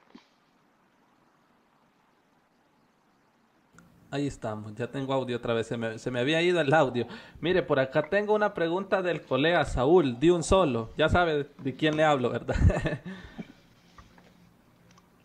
Ahí 4.10 4.26
estamos, 4.26 4.74
ya 4.76 4.88
tengo 4.88 5.14
audio 5.14 5.36
otra 5.36 5.54
vez, 5.54 5.68
se 5.68 5.76
me, 5.76 6.00
se 6.00 6.12
me, 6.12 6.22
había 6.22 6.42
ido 6.42 6.62
el 6.62 6.74
audio. 6.74 7.06
Mire, 7.42 7.62
por 7.62 7.78
acá 7.78 8.04
tengo 8.04 8.34
una 8.34 8.54
pregunta 8.54 9.02
del 9.02 9.22
colega 9.22 9.66
Saúl, 9.66 10.18
de 10.18 10.32
un 10.32 10.44
solo. 10.44 10.90
Ya 10.98 11.10
sabe 11.10 11.50
de 11.62 11.76
quién 11.76 11.98
le 11.98 12.06
hablo, 12.06 12.30
¿verdad? 12.30 12.56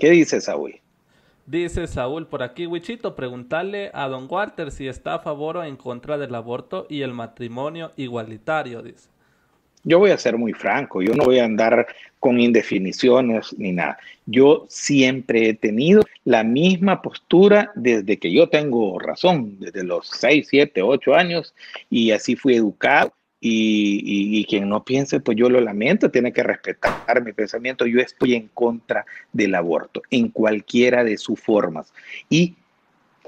¿Qué 0.01 0.11
dice 0.11 0.41
Saúl? 0.41 0.80
Dice 1.47 1.87
Saúl 1.87 2.26
por 2.26 2.43
aquí, 2.43 2.66
Wichito, 2.66 3.14
preguntarle 3.14 3.93
a 3.95 4.09
don 4.09 4.26
Walter 4.28 4.72
si 4.72 4.89
está 4.89 5.14
a 5.14 5.18
favor 5.20 5.59
o 5.59 5.64
en 5.64 5.76
contra 5.76 6.18
del 6.18 6.35
aborto 6.35 6.87
y 6.89 7.03
el 7.03 7.12
matrimonio 7.12 7.93
igualitario, 7.97 8.83
dice. 8.83 9.12
Yo 9.85 9.99
voy 9.99 10.12
a 10.12 10.18
ser 10.18 10.39
muy 10.39 10.53
franco, 10.53 11.03
yo 11.03 11.12
no 11.14 11.24
voy 11.24 11.41
a 11.41 11.45
andar 11.45 11.89
con 12.20 12.39
indefiniciones 12.39 13.53
ni 13.59 13.72
nada. 13.72 13.99
Yo 14.26 14.64
siempre 14.68 15.49
he 15.49 15.55
tenido 15.55 16.03
la 16.24 16.45
misma 16.45 17.03
postura 17.03 17.72
desde 17.74 18.16
que 18.18 18.33
yo 18.33 18.49
tengo 18.49 19.01
razón, 19.01 19.59
desde 19.59 19.83
los 19.83 20.09
6, 20.09 20.47
7, 20.49 20.83
8 20.83 21.14
años, 21.14 21.53
y 21.91 22.12
así 22.12 22.37
fui 22.37 22.55
educado. 22.55 23.12
Y, 23.45 24.39
y, 24.39 24.45
quien 24.45 24.68
no 24.68 24.85
piense, 24.85 25.18
pues 25.18 25.37
yo 25.37 25.51
lo 25.51 25.61
lamento, 25.61 26.12
tiene 26.12 26.33
que 26.33 26.45
respetar 26.45 27.24
mi 27.24 27.33
pensamiento. 27.33 27.87
Yo 27.87 27.99
estoy 27.99 28.35
en 28.37 28.47
contra 28.55 29.05
del 29.33 29.57
aborto, 29.57 30.01
en 30.12 30.28
cualquiera 30.28 31.03
de 31.03 31.16
sus 31.16 31.41
formas. 31.41 31.93
Y 32.30 32.55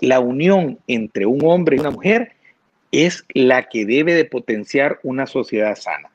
la 0.00 0.20
unión 0.20 0.78
entre 0.86 1.26
un 1.26 1.44
hombre 1.44 1.76
y 1.76 1.80
una 1.80 1.90
mujer 1.90 2.30
es 2.92 3.24
la 3.34 3.68
que 3.68 3.86
debe 3.86 4.14
de 4.14 4.24
potenciar 4.24 5.00
una 5.02 5.26
sociedad 5.26 5.74
sana 5.74 6.10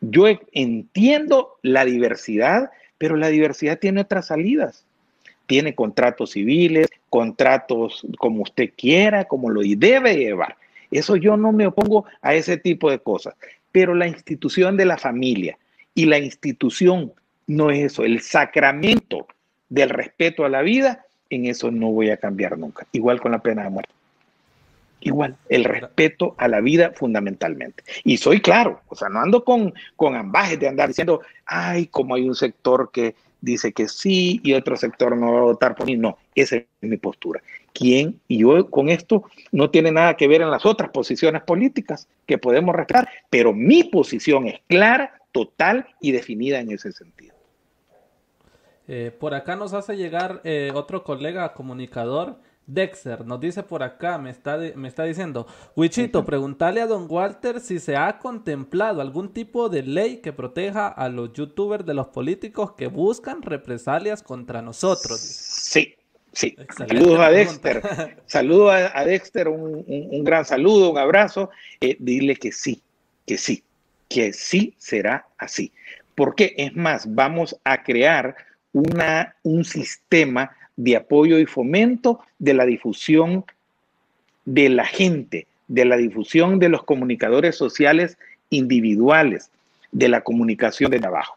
Yo 0.00 0.26
entiendo 0.52 1.58
la 1.62 1.84
diversidad, 1.84 2.70
pero 2.98 3.16
la 3.16 3.28
diversidad 3.28 3.78
tiene 3.78 4.00
otras 4.00 4.26
salidas. 4.28 4.84
Tiene 5.46 5.74
contratos 5.74 6.30
civiles, 6.32 6.88
contratos 7.08 8.06
como 8.18 8.42
usted 8.42 8.70
quiera, 8.76 9.24
como 9.24 9.50
lo 9.50 9.62
debe 9.62 10.16
llevar. 10.16 10.56
Eso 10.90 11.16
yo 11.16 11.36
no 11.36 11.52
me 11.52 11.66
opongo 11.66 12.06
a 12.22 12.34
ese 12.34 12.56
tipo 12.56 12.90
de 12.90 12.98
cosas. 12.98 13.34
Pero 13.72 13.94
la 13.94 14.08
institución 14.08 14.76
de 14.76 14.84
la 14.84 14.98
familia 14.98 15.58
y 15.94 16.06
la 16.06 16.18
institución 16.18 17.12
no 17.46 17.70
es 17.70 17.92
eso. 17.92 18.04
El 18.04 18.20
sacramento 18.20 19.26
del 19.68 19.90
respeto 19.90 20.44
a 20.44 20.48
la 20.48 20.62
vida, 20.62 21.04
en 21.28 21.46
eso 21.46 21.70
no 21.70 21.90
voy 21.90 22.10
a 22.10 22.16
cambiar 22.16 22.58
nunca. 22.58 22.86
Igual 22.92 23.20
con 23.20 23.32
la 23.32 23.42
pena 23.42 23.64
de 23.64 23.70
muerte. 23.70 23.92
Igual, 25.00 25.36
el 25.48 25.64
respeto 25.64 26.34
a 26.38 26.46
la 26.46 26.60
vida 26.60 26.92
fundamentalmente. 26.94 27.84
Y 28.04 28.18
soy 28.18 28.40
claro, 28.40 28.82
o 28.88 28.94
sea, 28.94 29.08
no 29.08 29.20
ando 29.20 29.44
con, 29.44 29.72
con 29.96 30.14
ambajes 30.14 30.60
de 30.60 30.68
andar 30.68 30.88
diciendo, 30.88 31.20
ay, 31.46 31.86
como 31.86 32.14
hay 32.14 32.28
un 32.28 32.34
sector 32.34 32.90
que 32.92 33.14
dice 33.40 33.72
que 33.72 33.88
sí 33.88 34.40
y 34.42 34.52
otro 34.52 34.76
sector 34.76 35.16
no 35.16 35.32
va 35.32 35.38
a 35.38 35.44
votar 35.44 35.74
por 35.74 35.86
mí. 35.86 35.96
No, 35.96 36.18
esa 36.34 36.56
es 36.56 36.66
mi 36.80 36.96
postura. 36.96 37.42
¿Quién? 37.72 38.20
Y 38.28 38.38
yo 38.38 38.68
con 38.68 38.88
esto 38.88 39.24
no 39.52 39.70
tiene 39.70 39.92
nada 39.92 40.16
que 40.16 40.28
ver 40.28 40.42
en 40.42 40.50
las 40.50 40.66
otras 40.66 40.90
posiciones 40.90 41.42
políticas 41.42 42.08
que 42.26 42.38
podemos 42.38 42.74
respetar, 42.74 43.08
pero 43.30 43.52
mi 43.52 43.84
posición 43.84 44.48
es 44.48 44.60
clara, 44.66 45.20
total 45.32 45.86
y 46.00 46.12
definida 46.12 46.60
en 46.60 46.72
ese 46.72 46.92
sentido. 46.92 47.34
Eh, 48.88 49.12
por 49.16 49.34
acá 49.34 49.54
nos 49.54 49.72
hace 49.72 49.96
llegar 49.96 50.40
eh, 50.42 50.72
otro 50.74 51.04
colega 51.04 51.52
comunicador 51.52 52.38
Dexter 52.72 53.26
nos 53.26 53.40
dice 53.40 53.62
por 53.62 53.82
acá, 53.82 54.18
me 54.18 54.30
está, 54.30 54.58
me 54.74 54.88
está 54.88 55.04
diciendo, 55.04 55.46
Wichito, 55.76 56.24
pregúntale 56.24 56.80
a 56.80 56.86
don 56.86 57.06
Walter 57.08 57.60
si 57.60 57.78
se 57.78 57.96
ha 57.96 58.18
contemplado 58.18 59.00
algún 59.00 59.32
tipo 59.32 59.68
de 59.68 59.82
ley 59.82 60.18
que 60.18 60.32
proteja 60.32 60.88
a 60.88 61.08
los 61.08 61.32
youtubers 61.32 61.84
de 61.84 61.94
los 61.94 62.08
políticos 62.08 62.72
que 62.72 62.86
buscan 62.86 63.42
represalias 63.42 64.22
contra 64.22 64.62
nosotros. 64.62 65.18
Sí, 65.20 65.94
sí. 66.32 66.56
Saludos 66.76 67.20
a 67.20 67.30
Dexter. 67.30 67.82
Saludos 68.26 68.72
a, 68.94 69.04
Dexter, 69.04 69.48
un, 69.48 70.24
gran 70.24 70.44
saludo, 70.44 70.92
un 70.92 70.98
abrazo. 70.98 71.50
Eh, 71.80 71.96
dile 71.98 72.36
que 72.36 72.52
sí, 72.52 72.82
que 73.26 73.36
sí, 73.36 73.64
que 74.08 74.32
sí 74.32 74.74
será 74.78 75.26
así. 75.38 75.72
Porque 76.14 76.54
es 76.56 76.76
más, 76.76 77.12
vamos 77.14 77.58
a 77.64 77.82
crear 77.82 78.36
una, 78.72 79.34
un 79.42 79.64
sistema 79.64 80.50
de 80.82 80.96
apoyo 80.96 81.38
y 81.38 81.44
fomento 81.44 82.20
de 82.38 82.54
la 82.54 82.64
difusión 82.64 83.44
de 84.46 84.70
la 84.70 84.86
gente, 84.86 85.46
de 85.68 85.84
la 85.84 85.96
difusión 85.98 86.58
de 86.58 86.70
los 86.70 86.84
comunicadores 86.84 87.54
sociales 87.54 88.16
individuales, 88.48 89.50
de 89.92 90.08
la 90.08 90.22
comunicación 90.22 90.90
de 90.90 90.98
trabajo. 90.98 91.36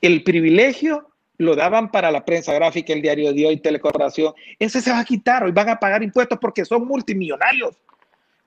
El 0.00 0.24
privilegio 0.24 1.06
lo 1.38 1.54
daban 1.54 1.90
para 1.90 2.10
la 2.10 2.24
prensa 2.24 2.52
gráfica, 2.52 2.92
el 2.92 3.00
diario 3.00 3.32
de 3.32 3.46
hoy, 3.46 3.56
Telecorporación. 3.58 4.34
Ese 4.58 4.80
se 4.80 4.90
va 4.90 4.98
a 4.98 5.04
quitar, 5.04 5.44
hoy 5.44 5.52
van 5.52 5.68
a 5.68 5.78
pagar 5.78 6.02
impuestos 6.02 6.38
porque 6.40 6.64
son 6.64 6.86
multimillonarios. 6.86 7.76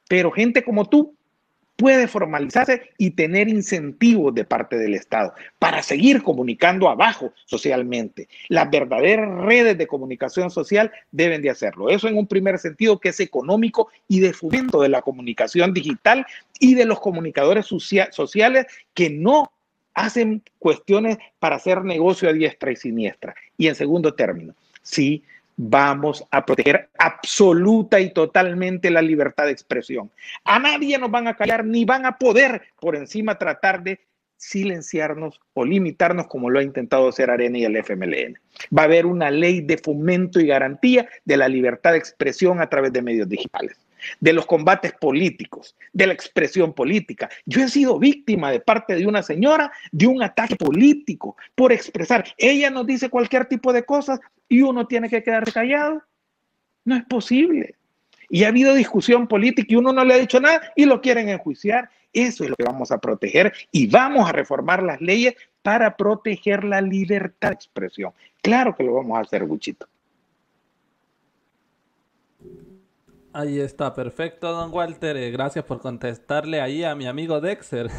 Pero 0.09 0.29
gente 0.29 0.63
como 0.63 0.85
tú, 0.89 1.15
puede 1.75 2.07
formalizarse 2.07 2.91
y 2.97 3.11
tener 3.11 3.49
incentivos 3.49 4.33
de 4.35 4.45
parte 4.45 4.77
del 4.77 4.93
Estado 4.93 5.33
para 5.59 5.81
seguir 5.81 6.21
comunicando 6.21 6.89
abajo 6.89 7.33
socialmente. 7.45 8.27
Las 8.49 8.69
verdaderas 8.69 9.43
redes 9.43 9.77
de 9.77 9.87
comunicación 9.87 10.51
social 10.51 10.91
deben 11.11 11.41
de 11.41 11.49
hacerlo. 11.49 11.89
Eso 11.89 12.07
en 12.07 12.17
un 12.17 12.27
primer 12.27 12.59
sentido 12.59 12.99
que 12.99 13.09
es 13.09 13.19
económico 13.19 13.89
y 14.07 14.19
de 14.19 14.33
fomento 14.33 14.81
de 14.81 14.89
la 14.89 15.01
comunicación 15.01 15.73
digital 15.73 16.25
y 16.59 16.75
de 16.75 16.85
los 16.85 16.99
comunicadores 16.99 17.65
sociales 17.65 18.67
que 18.93 19.09
no 19.09 19.51
hacen 19.95 20.43
cuestiones 20.59 21.17
para 21.39 21.55
hacer 21.57 21.83
negocio 21.83 22.29
a 22.29 22.33
diestra 22.33 22.71
y 22.71 22.75
siniestra. 22.75 23.35
Y 23.57 23.67
en 23.67 23.75
segundo 23.75 24.13
término, 24.13 24.55
sí 24.81 25.23
vamos 25.55 26.25
a 26.31 26.45
proteger 26.45 26.89
absoluta 26.97 27.99
y 27.99 28.13
totalmente 28.13 28.89
la 28.91 29.01
libertad 29.01 29.45
de 29.45 29.51
expresión. 29.51 30.11
A 30.43 30.59
nadie 30.59 30.97
nos 30.97 31.11
van 31.11 31.27
a 31.27 31.35
callar 31.35 31.65
ni 31.65 31.85
van 31.85 32.05
a 32.05 32.17
poder 32.17 32.61
por 32.79 32.95
encima 32.95 33.37
tratar 33.37 33.83
de 33.83 33.99
silenciarnos 34.37 35.39
o 35.53 35.63
limitarnos 35.63 36.27
como 36.27 36.49
lo 36.49 36.59
ha 36.59 36.63
intentado 36.63 37.07
hacer 37.07 37.29
Arena 37.29 37.57
y 37.57 37.65
el 37.65 37.77
FMLN. 37.77 38.37
Va 38.77 38.83
a 38.83 38.85
haber 38.85 39.05
una 39.05 39.31
ley 39.31 39.61
de 39.61 39.77
fomento 39.77 40.39
y 40.39 40.47
garantía 40.47 41.07
de 41.23 41.37
la 41.37 41.47
libertad 41.47 41.91
de 41.91 41.99
expresión 41.99 42.59
a 42.59 42.69
través 42.69 42.91
de 42.91 43.01
medios 43.01 43.29
digitales 43.29 43.82
de 44.19 44.33
los 44.33 44.45
combates 44.45 44.93
políticos, 44.93 45.75
de 45.91 46.07
la 46.07 46.13
expresión 46.13 46.73
política. 46.73 47.29
Yo 47.45 47.63
he 47.63 47.69
sido 47.69 47.99
víctima 47.99 48.51
de 48.51 48.59
parte 48.59 48.95
de 48.95 49.07
una 49.07 49.23
señora 49.23 49.71
de 49.91 50.07
un 50.07 50.21
ataque 50.21 50.55
político 50.55 51.35
por 51.55 51.71
expresar. 51.71 52.25
Ella 52.37 52.69
nos 52.69 52.85
dice 52.85 53.09
cualquier 53.09 53.45
tipo 53.45 53.73
de 53.73 53.83
cosas 53.83 54.19
y 54.47 54.61
uno 54.61 54.87
tiene 54.87 55.09
que 55.09 55.23
quedar 55.23 55.51
callado. 55.51 56.01
No 56.85 56.95
es 56.95 57.05
posible. 57.05 57.75
Y 58.29 58.43
ha 58.43 58.49
habido 58.49 58.73
discusión 58.73 59.27
política 59.27 59.67
y 59.69 59.75
uno 59.75 59.93
no 59.93 60.03
le 60.03 60.13
ha 60.13 60.17
dicho 60.17 60.39
nada 60.39 60.61
y 60.75 60.85
lo 60.85 61.01
quieren 61.01 61.29
enjuiciar. 61.29 61.89
Eso 62.11 62.43
es 62.43 62.49
lo 62.49 62.55
que 62.55 62.63
vamos 62.63 62.91
a 62.91 62.99
proteger 62.99 63.53
y 63.71 63.87
vamos 63.87 64.29
a 64.29 64.31
reformar 64.31 64.83
las 64.83 65.01
leyes 65.01 65.35
para 65.61 65.95
proteger 65.95 66.63
la 66.63 66.81
libertad 66.81 67.49
de 67.49 67.55
expresión. 67.55 68.11
Claro 68.41 68.75
que 68.75 68.83
lo 68.83 68.93
vamos 68.93 69.17
a 69.17 69.21
hacer, 69.21 69.45
Guchito. 69.45 69.87
Ahí 73.33 73.59
está, 73.59 73.95
perfecto, 73.95 74.51
don 74.51 74.71
Walter. 74.71 75.17
Eh, 75.17 75.31
gracias 75.31 75.65
por 75.65 75.79
contestarle 75.79 76.61
ahí 76.61 76.83
a 76.83 76.93
mi 76.93 77.07
amigo 77.07 77.41
Dexter. 77.41 77.89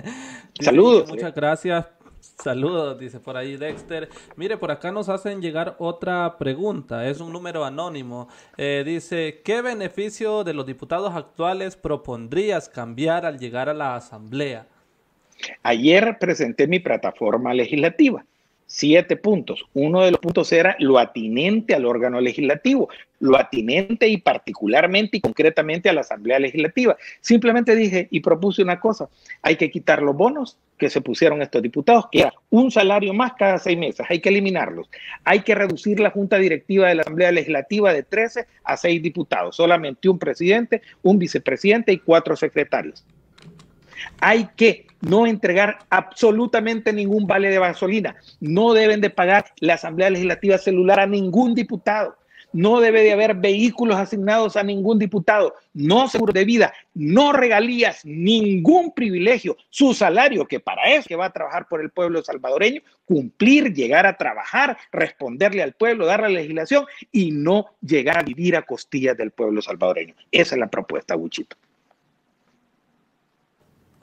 Saludos. 0.60 1.08
Muchas 1.08 1.34
gracias. 1.34 1.86
Saludos, 2.20 2.98
dice 2.98 3.18
por 3.18 3.36
ahí 3.36 3.56
Dexter. 3.56 4.08
Mire, 4.36 4.56
por 4.56 4.70
acá 4.70 4.92
nos 4.92 5.08
hacen 5.08 5.42
llegar 5.42 5.74
otra 5.80 6.38
pregunta. 6.38 7.08
Es 7.08 7.20
un 7.20 7.32
número 7.32 7.64
anónimo. 7.64 8.28
Eh, 8.56 8.84
dice, 8.86 9.42
¿qué 9.44 9.62
beneficio 9.62 10.44
de 10.44 10.54
los 10.54 10.64
diputados 10.64 11.12
actuales 11.14 11.74
propondrías 11.74 12.68
cambiar 12.68 13.26
al 13.26 13.40
llegar 13.40 13.68
a 13.68 13.74
la 13.74 13.96
Asamblea? 13.96 14.68
Ayer 15.64 16.18
presenté 16.20 16.68
mi 16.68 16.78
plataforma 16.78 17.52
legislativa 17.52 18.24
siete 18.66 19.16
puntos. 19.16 19.64
Uno 19.74 20.02
de 20.02 20.10
los 20.10 20.20
puntos 20.20 20.52
era 20.52 20.76
lo 20.78 20.98
atinente 20.98 21.74
al 21.74 21.84
órgano 21.84 22.20
legislativo, 22.20 22.88
lo 23.20 23.38
atinente 23.38 24.08
y 24.08 24.18
particularmente 24.18 25.18
y 25.18 25.20
concretamente 25.20 25.88
a 25.88 25.92
la 25.92 26.02
Asamblea 26.02 26.38
Legislativa. 26.38 26.96
Simplemente 27.20 27.74
dije 27.74 28.08
y 28.10 28.20
propuse 28.20 28.62
una 28.62 28.80
cosa, 28.80 29.08
hay 29.42 29.56
que 29.56 29.70
quitar 29.70 30.02
los 30.02 30.16
bonos 30.16 30.58
que 30.78 30.90
se 30.90 31.00
pusieron 31.00 31.40
estos 31.40 31.62
diputados, 31.62 32.06
que 32.10 32.20
era 32.20 32.34
un 32.50 32.70
salario 32.70 33.14
más 33.14 33.34
cada 33.34 33.58
seis 33.58 33.78
meses, 33.78 34.04
hay 34.08 34.20
que 34.20 34.28
eliminarlos. 34.28 34.90
Hay 35.24 35.40
que 35.40 35.54
reducir 35.54 36.00
la 36.00 36.10
junta 36.10 36.36
directiva 36.38 36.88
de 36.88 36.96
la 36.96 37.02
Asamblea 37.02 37.32
Legislativa 37.32 37.92
de 37.92 38.02
13 38.02 38.46
a 38.64 38.76
6 38.76 39.02
diputados, 39.02 39.56
solamente 39.56 40.08
un 40.08 40.18
presidente, 40.18 40.82
un 41.02 41.18
vicepresidente 41.18 41.92
y 41.92 41.98
cuatro 41.98 42.36
secretarios. 42.36 43.04
Hay 44.20 44.48
que 44.56 44.86
no 45.00 45.26
entregar 45.26 45.78
absolutamente 45.90 46.92
ningún 46.92 47.26
vale 47.26 47.50
de 47.50 47.58
gasolina. 47.58 48.16
No 48.40 48.72
deben 48.72 49.00
de 49.00 49.10
pagar 49.10 49.46
la 49.60 49.74
Asamblea 49.74 50.10
Legislativa 50.10 50.58
celular 50.58 51.00
a 51.00 51.06
ningún 51.06 51.54
diputado. 51.54 52.16
No 52.54 52.80
debe 52.80 53.02
de 53.02 53.12
haber 53.12 53.34
vehículos 53.34 53.96
asignados 53.96 54.56
a 54.56 54.62
ningún 54.62 54.96
diputado, 54.96 55.56
no 55.72 56.06
seguro 56.06 56.32
de 56.32 56.44
vida, 56.44 56.72
no 56.94 57.32
regalías, 57.32 58.04
ningún 58.04 58.92
privilegio. 58.92 59.56
Su 59.70 59.92
salario, 59.92 60.46
que 60.46 60.60
para 60.60 60.84
eso 60.84 61.08
que 61.08 61.16
va 61.16 61.26
a 61.26 61.32
trabajar 61.32 61.66
por 61.66 61.80
el 61.80 61.90
pueblo 61.90 62.22
salvadoreño, 62.22 62.80
cumplir, 63.04 63.74
llegar 63.74 64.06
a 64.06 64.16
trabajar, 64.16 64.78
responderle 64.92 65.64
al 65.64 65.72
pueblo, 65.72 66.06
dar 66.06 66.20
la 66.20 66.28
legislación 66.28 66.86
y 67.10 67.32
no 67.32 67.74
llegar 67.80 68.18
a 68.18 68.22
vivir 68.22 68.54
a 68.54 68.62
costillas 68.62 69.16
del 69.16 69.32
pueblo 69.32 69.60
salvadoreño. 69.60 70.14
Esa 70.30 70.54
es 70.54 70.60
la 70.60 70.68
propuesta, 70.68 71.16
Buchito. 71.16 71.56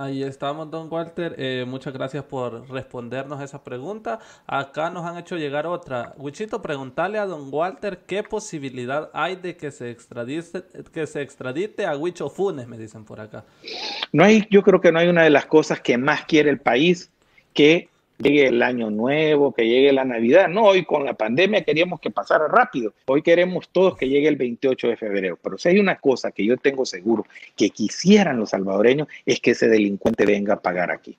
Ahí 0.01 0.23
estamos, 0.23 0.71
don 0.71 0.91
Walter. 0.91 1.35
Eh, 1.37 1.63
muchas 1.67 1.93
gracias 1.93 2.23
por 2.23 2.67
respondernos 2.71 3.39
esa 3.39 3.63
pregunta. 3.63 4.17
Acá 4.47 4.89
nos 4.89 5.05
han 5.05 5.15
hecho 5.19 5.37
llegar 5.37 5.67
otra. 5.67 6.15
Wichito, 6.17 6.59
preguntarle 6.59 7.19
a 7.19 7.27
don 7.27 7.49
Walter 7.53 7.99
qué 8.07 8.23
posibilidad 8.23 9.11
hay 9.13 9.35
de 9.35 9.55
que 9.55 9.69
se 9.69 9.91
extradite, 9.91 10.63
que 10.91 11.05
se 11.05 11.21
extradite 11.21 11.85
a 11.85 11.95
Huicho 11.95 12.31
Funes, 12.31 12.67
me 12.67 12.79
dicen 12.79 13.05
por 13.05 13.19
acá. 13.19 13.45
No 14.11 14.23
hay, 14.23 14.47
yo 14.49 14.63
creo 14.63 14.81
que 14.81 14.91
no 14.91 14.97
hay 14.97 15.07
una 15.07 15.21
de 15.21 15.29
las 15.29 15.45
cosas 15.45 15.79
que 15.81 15.99
más 15.99 16.25
quiere 16.25 16.49
el 16.49 16.59
país 16.59 17.11
que 17.53 17.90
llegue 18.21 18.47
el 18.47 18.61
año 18.61 18.89
nuevo, 18.89 19.53
que 19.53 19.67
llegue 19.67 19.91
la 19.91 20.05
Navidad. 20.05 20.47
No, 20.47 20.63
hoy 20.65 20.85
con 20.85 21.05
la 21.05 21.13
pandemia 21.13 21.63
queríamos 21.63 21.99
que 21.99 22.11
pasara 22.11 22.47
rápido. 22.47 22.93
Hoy 23.07 23.21
queremos 23.21 23.69
todos 23.69 23.97
que 23.97 24.07
llegue 24.07 24.27
el 24.27 24.35
28 24.35 24.89
de 24.89 24.97
febrero. 24.97 25.39
Pero 25.41 25.57
si 25.57 25.69
hay 25.69 25.79
una 25.79 25.97
cosa 25.97 26.31
que 26.31 26.45
yo 26.45 26.57
tengo 26.57 26.85
seguro 26.85 27.25
que 27.55 27.69
quisieran 27.69 28.37
los 28.37 28.51
salvadoreños 28.51 29.07
es 29.25 29.39
que 29.39 29.51
ese 29.51 29.67
delincuente 29.67 30.25
venga 30.25 30.55
a 30.55 30.61
pagar 30.61 30.91
aquí. 30.91 31.17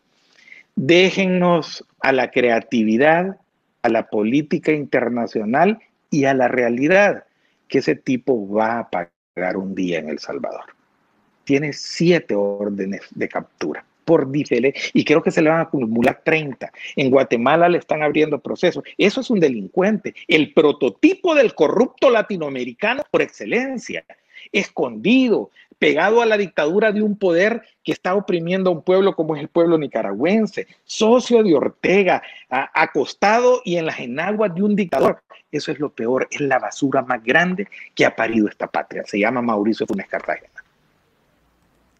Déjennos 0.74 1.84
a 2.00 2.12
la 2.12 2.30
creatividad, 2.30 3.36
a 3.82 3.88
la 3.88 4.09
política 4.09 4.72
internacional 4.72 5.80
y 6.11 6.24
a 6.24 6.34
la 6.34 6.48
realidad 6.48 7.24
que 7.68 7.78
ese 7.78 7.96
tipo 7.96 8.48
va 8.48 8.78
a 8.78 8.90
pagar 8.90 9.57
un 9.57 9.74
día 9.74 9.98
en 9.98 10.09
El 10.09 10.18
Salvador. 10.18 10.64
Tiene 11.44 11.72
siete 11.72 12.34
órdenes 12.34 13.03
de 13.11 13.28
captura 13.28 13.84
por 14.05 14.30
diferente, 14.30 14.80
y 14.92 15.05
creo 15.05 15.22
que 15.22 15.30
se 15.30 15.42
le 15.42 15.50
van 15.50 15.61
a 15.61 15.62
acumular 15.62 16.20
30. 16.24 16.72
En 16.96 17.11
Guatemala 17.11 17.68
le 17.68 17.78
están 17.78 18.03
abriendo 18.03 18.40
procesos. 18.40 18.84
Eso 18.98 19.20
es 19.20 19.30
un 19.30 19.40
delincuente, 19.40 20.14
el 20.28 20.53
prototipo 20.53 21.34
del 21.34 21.55
corrupto 21.55 22.11
latinoamericano 22.11 23.03
por 23.11 23.22
excelencia, 23.22 24.05
escondido, 24.50 25.50
pegado 25.78 26.22
a 26.22 26.26
la 26.26 26.36
dictadura 26.36 26.92
de 26.92 27.03
un 27.03 27.16
poder 27.16 27.62
que 27.82 27.90
está 27.90 28.14
oprimiendo 28.14 28.70
a 28.70 28.72
un 28.72 28.82
pueblo 28.82 29.16
como 29.16 29.34
es 29.34 29.42
el 29.42 29.48
pueblo 29.48 29.76
nicaragüense, 29.78 30.68
socio 30.84 31.42
de 31.42 31.57
Ortega, 31.57 32.22
acostado 32.48 33.62
y 33.64 33.78
en 33.78 33.86
las 33.86 33.98
enaguas 33.98 34.55
de 34.55 34.62
un 34.62 34.76
dictador. 34.76 35.22
Eso 35.50 35.72
es 35.72 35.80
lo 35.80 35.90
peor, 35.90 36.28
es 36.30 36.40
la 36.40 36.61
basura 36.61 37.03
más 37.03 37.22
grande 37.24 37.66
que 37.96 38.05
ha 38.05 38.14
parido 38.14 38.46
esta 38.48 38.68
patria. 38.68 39.03
Se 39.07 39.18
llama 39.18 39.42
Mauricio 39.42 39.84
Funes 39.84 40.07
Cartagena. 40.07 40.51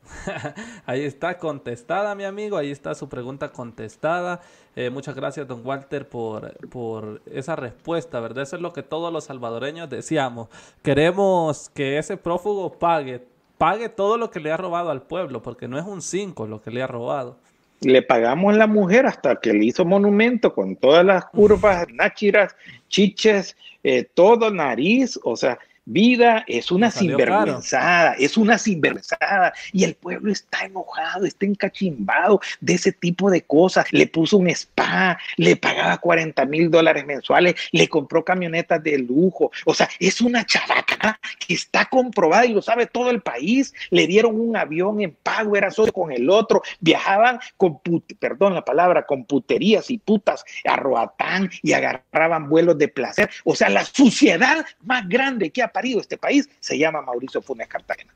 ahí 0.86 1.03
está 1.05 1.38
contestada, 1.38 2.14
mi 2.14 2.24
amigo. 2.24 2.57
Ahí 2.57 2.70
está 2.70 2.94
su 2.94 3.09
pregunta 3.09 3.50
contestada. 3.50 4.40
Eh, 4.74 4.90
muchas 4.90 5.14
gracias, 5.14 5.46
don 5.46 5.64
Walter, 5.64 6.09
por, 6.09 6.55
por 6.68 7.22
esa 7.30 7.57
respuesta, 7.57 8.20
¿verdad? 8.20 8.44
Eso 8.44 8.57
es 8.57 8.62
lo 8.62 8.72
que 8.72 8.82
todos 8.82 9.12
los 9.12 9.24
salvadoreños 9.24 9.90
decíamos. 9.90 10.48
Queremos 10.82 11.68
que 11.70 11.98
ese 11.98 12.16
prófugo 12.16 12.72
pague, 12.78 13.22
pague 13.59 13.88
todo 13.88 14.16
lo 14.16 14.30
que 14.30 14.40
le 14.40 14.50
ha 14.50 14.57
robado 14.57 14.90
al 14.90 15.03
pueblo, 15.03 15.42
porque 15.42 15.68
no 15.68 15.78
es 15.78 15.84
un 15.84 16.00
5 16.03 16.46
lo 16.46 16.62
que 16.62 16.70
le 16.70 16.82
ha 16.82 16.86
robado. 16.86 17.36
Le 17.80 18.00
pagamos 18.00 18.55
la 18.55 18.66
mujer 18.66 19.07
hasta 19.07 19.36
que 19.36 19.53
le 19.53 19.66
hizo 19.66 19.84
monumento 19.84 20.55
con 20.55 20.76
todas 20.76 21.05
las 21.05 21.26
curvas, 21.26 21.86
náchiras, 21.92 22.55
chiches, 22.88 23.57
eh, 23.82 24.05
todo 24.14 24.50
nariz, 24.50 25.18
o 25.24 25.36
sea, 25.36 25.59
Vida 25.85 26.45
es 26.47 26.70
una 26.70 26.93
sinvergüenzada, 26.93 28.14
es 28.14 28.37
una 28.37 28.57
sinvergüenzada. 28.57 29.53
Y 29.72 29.83
el 29.83 29.95
pueblo 29.95 30.30
está 30.30 30.64
enojado, 30.64 31.26
está 31.26 31.45
encachimbado 31.45 32.41
de 32.61 32.74
ese 32.74 32.93
tipo 32.93 33.30
de 33.30 33.43
cosas. 33.43 33.87
Le 33.91 34.07
puso 34.07 34.37
un 34.37 34.49
spa, 34.49 35.18
le 35.37 35.57
pagaba 35.57 35.99
40 35.99 36.45
mil 36.47 36.70
dólares 36.70 37.05
mensuales, 37.05 37.57
le 37.72 37.89
compró 37.89 38.24
camionetas 38.24 38.83
de 38.83 38.99
lujo. 38.99 39.51
O 39.64 39.74
sea, 39.74 39.89
es 39.99 40.20
una 40.20 40.47
chavaca 40.47 41.18
que 41.45 41.55
está 41.55 41.87
comprobada 41.87 42.47
y 42.47 42.53
lo 42.53 42.62
sabe 42.62 42.87
todo 42.87 43.11
el 43.11 43.20
país. 43.20 43.74
Le 43.91 44.07
dieron 44.07 44.39
un 44.39 44.57
avión 44.57 45.01
en 45.01 45.16
pago, 45.20 45.57
era 45.57 45.72
solo 45.72 45.93
con 45.93 46.12
el 46.12 46.30
otro. 46.30 46.62
Viajaban 46.78 47.41
con, 47.57 47.80
perdón 48.20 48.55
la 48.55 48.64
palabra, 48.64 49.05
con 49.05 49.24
puterías 49.24 49.91
y 49.91 49.99
putas 49.99 50.45
a 50.64 50.76
Roatán 50.76 51.51
y 51.61 51.72
agarraban 51.72 52.49
vuelos 52.49 52.78
de 52.78 52.87
placer. 52.87 53.30
O 53.45 53.57
sea, 53.57 53.68
la 53.68 53.85
suciedad 53.85 54.64
más 54.85 55.09
grande 55.09 55.51
que 55.51 55.62
ha 55.62 55.71
parido 55.72 56.00
este 56.00 56.18
país 56.18 56.48
se 56.60 56.78
llama 56.78 57.02
Mauricio 57.02 57.42
Funes 57.42 57.68
Cartagena. 57.68 58.14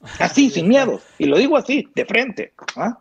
Así, 0.18 0.50
sin 0.50 0.68
miedo. 0.68 1.00
Y 1.18 1.26
lo 1.26 1.36
digo 1.36 1.56
así, 1.56 1.88
de 1.94 2.04
frente. 2.06 2.54
¿ah? 2.76 2.98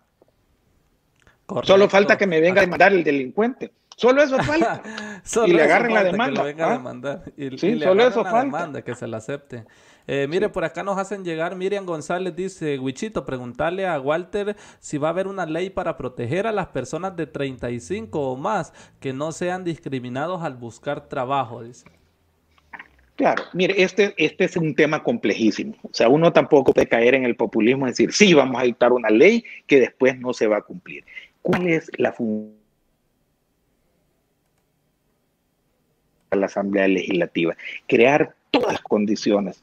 Solo 1.64 1.90
falta 1.90 2.18
que 2.18 2.28
me 2.28 2.42
venga 2.42 2.62
a 2.62 2.66
demandar 2.66 2.92
el 2.92 3.04
delincuente. 3.04 3.72
Solo 3.96 4.22
eso 4.22 4.38
falta. 4.44 4.82
y 5.46 5.54
le 5.54 5.64
agarren 5.64 5.94
la 5.94 6.04
demanda. 6.04 7.24
Y, 7.38 7.58
sí, 7.58 7.80
solo 7.80 8.08
eso 8.08 8.24
falta. 8.24 8.44
Demanda, 8.44 8.82
que 8.82 8.96
se 8.96 9.08
la 9.08 9.18
acepte. 9.18 9.66
Eh, 10.08 10.26
mire, 10.28 10.50
por 10.50 10.64
acá 10.64 10.82
nos 10.82 10.98
hacen 10.98 11.24
llegar, 11.24 11.56
Miriam 11.56 11.86
González 11.86 12.36
dice, 12.36 12.80
Wichito, 12.80 13.26
preguntarle 13.26 13.86
a 13.86 14.00
Walter 14.00 14.56
si 14.80 14.98
va 14.98 15.10
a 15.10 15.12
haber 15.12 15.28
una 15.28 15.46
ley 15.46 15.70
para 15.70 15.98
proteger 15.98 16.48
a 16.48 16.52
las 16.52 16.68
personas 16.68 17.16
de 17.16 17.28
35 17.28 18.20
o 18.20 18.36
más 18.36 18.74
que 19.00 19.14
no 19.14 19.32
sean 19.32 19.64
discriminados 19.64 20.42
al 20.42 20.56
buscar 20.56 21.08
trabajo, 21.10 21.62
dice. 21.62 21.86
Claro, 23.20 23.44
mire, 23.52 23.84
este, 23.84 24.14
este 24.16 24.46
es 24.46 24.56
un 24.56 24.74
tema 24.74 25.04
complejísimo. 25.04 25.76
O 25.84 25.90
sea, 25.92 26.08
uno 26.08 26.32
tampoco 26.32 26.74
puede 26.74 26.88
caer 26.88 27.16
en 27.16 27.26
el 27.26 27.36
populismo 27.36 27.86
y 27.86 27.90
decir, 27.90 28.14
sí, 28.14 28.34
vamos 28.34 28.62
a 28.62 28.64
dictar 28.64 28.94
una 28.94 29.10
ley 29.10 29.44
que 29.68 29.82
después 29.82 30.18
no 30.18 30.32
se 30.32 30.48
va 30.48 30.60
a 30.60 30.62
cumplir. 30.62 31.04
¿Cuál 31.42 31.68
es 31.68 31.92
la 31.98 32.14
función 32.14 32.54
de 36.32 36.38
la 36.38 36.46
Asamblea 36.46 36.88
Legislativa? 36.88 37.58
Crear 37.88 38.36
todas 38.52 38.72
las 38.72 38.82
condiciones 38.84 39.62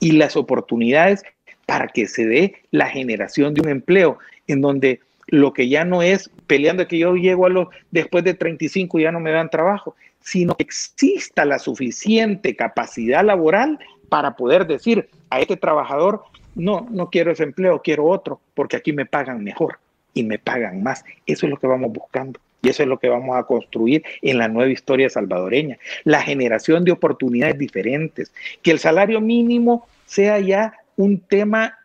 y 0.00 0.12
las 0.12 0.36
oportunidades 0.36 1.22
para 1.64 1.88
que 1.88 2.06
se 2.08 2.26
dé 2.26 2.56
la 2.72 2.88
generación 2.88 3.54
de 3.54 3.62
un 3.62 3.70
empleo 3.70 4.18
en 4.48 4.60
donde 4.60 5.00
lo 5.28 5.54
que 5.54 5.70
ya 5.70 5.86
no 5.86 6.02
es 6.02 6.30
peleando 6.46 6.86
que 6.86 6.98
yo 6.98 7.14
llego 7.14 7.46
a 7.46 7.48
los 7.48 7.68
después 7.90 8.22
de 8.24 8.34
35 8.34 8.98
y 8.98 9.04
ya 9.04 9.12
no 9.12 9.20
me 9.20 9.30
dan 9.30 9.48
trabajo, 9.48 9.96
sino 10.20 10.54
que 10.56 10.64
exista 10.64 11.44
la 11.44 11.58
suficiente 11.58 12.56
capacidad 12.56 13.24
laboral 13.24 13.78
para 14.08 14.36
poder 14.36 14.66
decir 14.66 15.08
a 15.30 15.40
este 15.40 15.56
trabajador, 15.56 16.22
no, 16.54 16.86
no 16.90 17.10
quiero 17.10 17.30
ese 17.30 17.44
empleo, 17.44 17.82
quiero 17.82 18.06
otro, 18.06 18.40
porque 18.54 18.76
aquí 18.76 18.92
me 18.92 19.06
pagan 19.06 19.44
mejor 19.44 19.78
y 20.14 20.24
me 20.24 20.38
pagan 20.38 20.82
más. 20.82 21.04
Eso 21.26 21.46
es 21.46 21.50
lo 21.50 21.58
que 21.58 21.66
vamos 21.66 21.92
buscando. 21.92 22.40
Y 22.60 22.70
eso 22.70 22.82
es 22.82 22.88
lo 22.88 22.98
que 22.98 23.08
vamos 23.08 23.36
a 23.36 23.44
construir 23.44 24.02
en 24.20 24.38
la 24.38 24.48
nueva 24.48 24.72
historia 24.72 25.08
salvadoreña. 25.08 25.78
La 26.04 26.22
generación 26.22 26.84
de 26.84 26.92
oportunidades 26.92 27.56
diferentes. 27.56 28.32
Que 28.62 28.72
el 28.72 28.80
salario 28.80 29.20
mínimo 29.20 29.86
sea 30.06 30.40
ya 30.40 30.74
un 30.96 31.20
tema 31.20 31.77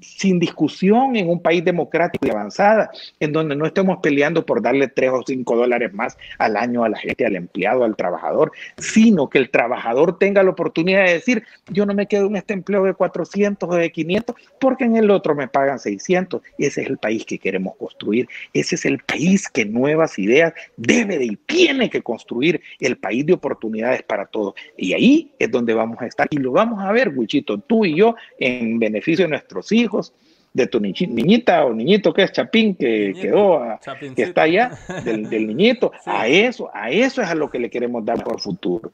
sin 0.00 0.38
discusión 0.38 1.16
en 1.16 1.28
un 1.28 1.40
país 1.40 1.64
democrático 1.64 2.26
y 2.26 2.30
avanzada, 2.30 2.90
en 3.20 3.32
donde 3.32 3.56
no 3.56 3.66
estemos 3.66 3.98
peleando 4.02 4.46
por 4.46 4.62
darle 4.62 4.88
tres 4.88 5.10
o 5.10 5.22
cinco 5.26 5.56
dólares 5.56 5.92
más 5.92 6.16
al 6.38 6.56
año 6.56 6.84
a 6.84 6.88
la 6.88 6.98
gente, 6.98 7.26
al 7.26 7.36
empleado, 7.36 7.84
al 7.84 7.96
trabajador, 7.96 8.52
sino 8.78 9.28
que 9.28 9.38
el 9.38 9.50
trabajador 9.50 10.18
tenga 10.18 10.42
la 10.42 10.50
oportunidad 10.50 11.04
de 11.04 11.14
decir, 11.14 11.44
yo 11.70 11.84
no 11.86 11.94
me 11.94 12.06
quedo 12.06 12.26
en 12.26 12.36
este 12.36 12.54
empleo 12.54 12.84
de 12.84 12.94
400 12.94 13.68
o 13.68 13.74
de 13.74 13.90
500, 13.90 14.36
porque 14.58 14.84
en 14.84 14.96
el 14.96 15.10
otro 15.10 15.34
me 15.34 15.48
pagan 15.48 15.78
600. 15.78 16.42
Ese 16.58 16.82
es 16.82 16.88
el 16.88 16.98
país 16.98 17.24
que 17.24 17.38
queremos 17.38 17.76
construir. 17.76 18.28
Ese 18.52 18.76
es 18.76 18.84
el 18.84 18.98
país 18.98 19.48
que 19.48 19.64
nuevas 19.64 20.18
ideas 20.18 20.54
debe 20.76 21.18
de 21.18 21.24
y 21.24 21.36
tiene 21.36 21.90
que 21.90 22.02
construir, 22.02 22.60
el 22.80 22.96
país 22.96 23.24
de 23.24 23.32
oportunidades 23.32 24.02
para 24.02 24.26
todos. 24.26 24.54
Y 24.76 24.92
ahí 24.92 25.32
es 25.38 25.50
donde 25.50 25.74
vamos 25.74 26.00
a 26.00 26.06
estar. 26.06 26.28
Y 26.30 26.36
lo 26.36 26.52
vamos 26.52 26.84
a 26.84 26.92
ver, 26.92 27.08
Wichito, 27.08 27.58
tú 27.58 27.84
y 27.84 27.96
yo, 27.96 28.14
en 28.38 28.78
beneficio 28.78 29.24
de 29.24 29.30
nuestros 29.30 29.72
hijos, 29.74 30.14
de 30.54 30.68
tu 30.68 30.78
niñita 30.78 31.64
o 31.64 31.74
niñito 31.74 32.14
que 32.14 32.22
es 32.22 32.32
Chapín, 32.32 32.76
que 32.76 33.12
quedó, 33.20 33.60
que 34.14 34.22
está 34.22 34.42
allá, 34.42 34.78
del, 35.04 35.28
niñito. 35.28 35.90
A 36.06 36.28
eso, 36.28 36.70
a 36.72 36.90
eso 36.90 37.20
es 37.20 37.28
a 37.28 37.34
lo 37.34 37.50
que 37.50 37.58
le 37.58 37.68
queremos 37.68 38.04
dar 38.04 38.22
por 38.22 38.40
futuro. 38.40 38.92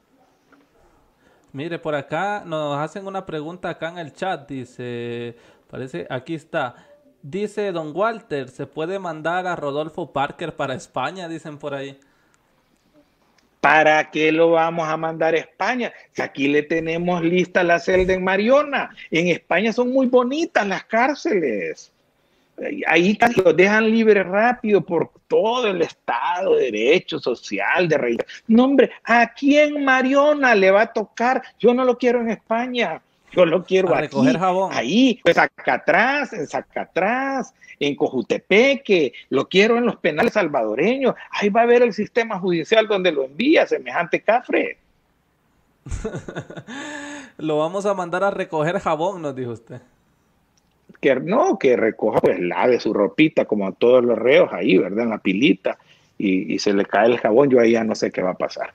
Mire, 1.53 1.77
por 1.77 1.93
acá 1.93 2.43
nos 2.45 2.77
hacen 2.79 3.05
una 3.05 3.25
pregunta 3.25 3.69
acá 3.69 3.89
en 3.89 3.99
el 3.99 4.13
chat, 4.13 4.49
dice, 4.49 5.35
parece, 5.69 6.07
aquí 6.09 6.33
está. 6.33 6.75
Dice 7.21 7.71
Don 7.71 7.95
Walter, 7.95 8.49
¿se 8.49 8.65
puede 8.65 8.97
mandar 8.97 9.45
a 9.45 9.55
Rodolfo 9.55 10.11
Parker 10.11 10.55
para 10.55 10.73
España? 10.73 11.27
Dicen 11.27 11.59
por 11.59 11.75
ahí. 11.75 11.99
¿Para 13.61 14.09
qué 14.09 14.31
lo 14.31 14.51
vamos 14.51 14.89
a 14.89 14.97
mandar 14.97 15.35
a 15.35 15.37
España? 15.37 15.93
Si 16.13 16.21
aquí 16.21 16.47
le 16.47 16.63
tenemos 16.63 17.23
lista 17.23 17.63
la 17.63 17.79
celda 17.79 18.13
en 18.13 18.23
Mariona. 18.23 18.89
En 19.11 19.27
España 19.27 19.71
son 19.71 19.93
muy 19.93 20.07
bonitas 20.07 20.67
las 20.67 20.83
cárceles. 20.85 21.91
Ahí 22.87 23.17
los 23.43 23.55
dejan 23.55 23.89
libre 23.89 24.23
rápido 24.23 24.81
por 24.81 25.11
todo 25.27 25.67
el 25.67 25.83
Estado, 25.83 26.55
de 26.55 26.71
derecho 26.71 27.19
social, 27.19 27.87
de 27.87 27.97
rey. 27.97 28.17
No, 28.47 28.65
hombre, 28.65 28.91
aquí 29.03 29.57
en 29.57 29.85
Mariona 29.85 30.55
le 30.55 30.71
va 30.71 30.81
a 30.81 30.93
tocar. 30.93 31.41
Yo 31.59 31.73
no 31.73 31.85
lo 31.85 31.97
quiero 31.97 32.19
en 32.21 32.31
España. 32.31 32.99
Yo 33.31 33.45
lo 33.45 33.63
quiero 33.63 33.93
a 33.95 34.01
recoger 34.01 34.37
jabón. 34.37 34.71
Ahí, 34.73 35.19
pues 35.23 35.37
acá 35.37 35.75
atrás, 35.75 36.33
en 36.33 36.47
atrás, 36.75 37.53
en 37.79 37.95
Cojutepeque, 37.95 39.13
lo 39.29 39.47
quiero 39.47 39.77
en 39.77 39.85
los 39.85 39.95
penales 39.97 40.33
salvadoreños. 40.33 41.15
Ahí 41.31 41.49
va 41.49 41.61
a 41.61 41.63
haber 41.63 41.81
el 41.81 41.93
sistema 41.93 42.39
judicial 42.39 42.87
donde 42.87 43.11
lo 43.11 43.23
envía, 43.23 43.65
semejante 43.65 44.21
cafre. 44.21 44.77
lo 47.37 47.57
vamos 47.57 47.85
a 47.85 47.93
mandar 47.93 48.23
a 48.23 48.31
recoger 48.31 48.79
jabón, 48.79 49.21
nos 49.21 49.35
dijo 49.35 49.51
usted. 49.51 49.81
Que 50.99 51.15
no, 51.15 51.57
que 51.57 51.77
recoja, 51.77 52.19
pues 52.19 52.39
lave 52.39 52.79
su 52.79 52.93
ropita 52.93 53.45
como 53.45 53.67
a 53.67 53.71
todos 53.71 54.03
los 54.03 54.19
reos 54.19 54.51
ahí, 54.53 54.77
¿verdad? 54.77 55.05
En 55.05 55.09
la 55.09 55.17
pilita 55.17 55.77
y, 56.17 56.53
y 56.53 56.59
se 56.59 56.73
le 56.73 56.85
cae 56.85 57.07
el 57.07 57.17
jabón, 57.17 57.49
yo 57.49 57.59
ahí 57.59 57.71
ya 57.71 57.83
no 57.83 57.95
sé 57.95 58.11
qué 58.11 58.21
va 58.21 58.31
a 58.31 58.37
pasar. 58.37 58.73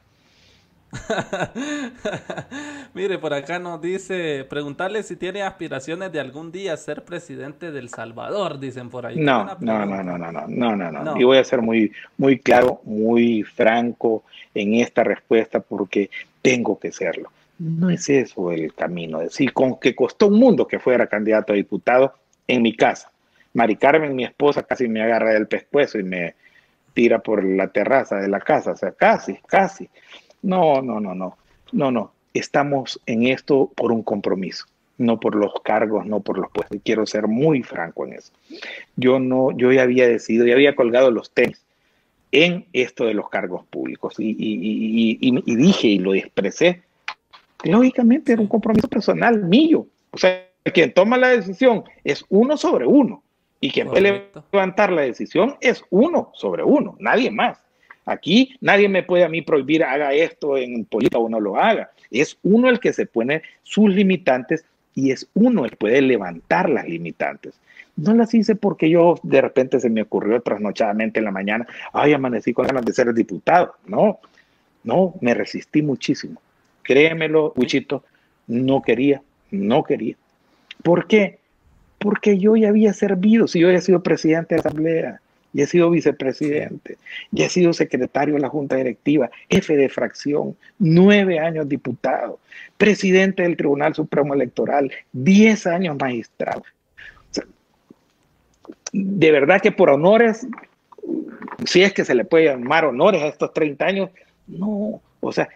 Mire, 2.94 3.18
por 3.18 3.34
acá 3.34 3.58
nos 3.58 3.80
dice, 3.80 4.46
preguntarle 4.48 5.02
si 5.02 5.16
tiene 5.16 5.42
aspiraciones 5.42 6.12
de 6.12 6.20
algún 6.20 6.52
día 6.52 6.76
ser 6.76 7.04
presidente 7.04 7.72
del 7.72 7.88
Salvador, 7.88 8.58
dicen 8.58 8.88
por 8.88 9.06
ahí. 9.06 9.16
No, 9.16 9.44
no, 9.60 9.84
no, 9.84 10.02
no, 10.02 10.18
no, 10.18 10.32
no, 10.32 10.46
no, 10.46 10.76
no, 10.76 10.90
no. 10.90 11.20
Y 11.20 11.24
voy 11.24 11.38
a 11.38 11.44
ser 11.44 11.60
muy, 11.60 11.92
muy 12.16 12.38
claro, 12.38 12.80
muy 12.84 13.42
franco 13.42 14.24
en 14.54 14.74
esta 14.74 15.04
respuesta 15.04 15.60
porque 15.60 16.10
tengo 16.40 16.78
que 16.78 16.92
serlo. 16.92 17.30
No 17.58 17.90
es 17.90 18.08
eso 18.08 18.52
el 18.52 18.74
camino. 18.74 19.20
Es 19.20 19.30
decir, 19.30 19.52
con 19.52 19.80
que 19.80 19.94
costó 19.94 20.28
un 20.28 20.38
mundo 20.38 20.66
que 20.66 20.78
fuera 20.78 21.06
candidato 21.06 21.52
a 21.52 21.56
diputado 21.56 22.14
en 22.46 22.62
mi 22.62 22.76
casa. 22.76 23.10
Mari 23.54 23.76
Carmen, 23.76 24.14
mi 24.14 24.24
esposa, 24.24 24.62
casi 24.62 24.88
me 24.88 25.02
agarra 25.02 25.32
del 25.32 25.46
pescuezo 25.46 25.98
y 25.98 26.02
me 26.02 26.34
tira 26.92 27.20
por 27.20 27.42
la 27.42 27.68
terraza 27.68 28.16
de 28.16 28.28
la 28.28 28.40
casa. 28.40 28.72
O 28.72 28.76
sea, 28.76 28.92
casi, 28.92 29.38
casi. 29.46 29.88
No, 30.46 30.80
no, 30.80 31.00
no, 31.00 31.14
no, 31.14 31.36
no, 31.72 31.90
no. 31.90 32.12
Estamos 32.32 33.00
en 33.06 33.26
esto 33.26 33.70
por 33.74 33.90
un 33.90 34.02
compromiso. 34.02 34.64
no 34.98 35.20
por 35.20 35.34
los 35.34 35.52
cargos, 35.62 36.06
no 36.06 36.20
por 36.20 36.38
los 36.38 36.50
puestos. 36.50 36.78
Quiero 36.84 37.04
ser 37.04 37.26
muy 37.26 37.62
franco 37.62 38.06
en 38.06 38.14
eso. 38.14 38.32
Yo 38.96 39.18
no, 39.18 39.50
yo 39.50 39.72
ya 39.72 39.82
había 39.82 40.08
decidido, 40.08 40.46
ya 40.46 40.54
había 40.54 40.74
colgado 40.74 41.10
los 41.10 41.30
tenis 41.32 41.62
en 42.32 42.64
esto 42.72 43.04
de 43.04 43.14
los 43.14 43.28
cargos 43.28 43.66
públicos 43.66 44.14
y, 44.18 44.36
y 44.38 45.56
dije 45.56 45.88
y 45.88 45.98
lo 45.98 46.14
expresé. 46.14 46.82
Lógicamente 47.64 48.32
era 48.32 48.40
un 48.40 48.48
compromiso 48.48 48.88
personal 48.88 49.42
mío. 49.44 49.86
O 50.12 50.18
sea, 50.18 50.48
quien 50.72 50.92
toma 50.92 51.16
la 51.16 51.28
decisión 51.28 51.84
es 52.04 52.24
uno 52.28 52.56
sobre 52.56 52.86
uno 52.86 53.22
y 53.60 53.70
quien 53.70 53.88
puede 53.88 54.30
levantar 54.52 54.92
la 54.92 55.02
decisión 55.02 55.56
es 55.60 55.84
uno 55.90 56.30
sobre 56.34 56.62
uno, 56.62 56.96
nadie 57.00 57.30
más. 57.30 57.58
Aquí 58.06 58.56
nadie 58.60 58.88
me 58.88 59.02
puede 59.02 59.24
a 59.24 59.28
mí 59.28 59.42
prohibir 59.42 59.82
haga 59.82 60.14
esto 60.14 60.56
en 60.56 60.84
política 60.84 61.18
o 61.18 61.28
no 61.28 61.40
lo 61.40 61.56
haga. 61.56 61.90
Es 62.10 62.38
uno 62.42 62.68
el 62.68 62.80
que 62.80 62.92
se 62.92 63.04
pone 63.04 63.42
sus 63.64 63.90
limitantes 63.90 64.64
y 64.94 65.10
es 65.10 65.28
uno 65.34 65.64
el 65.64 65.72
que 65.72 65.76
puede 65.76 66.00
levantar 66.00 66.70
las 66.70 66.88
limitantes. 66.88 67.54
No 67.96 68.14
las 68.14 68.32
hice 68.32 68.54
porque 68.54 68.88
yo 68.88 69.18
de 69.22 69.40
repente 69.40 69.80
se 69.80 69.90
me 69.90 70.02
ocurrió 70.02 70.40
trasnochadamente 70.40 71.18
en 71.18 71.24
la 71.24 71.30
mañana, 71.30 71.66
ay, 71.92 72.12
amanecí 72.12 72.52
con 72.52 72.66
ganas 72.66 72.84
de 72.84 72.92
ser 72.92 73.12
diputado. 73.12 73.74
No, 73.86 74.20
no, 74.84 75.14
me 75.20 75.34
resistí 75.34 75.82
muchísimo. 75.82 76.40
Créemelo, 76.82 77.52
Wichito, 77.56 78.04
no 78.46 78.82
quería, 78.82 79.20
no 79.50 79.82
quería. 79.82 80.14
¿Por 80.82 81.08
qué? 81.08 81.38
Porque 81.98 82.38
yo 82.38 82.54
ya 82.54 82.68
había 82.68 82.92
servido, 82.92 83.48
si 83.48 83.60
yo 83.60 83.68
había 83.68 83.80
sido 83.80 84.02
presidente 84.02 84.54
de 84.54 84.62
la 84.62 84.68
Asamblea, 84.68 85.20
ya 85.56 85.64
he 85.64 85.66
sido 85.66 85.88
vicepresidente, 85.88 86.98
ya 87.30 87.46
he 87.46 87.48
sido 87.48 87.72
secretario 87.72 88.34
de 88.34 88.40
la 88.40 88.50
Junta 88.50 88.76
Directiva, 88.76 89.30
jefe 89.48 89.74
de 89.74 89.88
fracción, 89.88 90.54
nueve 90.78 91.38
años 91.38 91.66
diputado, 91.66 92.38
presidente 92.76 93.42
del 93.42 93.56
Tribunal 93.56 93.94
Supremo 93.94 94.34
Electoral, 94.34 94.92
diez 95.12 95.66
años 95.66 95.96
magistrado. 95.98 96.62
de 98.92 99.30
verdad 99.30 99.62
que 99.62 99.72
por 99.72 99.88
honores, 99.88 100.46
si 101.64 101.82
es 101.82 101.94
que 101.94 102.04
se 102.04 102.14
le 102.14 102.26
puede 102.26 102.46
llamar 102.46 102.84
honores 102.84 103.22
a 103.22 103.28
estos 103.28 103.54
30 103.54 103.84
años, 103.86 104.10
no, 104.46 105.00
o 105.20 105.32
sea, 105.32 105.48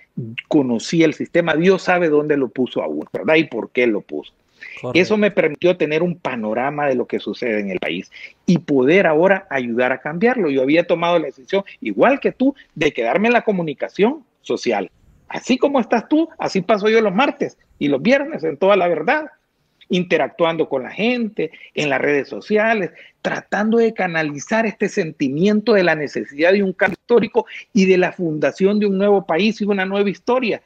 conocí 0.48 1.03
el 1.03 1.12
sistema, 1.12 1.57
Dios 1.57 1.82
sabe 1.82 2.09
dónde 2.09 2.38
lo 2.38 2.48
puso 2.48 2.82
aún, 2.82 3.05
¿verdad? 3.12 3.34
Y 3.34 3.44
por 3.44 3.70
qué 3.70 3.86
lo 3.86 4.01
puso. 4.01 4.32
Eso 4.94 5.16
me 5.16 5.30
permitió 5.30 5.76
tener 5.76 6.02
un 6.02 6.18
panorama 6.18 6.86
de 6.86 6.94
lo 6.94 7.06
que 7.06 7.18
sucede 7.18 7.61
en 7.61 7.70
el 7.70 7.78
país 7.78 8.11
y 8.46 8.58
poder 8.58 9.06
ahora 9.06 9.46
ayudar 9.50 9.92
a 9.92 10.00
cambiarlo. 10.00 10.50
Yo 10.50 10.62
había 10.62 10.86
tomado 10.86 11.18
la 11.18 11.26
decisión, 11.26 11.64
igual 11.80 12.20
que 12.20 12.32
tú, 12.32 12.54
de 12.74 12.92
quedarme 12.92 13.28
en 13.28 13.34
la 13.34 13.42
comunicación 13.42 14.24
social. 14.42 14.90
Así 15.28 15.58
como 15.58 15.80
estás 15.80 16.08
tú, 16.08 16.28
así 16.38 16.61
paso 16.61 16.88
yo 16.88 17.00
los 17.00 17.14
martes 17.14 17.56
y 17.78 17.88
los 17.88 18.02
viernes 18.02 18.42
en 18.42 18.56
toda 18.56 18.76
la 18.76 18.88
verdad, 18.88 19.26
interactuando 19.88 20.68
con 20.68 20.84
la 20.84 20.90
gente, 20.90 21.50
en 21.74 21.90
las 21.90 22.00
redes 22.00 22.28
sociales, 22.28 22.90
tratando 23.22 23.78
de 23.78 23.92
canalizar 23.92 24.66
este 24.66 24.88
sentimiento 24.88 25.74
de 25.74 25.82
la 25.82 25.94
necesidad 25.94 26.52
de 26.52 26.62
un 26.62 26.72
cambio 26.72 26.96
histórico 27.00 27.46
y 27.72 27.86
de 27.86 27.98
la 27.98 28.12
fundación 28.12 28.78
de 28.78 28.86
un 28.86 28.98
nuevo 28.98 29.26
país 29.26 29.61
y 29.61 29.64
una 29.64 29.84
nueva 29.84 30.08
historia. 30.08 30.62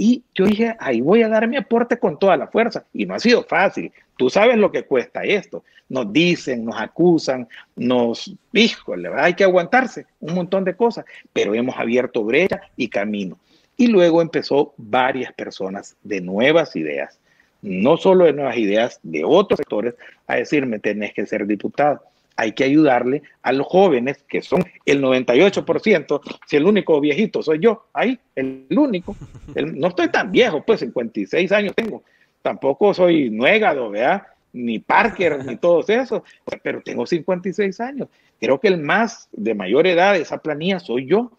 Y 0.00 0.22
yo 0.32 0.46
dije, 0.46 0.76
ahí 0.78 1.00
voy 1.00 1.22
a 1.22 1.28
dar 1.28 1.48
mi 1.48 1.56
aporte 1.56 1.98
con 1.98 2.20
toda 2.20 2.36
la 2.36 2.46
fuerza. 2.46 2.86
Y 2.92 3.04
no 3.04 3.14
ha 3.14 3.18
sido 3.18 3.42
fácil. 3.42 3.92
Tú 4.16 4.30
sabes 4.30 4.56
lo 4.56 4.70
que 4.70 4.84
cuesta 4.84 5.24
esto. 5.24 5.64
Nos 5.88 6.12
dicen, 6.12 6.64
nos 6.64 6.80
acusan, 6.80 7.48
nos... 7.74 8.32
Híjole, 8.52 9.10
hay 9.16 9.34
que 9.34 9.42
aguantarse 9.42 10.06
un 10.20 10.34
montón 10.34 10.62
de 10.62 10.76
cosas. 10.76 11.04
Pero 11.32 11.52
hemos 11.52 11.76
abierto 11.76 12.22
brecha 12.22 12.60
y 12.76 12.86
camino. 12.88 13.40
Y 13.76 13.88
luego 13.88 14.22
empezó 14.22 14.72
varias 14.76 15.32
personas 15.32 15.96
de 16.04 16.20
nuevas 16.20 16.76
ideas. 16.76 17.18
No 17.60 17.96
solo 17.96 18.26
de 18.26 18.34
nuevas 18.34 18.56
ideas, 18.56 19.00
de 19.02 19.24
otros 19.24 19.58
sectores, 19.58 19.96
a 20.28 20.36
decirme, 20.36 20.78
tenés 20.78 21.12
que 21.12 21.26
ser 21.26 21.44
diputado 21.44 22.02
hay 22.38 22.52
que 22.52 22.62
ayudarle 22.62 23.22
a 23.42 23.52
los 23.52 23.66
jóvenes, 23.66 24.24
que 24.28 24.42
son 24.42 24.64
el 24.86 25.02
98%, 25.02 26.20
si 26.46 26.56
el 26.56 26.66
único 26.66 27.00
viejito 27.00 27.42
soy 27.42 27.58
yo, 27.58 27.86
ahí, 27.92 28.16
el 28.36 28.64
único. 28.70 29.16
no 29.74 29.88
estoy 29.88 30.08
tan 30.08 30.30
viejo, 30.30 30.62
pues 30.64 30.78
56 30.78 31.50
años 31.50 31.74
tengo. 31.74 32.04
Tampoco 32.40 32.94
soy 32.94 33.28
nuégado, 33.28 33.90
¿verdad? 33.90 34.22
Ni 34.52 34.78
Parker, 34.78 35.44
ni 35.44 35.56
todos 35.60 35.90
esos, 35.90 36.22
pero 36.62 36.80
tengo 36.80 37.06
56 37.06 37.80
años. 37.80 38.08
Creo 38.40 38.60
que 38.60 38.68
el 38.68 38.78
más 38.78 39.28
de 39.32 39.56
mayor 39.56 39.88
edad 39.88 40.12
de 40.12 40.20
esa 40.20 40.38
planilla 40.38 40.78
soy 40.78 41.06
yo. 41.06 41.32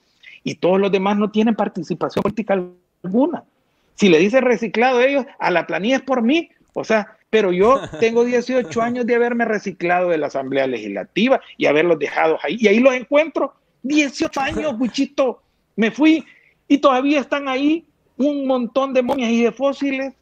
Y 0.43 0.55
todos 0.55 0.81
los 0.81 0.91
demás 0.91 1.17
no 1.17 1.31
tienen 1.31 1.55
participación 1.55 2.23
política 2.23 2.61
alguna. 3.03 3.45
Si 3.95 4.09
le 4.09 4.19
dice 4.19 4.41
reciclado 4.41 4.97
a 4.97 5.05
ellos, 5.05 5.25
a 5.39 5.49
la 5.49 5.65
planilla 5.65 5.95
es 5.95 6.01
por 6.01 6.23
mí. 6.23 6.49
O 6.73 6.83
sea, 6.83 7.17
pero 7.29 7.51
yo 7.51 7.79
tengo 7.99 8.23
18 8.25 8.81
años 8.81 9.05
de 9.05 9.15
haberme 9.15 9.45
reciclado 9.45 10.09
de 10.09 10.17
la 10.17 10.27
Asamblea 10.27 10.67
Legislativa 10.67 11.41
y 11.57 11.65
haberlos 11.65 11.99
dejado 11.99 12.37
ahí. 12.43 12.57
Y 12.59 12.67
ahí 12.67 12.79
los 12.79 12.93
encuentro. 12.93 13.53
18 13.83 14.39
años, 14.39 14.77
buchito. 14.77 15.41
Me 15.75 15.91
fui 15.91 16.25
y 16.67 16.79
todavía 16.79 17.19
están 17.19 17.47
ahí 17.47 17.85
un 18.17 18.45
montón 18.47 18.93
de 18.93 19.01
momias 19.01 19.31
y 19.31 19.43
de 19.43 19.51
fósiles. 19.51 20.13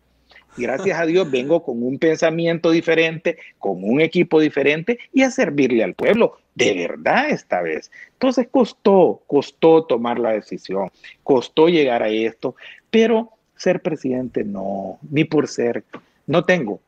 Gracias 0.56 1.00
a 1.00 1.06
Dios 1.06 1.30
vengo 1.32 1.64
con 1.64 1.84
un 1.84 1.98
pensamiento 2.00 2.72
diferente, 2.72 3.38
con 3.60 3.84
un 3.84 4.02
equipo 4.02 4.40
diferente 4.40 5.00
y 5.14 5.24
a 5.24 5.32
servirle 5.32 5.84
al 5.84 5.94
pueblo. 5.94 6.38
De 6.56 6.74
verdad 6.74 7.30
esta 7.30 7.62
vez. 7.62 7.92
Entonces 8.14 8.48
costó, 8.50 9.22
costó 9.28 9.84
tomar 9.86 10.18
la 10.18 10.32
decisión, 10.32 10.90
costó 11.24 11.70
llegar 11.70 12.02
a 12.02 12.10
esto, 12.10 12.56
pero 12.90 13.32
ser 13.56 13.82
presidente 13.82 14.44
no, 14.44 14.98
ni 15.10 15.24
por 15.24 15.48
ser, 15.48 15.84
no 16.26 16.46
tengo 16.46 16.80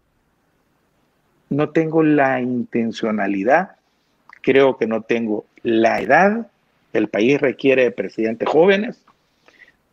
no 1.49 1.69
tengo 1.69 2.03
la 2.03 2.41
intencionalidad, 2.41 3.71
creo 4.41 4.77
que 4.77 4.87
no 4.87 5.01
tengo 5.01 5.45
la 5.63 5.99
edad, 5.99 6.47
el 6.93 7.07
país 7.07 7.41
requiere 7.41 7.83
de 7.83 7.91
presidentes 7.91 8.47
jóvenes, 8.47 9.01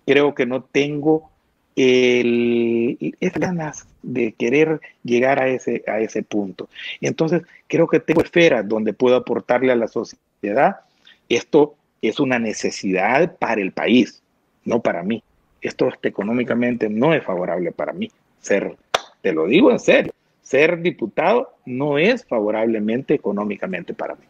creo 0.07 0.35
que 0.35 0.47
no 0.47 0.63
tengo 0.63 1.31
el, 1.75 3.17
ganas 3.35 3.87
de 4.03 4.33
querer 4.33 4.81
llegar 5.03 5.43
a 5.43 5.49
ese, 5.49 5.83
a 5.87 6.01
ese 6.01 6.23
punto. 6.23 6.69
Entonces 7.01 7.43
creo 7.67 7.87
que 7.87 8.01
tengo 8.01 8.23
esferas 8.23 8.67
donde 8.67 8.93
puedo 8.93 9.17
aportarle 9.17 9.73
a 9.73 9.77
la 9.77 9.89
sociedad. 9.89 10.77
Esto 11.29 11.75
es 12.01 12.21
una 12.21 12.39
necesidad 12.39 13.37
para 13.37 13.61
el 13.61 13.73
país, 13.73 14.23
no 14.65 14.81
para 14.81 15.03
mí. 15.03 15.23
Esto 15.61 15.91
económicamente 16.03 16.89
no 16.89 17.13
es 17.13 17.25
favorable 17.25 17.73
para 17.73 17.93
mí. 17.93 18.11
Ser, 18.41 18.77
te 19.21 19.33
lo 19.33 19.47
digo 19.47 19.71
en 19.71 19.81
serio 19.81 20.13
ser 20.47 20.80
diputado 20.80 21.57
no 21.64 21.99
es 21.99 22.24
favorablemente 22.24 23.14
económicamente 23.14 23.94
para 23.94 24.14
mí. 24.14 24.24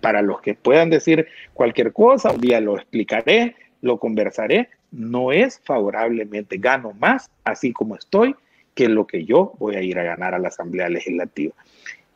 Para 0.00 0.20
los 0.20 0.40
que 0.40 0.54
puedan 0.54 0.90
decir 0.90 1.28
cualquier 1.54 1.92
cosa, 1.92 2.32
un 2.32 2.40
día 2.40 2.60
lo 2.60 2.76
explicaré, 2.76 3.54
lo 3.80 3.98
conversaré, 3.98 4.70
no 4.90 5.30
es 5.30 5.60
favorablemente, 5.64 6.58
gano 6.58 6.92
más 6.98 7.30
así 7.44 7.72
como 7.72 7.94
estoy 7.94 8.34
que 8.74 8.88
lo 8.88 9.06
que 9.06 9.24
yo 9.24 9.54
voy 9.60 9.76
a 9.76 9.82
ir 9.82 10.00
a 10.00 10.02
ganar 10.02 10.34
a 10.34 10.40
la 10.40 10.48
Asamblea 10.48 10.88
Legislativa. 10.88 11.54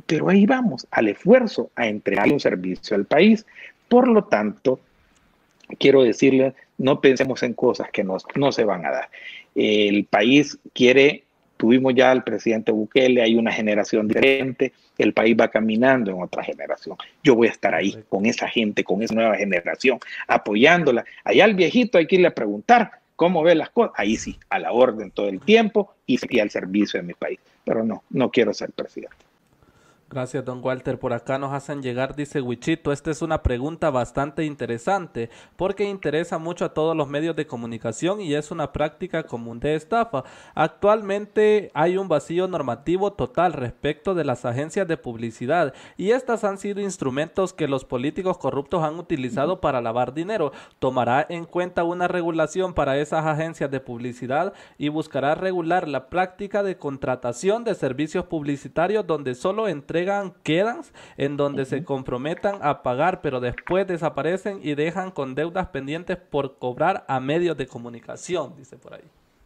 Pero 0.07 0.29
ahí 0.29 0.45
vamos, 0.45 0.89
al 0.91 1.07
esfuerzo, 1.07 1.71
a 1.77 1.87
entregar 1.87 2.33
un 2.33 2.41
servicio 2.41 2.97
al 2.97 3.05
país. 3.05 3.47
Por 3.89 4.09
lo 4.09 4.25
tanto, 4.25 4.81
quiero 5.79 6.03
decirles, 6.03 6.55
no 6.79 7.01
pensemos 7.01 7.45
en 7.45 7.55
cosas 7.55 7.91
que 7.93 8.03
no, 8.03 8.17
no 8.35 8.51
se 8.51 8.65
van 8.65 8.85
a 8.85 8.91
dar. 8.91 9.09
El 9.55 10.05
país 10.05 10.59
quiere 10.73 11.26
Tuvimos 11.57 11.95
ya 11.95 12.11
al 12.11 12.23
presidente 12.23 12.73
Bukele, 12.73 13.23
hay 13.23 13.37
una 13.37 13.53
generación 13.53 14.09
diferente, 14.09 14.73
el 14.99 15.13
país 15.13 15.37
va 15.39 15.49
caminando 15.49 16.11
en 16.11 16.23
otra 16.23 16.43
generación. 16.43 16.97
Yo 17.23 17.35
voy 17.35 17.49
a 17.49 17.51
estar 17.51 17.75
ahí 17.75 17.97
con 18.09 18.27
esa 18.27 18.49
gente, 18.49 18.85
con 18.85 19.03
esa 19.03 19.15
nueva 19.15 19.37
generación, 19.37 19.99
apoyándola. 20.29 21.05
Allá 21.25 21.45
al 21.45 21.55
viejito 21.55 21.99
hay 21.99 22.07
que 22.07 22.17
irle 22.17 22.29
a 22.29 22.35
preguntar 22.35 22.91
cómo 23.17 23.43
ve 23.43 23.55
las 23.55 23.71
cosas. 23.71 23.93
Ahí 23.97 24.17
sí, 24.17 24.39
a 24.51 24.59
la 24.59 24.73
orden 24.73 25.11
todo 25.11 25.29
el 25.29 25.41
tiempo 25.41 25.95
y, 26.07 26.19
y 26.29 26.41
al 26.41 26.51
servicio 26.51 27.01
de 27.01 27.07
mi 27.07 27.15
país. 27.15 27.41
Pero 27.65 27.85
no, 27.85 28.05
no 28.11 28.31
quiero 28.31 28.55
ser 28.55 28.71
presidente. 28.71 29.26
Gracias, 30.09 30.45
don 30.45 30.61
Walter. 30.63 31.01
Por 31.01 31.13
acá 31.13 31.37
nos 31.37 31.53
hacen 31.53 31.83
llegar, 31.83 32.15
dice 32.15 32.41
Wichito. 32.41 32.93
Esta 32.93 33.11
es 33.11 33.23
una 33.23 33.43
pregunta 33.43 33.91
bastante 33.91 34.45
interesante 34.45 35.31
porque 35.57 35.83
interesa 35.83 36.39
mucho 36.39 36.65
a 36.65 36.75
todos 36.75 36.97
los 36.97 37.09
medios 37.09 37.35
de 37.35 37.49
comunicación 37.49 38.21
y 38.21 38.33
es 38.35 38.53
una 38.53 38.73
práctica 38.73 39.25
común 39.25 39.59
de 39.59 39.75
estafa. 39.75 40.23
Actualmente 40.55 41.73
hay 41.75 41.97
un 41.97 42.07
vacío 42.07 42.47
normativo 42.47 43.15
total 43.15 43.53
respecto 43.53 44.15
de 44.15 44.25
las 44.25 44.45
agencias 44.45 44.87
de 44.87 44.97
publicidad 44.97 45.75
y 45.97 46.13
estas 46.13 46.45
han 46.45 46.59
sido 46.59 46.81
instrumentos 46.81 47.53
que 47.53 47.67
los 47.67 47.85
políticos 47.85 48.39
corruptos 48.39 48.85
han 48.85 49.01
utilizado 49.01 49.61
para 49.61 49.81
lavar 49.81 50.15
dinero. 50.15 50.53
¿Tomará 50.79 51.27
en 51.29 51.47
cuenta 51.47 51.83
una 51.83 52.07
regulación 52.07 52.75
para 52.75 52.97
esas 52.97 53.27
agencias 53.27 53.73
de 53.73 53.81
publicidad 53.81 54.53
y 54.79 54.89
buscará 54.89 55.35
regular 55.35 55.89
la 55.89 56.09
práctica 56.09 56.63
de 56.63 56.79
contratación 56.79 57.65
de 57.65 57.75
servicios 57.75 58.27
publicitarios 58.27 59.05
donde 59.05 59.35
solo 59.35 59.67
entre 59.67 59.96
entregan 59.97 60.35
quedas 60.43 60.93
en 61.17 61.39
donde 61.39 61.65
se 61.65 61.83
comprometan 61.83 62.59
a 62.61 62.83
pagar, 62.83 63.23
pero 63.23 63.41
después 63.41 63.87
desaparecen 63.87 64.61
y 64.63 64.75
dejan 64.75 65.11
con 65.11 65.35
deudas 65.35 65.69
pendientes 65.69 66.19
por 66.19 66.59
cobrar 66.59 67.07
a 67.09 67.19
medios 67.19 67.57
de 67.57 67.67
comunicación, 67.67 68.55
dice 68.59 68.77
por 68.77 68.93
ahí. 68.93 69.05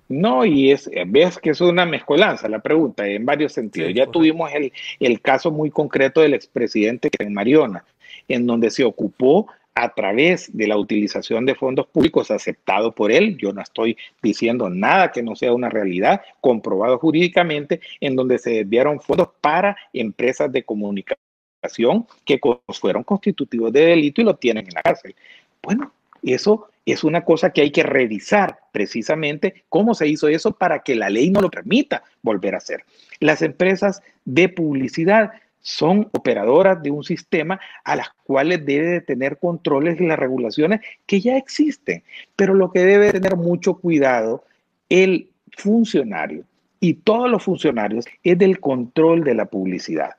No, 0.09 0.45
y 0.45 0.73
es, 0.73 0.91
ves 1.07 1.39
que 1.39 1.51
es 1.51 1.61
una 1.61 1.87
mezcolanza 1.87 2.49
la 2.49 2.59
pregunta 2.59 3.07
en 3.07 3.25
varios 3.25 3.53
sentidos. 3.53 3.93
ya 3.95 4.07
tuvimos 4.07 4.51
el, 4.53 4.73
el, 4.99 5.21
caso 5.21 5.53
muy 5.53 5.71
concreto 5.71 6.21
del 6.21 6.35
expresidente 6.35 7.11
Mariona, 7.29 7.85
en 8.27 8.45
donde 8.45 8.71
se 8.71 8.83
ocupó 8.83 9.47
a 9.83 9.95
través 9.95 10.55
de 10.57 10.67
la 10.67 10.77
utilización 10.77 11.47
de 11.47 11.55
fondos 11.55 11.87
públicos 11.87 12.31
aceptado 12.31 12.95
por 12.95 13.11
él, 13.11 13.37
yo 13.39 13.53
no 13.53 13.63
estoy 13.63 13.97
diciendo 14.23 14.69
nada 14.69 15.11
que 15.11 15.23
no 15.23 15.35
sea 15.35 15.53
una 15.53 15.71
realidad, 15.71 16.21
comprobado 16.41 16.99
jurídicamente, 16.99 17.81
en 18.01 18.15
donde 18.15 18.39
se 18.39 18.51
desviaron 18.51 19.01
fondos 19.01 19.29
para 19.41 19.77
empresas 19.93 20.53
de 20.53 20.65
comunicación 20.65 22.07
que 22.25 22.39
fueron 22.69 23.05
constitutivos 23.05 23.73
de 23.73 23.87
delito 23.87 24.21
y 24.21 24.25
lo 24.25 24.37
tienen 24.37 24.67
en 24.67 24.75
la 24.75 24.83
cárcel. 24.83 25.15
Bueno, 25.63 25.93
eso 26.23 26.69
es 26.85 27.05
una 27.05 27.25
cosa 27.25 27.51
que 27.51 27.63
hay 27.63 27.71
que 27.71 27.83
revisar 27.83 28.59
precisamente 28.73 29.65
cómo 29.69 29.95
se 29.95 30.09
hizo 30.09 30.29
eso 30.29 30.53
para 30.53 30.81
que 30.81 30.95
la 30.95 31.11
ley 31.11 31.31
no 31.31 31.41
lo 31.41 31.51
permita 31.51 32.03
volver 32.23 32.55
a 32.55 32.59
hacer. 32.59 32.85
Las 33.19 33.43
empresas 33.43 34.03
de 34.25 34.49
publicidad 34.49 35.33
son 35.61 36.09
operadoras 36.13 36.83
de 36.83 36.91
un 36.91 37.05
sistema 37.05 37.61
a 37.85 37.97
las 37.97 38.11
cuales 38.25 38.65
debe 38.65 38.87
de 38.87 39.01
tener 39.01 39.39
controles 39.39 40.01
y 40.01 40.07
las 40.07 40.19
regulaciones 40.19 40.81
que 41.07 41.21
ya 41.21 41.37
existen. 41.37 42.03
Pero 42.37 42.55
lo 42.55 42.73
que 42.73 42.81
debe 42.81 43.13
tener 43.13 43.37
mucho 43.37 43.75
cuidado 43.75 44.45
el 44.89 45.29
funcionario 45.57 46.45
y 46.81 46.95
todos 46.95 47.31
los 47.31 47.43
funcionarios 47.43 48.07
es 48.25 48.39
del 48.39 48.59
control 48.61 49.23
de 49.23 49.35
la 49.35 49.45
publicidad. 49.45 50.15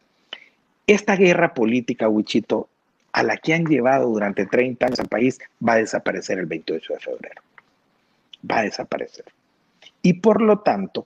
Esta 0.86 1.16
guerra 1.16 1.54
política, 1.54 2.08
Wichito, 2.08 2.70
a 3.14 3.24
la 3.24 3.38
que 3.38 3.54
han 3.54 3.66
llevado 3.66 4.10
durante 4.10 4.46
30 4.46 4.86
años 4.86 5.00
al 5.00 5.08
país, 5.08 5.39
va 5.68 5.74
a 5.74 5.78
desaparecer 5.78 6.38
el 6.39 6.46
28 6.46 6.94
de 6.94 7.00
febrero. 7.00 7.42
Va 8.50 8.60
a 8.60 8.64
desaparecer. 8.64 9.26
Y 10.02 10.14
por 10.14 10.42
lo 10.42 10.60
tanto, 10.60 11.06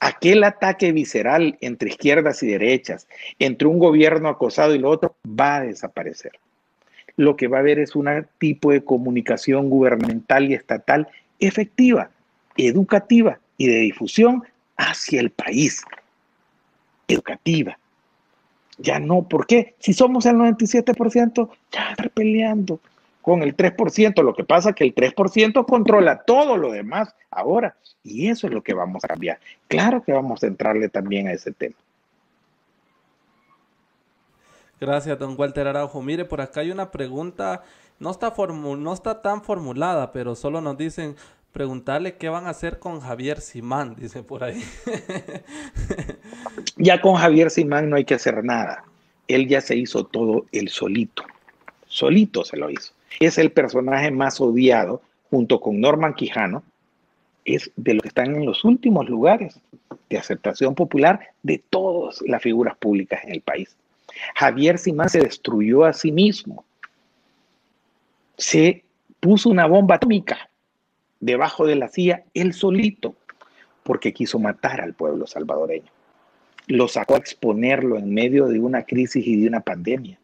aquel 0.00 0.44
ataque 0.44 0.92
visceral 0.92 1.56
entre 1.60 1.90
izquierdas 1.90 2.42
y 2.42 2.48
derechas, 2.48 3.08
entre 3.38 3.68
un 3.68 3.78
gobierno 3.78 4.28
acosado 4.28 4.74
y 4.74 4.78
lo 4.78 4.90
otro, 4.90 5.16
va 5.26 5.56
a 5.56 5.62
desaparecer. 5.62 6.32
Lo 7.16 7.36
que 7.36 7.48
va 7.48 7.58
a 7.58 7.60
haber 7.60 7.78
es 7.78 7.94
un 7.94 8.26
tipo 8.38 8.72
de 8.72 8.84
comunicación 8.84 9.70
gubernamental 9.70 10.50
y 10.50 10.54
estatal 10.54 11.08
efectiva, 11.38 12.10
educativa 12.56 13.38
y 13.56 13.68
de 13.68 13.78
difusión 13.78 14.42
hacia 14.76 15.20
el 15.20 15.30
país. 15.30 15.84
Educativa. 17.08 17.78
Ya 18.78 18.98
no, 18.98 19.28
¿por 19.28 19.46
qué? 19.46 19.74
Si 19.78 19.92
somos 19.92 20.26
el 20.26 20.36
97%, 20.36 21.48
ya 21.70 21.90
estar 21.90 22.10
peleando 22.10 22.80
con 23.24 23.42
el 23.42 23.56
3%. 23.56 24.22
Lo 24.22 24.34
que 24.34 24.44
pasa 24.44 24.70
es 24.70 24.76
que 24.76 24.84
el 24.84 24.94
3% 24.94 25.64
controla 25.64 26.24
todo 26.24 26.58
lo 26.58 26.70
demás 26.70 27.16
ahora. 27.30 27.74
Y 28.02 28.28
eso 28.28 28.46
es 28.46 28.52
lo 28.52 28.62
que 28.62 28.74
vamos 28.74 29.02
a 29.02 29.08
cambiar. 29.08 29.40
Claro 29.66 30.02
que 30.02 30.12
vamos 30.12 30.42
a 30.42 30.46
entrarle 30.46 30.90
también 30.90 31.28
a 31.28 31.32
ese 31.32 31.50
tema. 31.50 31.74
Gracias, 34.78 35.18
don 35.18 35.36
Walter 35.38 35.66
Araujo. 35.66 36.02
Mire, 36.02 36.26
por 36.26 36.42
acá 36.42 36.60
hay 36.60 36.70
una 36.70 36.90
pregunta, 36.90 37.62
no 37.98 38.10
está, 38.10 38.34
no 38.36 38.92
está 38.92 39.22
tan 39.22 39.42
formulada, 39.42 40.12
pero 40.12 40.34
solo 40.34 40.60
nos 40.60 40.76
dicen 40.76 41.16
preguntarle 41.52 42.16
qué 42.16 42.28
van 42.28 42.46
a 42.46 42.50
hacer 42.50 42.78
con 42.78 43.00
Javier 43.00 43.40
Simán, 43.40 43.94
dice 43.98 44.22
por 44.22 44.44
ahí. 44.44 44.62
ya 46.76 47.00
con 47.00 47.14
Javier 47.14 47.50
Simán 47.50 47.88
no 47.88 47.96
hay 47.96 48.04
que 48.04 48.16
hacer 48.16 48.44
nada. 48.44 48.84
Él 49.28 49.48
ya 49.48 49.62
se 49.62 49.76
hizo 49.76 50.04
todo 50.04 50.44
el 50.52 50.68
solito. 50.68 51.24
Solito 51.86 52.44
se 52.44 52.58
lo 52.58 52.68
hizo 52.68 52.92
es 53.20 53.38
el 53.38 53.52
personaje 53.52 54.10
más 54.10 54.40
odiado 54.40 55.02
junto 55.30 55.60
con 55.60 55.80
Norman 55.80 56.14
Quijano, 56.14 56.62
es 57.44 57.70
de 57.76 57.94
los 57.94 58.02
que 58.02 58.08
están 58.08 58.34
en 58.34 58.46
los 58.46 58.64
últimos 58.64 59.08
lugares 59.08 59.60
de 60.08 60.18
aceptación 60.18 60.74
popular 60.74 61.20
de 61.42 61.62
todas 61.70 62.22
las 62.22 62.42
figuras 62.42 62.76
públicas 62.76 63.22
en 63.24 63.32
el 63.32 63.40
país. 63.40 63.76
Javier 64.34 64.78
Simán 64.78 65.08
se 65.08 65.20
destruyó 65.20 65.84
a 65.84 65.92
sí 65.92 66.12
mismo. 66.12 66.64
Se 68.36 68.84
puso 69.20 69.50
una 69.50 69.66
bomba 69.66 69.96
atómica 69.96 70.48
debajo 71.20 71.66
de 71.66 71.76
la 71.76 71.88
silla 71.88 72.24
él 72.34 72.52
solito 72.52 73.14
porque 73.82 74.12
quiso 74.12 74.38
matar 74.38 74.80
al 74.80 74.94
pueblo 74.94 75.26
salvadoreño. 75.26 75.90
Lo 76.66 76.88
sacó 76.88 77.14
a 77.14 77.18
exponerlo 77.18 77.98
en 77.98 78.12
medio 78.12 78.46
de 78.46 78.58
una 78.58 78.84
crisis 78.84 79.26
y 79.26 79.40
de 79.40 79.48
una 79.48 79.60
pandemia 79.60 80.18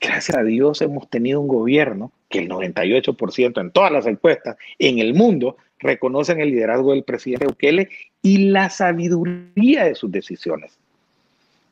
gracias 0.00 0.36
a 0.36 0.42
Dios 0.42 0.82
hemos 0.82 1.08
tenido 1.08 1.40
un 1.40 1.48
gobierno 1.48 2.12
que 2.28 2.40
el 2.40 2.48
98% 2.48 3.60
en 3.60 3.70
todas 3.70 3.92
las 3.92 4.06
encuestas 4.06 4.56
en 4.78 4.98
el 4.98 5.14
mundo 5.14 5.56
reconocen 5.78 6.40
el 6.40 6.50
liderazgo 6.50 6.92
del 6.92 7.04
presidente 7.04 7.46
Bukele 7.46 7.88
y 8.22 8.50
la 8.50 8.70
sabiduría 8.70 9.84
de 9.84 9.94
sus 9.94 10.10
decisiones. 10.10 10.78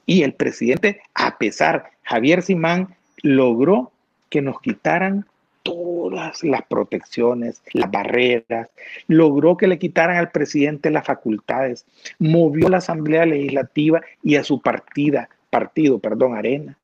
Y 0.06 0.22
el 0.22 0.34
presidente, 0.34 1.00
a 1.14 1.38
pesar, 1.38 1.90
Javier 2.02 2.42
Simán 2.42 2.94
logró 3.22 3.90
que 4.28 4.42
nos 4.42 4.60
quitaran 4.60 5.26
todas 5.62 6.44
las 6.44 6.62
protecciones, 6.66 7.62
las 7.72 7.90
barreras, 7.90 8.68
logró 9.08 9.56
que 9.56 9.66
le 9.66 9.78
quitaran 9.78 10.18
al 10.18 10.30
presidente 10.30 10.90
las 10.90 11.06
facultades, 11.06 11.86
movió 12.18 12.68
la 12.68 12.78
Asamblea 12.78 13.24
Legislativa 13.24 14.02
y 14.22 14.36
a 14.36 14.44
su 14.44 14.60
partida, 14.60 15.30
partido, 15.48 15.98
perdón, 15.98 16.36
Arena, 16.36 16.76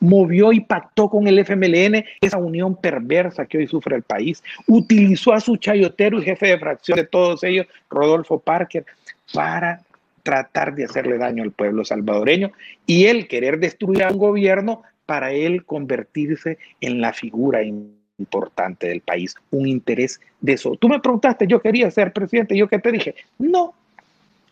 movió 0.00 0.52
y 0.52 0.60
pactó 0.60 1.08
con 1.08 1.26
el 1.26 1.38
FMLN 1.38 2.04
esa 2.20 2.38
unión 2.38 2.76
perversa 2.76 3.46
que 3.46 3.58
hoy 3.58 3.66
sufre 3.66 3.96
el 3.96 4.02
país. 4.02 4.42
Utilizó 4.66 5.32
a 5.32 5.40
su 5.40 5.56
chayotero 5.56 6.18
y 6.18 6.24
jefe 6.24 6.48
de 6.48 6.58
fracción 6.58 6.96
de 6.96 7.06
todos 7.06 7.42
ellos, 7.44 7.66
Rodolfo 7.88 8.38
Parker, 8.38 8.84
para 9.32 9.80
tratar 10.22 10.74
de 10.74 10.84
hacerle 10.84 11.18
daño 11.18 11.42
al 11.42 11.52
pueblo 11.52 11.84
salvadoreño 11.84 12.50
y 12.86 13.06
él 13.06 13.28
querer 13.28 13.58
destruir 13.58 14.02
a 14.02 14.10
un 14.10 14.18
gobierno 14.18 14.82
para 15.06 15.32
él 15.32 15.64
convertirse 15.64 16.58
en 16.80 17.00
la 17.00 17.12
figura 17.12 17.62
importante 17.62 18.88
del 18.88 19.00
país, 19.00 19.34
un 19.50 19.66
interés 19.68 20.20
de 20.40 20.54
eso. 20.54 20.76
Tú 20.76 20.88
me 20.88 21.00
preguntaste, 21.00 21.46
yo 21.46 21.60
quería 21.60 21.90
ser 21.90 22.12
presidente, 22.12 22.56
yo 22.56 22.68
qué 22.68 22.78
te 22.78 22.92
dije, 22.92 23.14
no, 23.38 23.74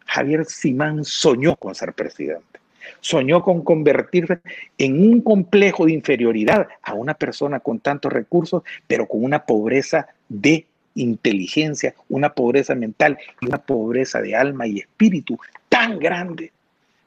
Javier 0.07 0.45
Simán 0.45 1.05
soñó 1.05 1.57
con 1.57 1.75
ser 1.75 1.95
presidente. 1.95 2.62
Soñó 3.01 3.43
con 3.43 3.63
convertirse 3.63 4.39
en 4.79 5.03
un 5.03 5.21
complejo 5.21 5.87
de 5.87 5.93
inferioridad 5.93 6.69
a 6.83 6.95
una 6.95 7.15
persona 7.15 7.61
con 7.61 7.81
tantos 7.81 8.13
recursos, 8.13 8.63
pero 8.87 9.07
con 9.07 9.25
una 9.25 9.45
pobreza 9.45 10.09
de 10.29 10.67
inteligencia, 10.95 11.95
una 12.09 12.33
pobreza 12.33 12.75
mental 12.75 13.19
y 13.41 13.47
una 13.47 13.59
pobreza 13.59 14.21
de 14.21 14.37
alma 14.37 14.67
y 14.67 14.81
espíritu 14.81 15.39
tan 15.69 15.99
grande 15.99 16.53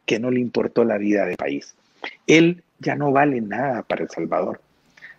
que 0.06 0.20
no 0.20 0.32
le 0.32 0.40
importó 0.40 0.84
la 0.84 0.98
vida 0.98 1.26
del 1.26 1.36
país. 1.36 1.76
Él 2.28 2.64
ya 2.80 2.96
no 2.96 3.12
vale 3.12 3.42
nada 3.42 3.84
para 3.84 4.04
El 4.04 4.10
Salvador. 4.10 4.62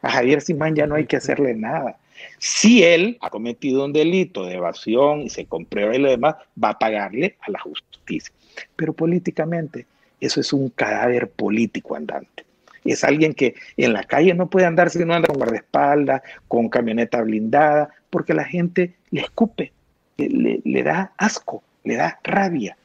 A 0.03 0.11
Javier 0.11 0.41
Simán 0.41 0.75
ya 0.75 0.87
no 0.87 0.95
hay 0.95 1.07
que 1.07 1.17
hacerle 1.17 1.55
nada. 1.55 1.97
Si 2.39 2.83
él 2.83 3.19
ha 3.21 3.31
cometido 3.31 3.85
un 3.85 3.93
delito 3.93 4.47
de 4.47 4.55
evasión 4.55 5.23
y 5.23 5.31
se 5.31 5.47
comprueba 5.47 5.95
y 5.95 5.99
lo 5.99 6.11
demás, 6.11 6.37
va 6.63 6.71
a 6.71 6.79
pagarle 6.79 7.37
a 7.41 7.51
la 7.51 7.59
justicia. 7.59 8.33
Pero 8.75 8.93
políticamente 8.93 9.87
eso 10.21 10.41
es 10.41 10.53
un 10.53 10.71
cadáver 10.71 11.31
político 11.31 11.97
andante. 11.97 12.45
Es 12.85 13.05
alguien 13.05 13.35
que 13.35 13.55
en 13.77 13.93
la 13.93 14.05
calle 14.05 14.35
no 14.35 14.49
puede 14.49 14.67
andar 14.67 14.91
si 14.91 15.05
no 15.05 15.15
anda 15.15 15.29
con 15.29 15.39
guardaespaldas, 15.39 16.23
con 16.49 16.69
camioneta 16.69 17.21
blindada, 17.23 17.91
porque 18.11 18.33
la 18.33 18.45
gente 18.45 18.95
le 19.11 19.23
escupe, 19.23 19.73
le, 20.17 20.61
le 20.65 20.83
da 20.83 21.13
asco, 21.17 21.63
le 21.85 21.97
da 21.97 22.21
rabia. 22.23 22.77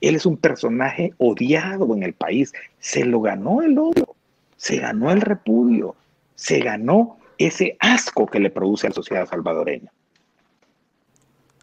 Él 0.00 0.14
es 0.14 0.24
un 0.24 0.38
personaje 0.38 1.12
odiado 1.18 1.94
en 1.94 2.02
el 2.02 2.14
país. 2.14 2.52
Se 2.78 3.04
lo 3.04 3.20
ganó 3.20 3.60
el 3.60 3.78
odio, 3.78 4.14
se 4.56 4.78
ganó 4.78 5.10
el 5.10 5.20
repudio, 5.20 5.94
se 6.34 6.60
ganó 6.60 7.18
ese 7.36 7.76
asco 7.80 8.26
que 8.26 8.40
le 8.40 8.50
produce 8.50 8.86
a 8.86 8.90
la 8.90 8.94
sociedad 8.94 9.28
salvadoreña. 9.28 9.92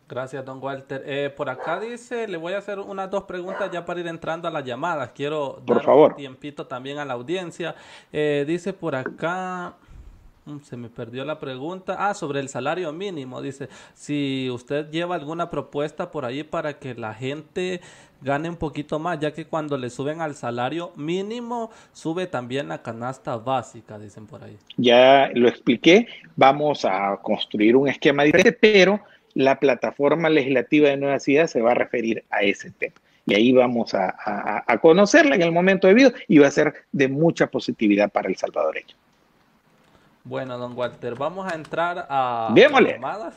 Gracias, 0.10 0.46
don 0.46 0.64
Walter. 0.64 1.04
Eh, 1.06 1.30
por 1.36 1.50
acá 1.50 1.80
dice, 1.82 2.28
le 2.30 2.38
voy 2.38 2.54
a 2.54 2.60
hacer 2.60 2.80
unas 2.80 3.12
dos 3.12 3.24
preguntas 3.24 3.70
ya 3.72 3.84
para 3.84 4.00
ir 4.00 4.08
entrando 4.08 4.48
a 4.48 4.52
las 4.52 4.64
llamadas. 4.64 5.12
Quiero 5.14 5.62
por 5.66 5.78
dar 5.78 5.86
favor. 5.86 6.12
un 6.12 6.16
tiempito 6.16 6.66
también 6.66 6.98
a 6.98 7.04
la 7.06 7.14
audiencia. 7.14 7.76
Eh, 8.14 8.46
dice 8.48 8.72
por 8.72 8.96
acá, 8.96 9.74
mm, 10.46 10.60
se 10.60 10.78
me 10.78 10.88
perdió 10.88 11.26
la 11.26 11.40
pregunta. 11.40 11.98
Ah, 12.00 12.14
sobre 12.14 12.40
el 12.40 12.48
salario 12.48 12.94
mínimo. 12.94 13.42
Dice, 13.42 13.68
si 13.94 14.50
usted 14.50 14.90
lleva 14.92 15.16
alguna 15.16 15.50
propuesta 15.50 16.10
por 16.10 16.24
ahí 16.24 16.44
para 16.44 16.80
que 16.80 16.96
la 16.96 17.14
gente 17.14 17.82
gane 18.22 18.50
un 18.50 18.56
poquito 18.56 19.00
más, 19.00 19.20
ya 19.20 19.34
que 19.34 19.46
cuando 19.46 19.78
le 19.78 19.90
suben 19.90 20.22
al 20.22 20.36
salario 20.36 20.94
mínimo, 20.96 21.70
sube 21.92 22.28
también 22.28 22.70
la 22.70 22.82
canasta 22.82 23.36
básica, 23.36 24.00
dicen 24.00 24.26
por 24.26 24.42
ahí. 24.42 24.58
Ya 24.78 25.30
lo 25.34 25.50
expliqué. 25.50 26.08
Vamos 26.38 26.86
a 26.86 27.18
construir 27.22 27.76
un 27.76 27.90
esquema 27.90 28.24
diferente, 28.24 28.54
pero 28.54 29.02
la 29.38 29.60
plataforma 29.60 30.30
legislativa 30.30 30.90
de 30.90 30.98
Nueva 30.98 31.20
Ciudad 31.20 31.46
se 31.46 31.62
va 31.62 31.72
a 31.72 31.76
referir 31.76 32.24
a 32.32 32.42
ese 32.42 32.72
tema. 32.72 32.96
Y 33.28 33.36
ahí 33.36 33.52
vamos 33.52 33.94
a, 33.94 34.66
conocerla 34.82 35.36
en 35.36 35.44
el 35.44 35.52
momento 35.52 35.88
debido 35.88 36.12
y 36.28 36.40
va 36.40 36.48
a 36.48 36.52
ser 36.52 36.74
de 36.92 37.08
mucha 37.08 37.46
positividad 37.46 38.10
para 38.10 38.30
el 38.30 38.36
salvadoreño. 38.36 38.96
Bueno, 40.24 40.58
don 40.58 40.76
Walter, 40.76 41.14
vamos 41.14 41.52
a 41.52 41.56
entrar 41.56 42.08
a 42.10 42.52
Démosle. 42.56 42.94
llamadas. 42.94 43.36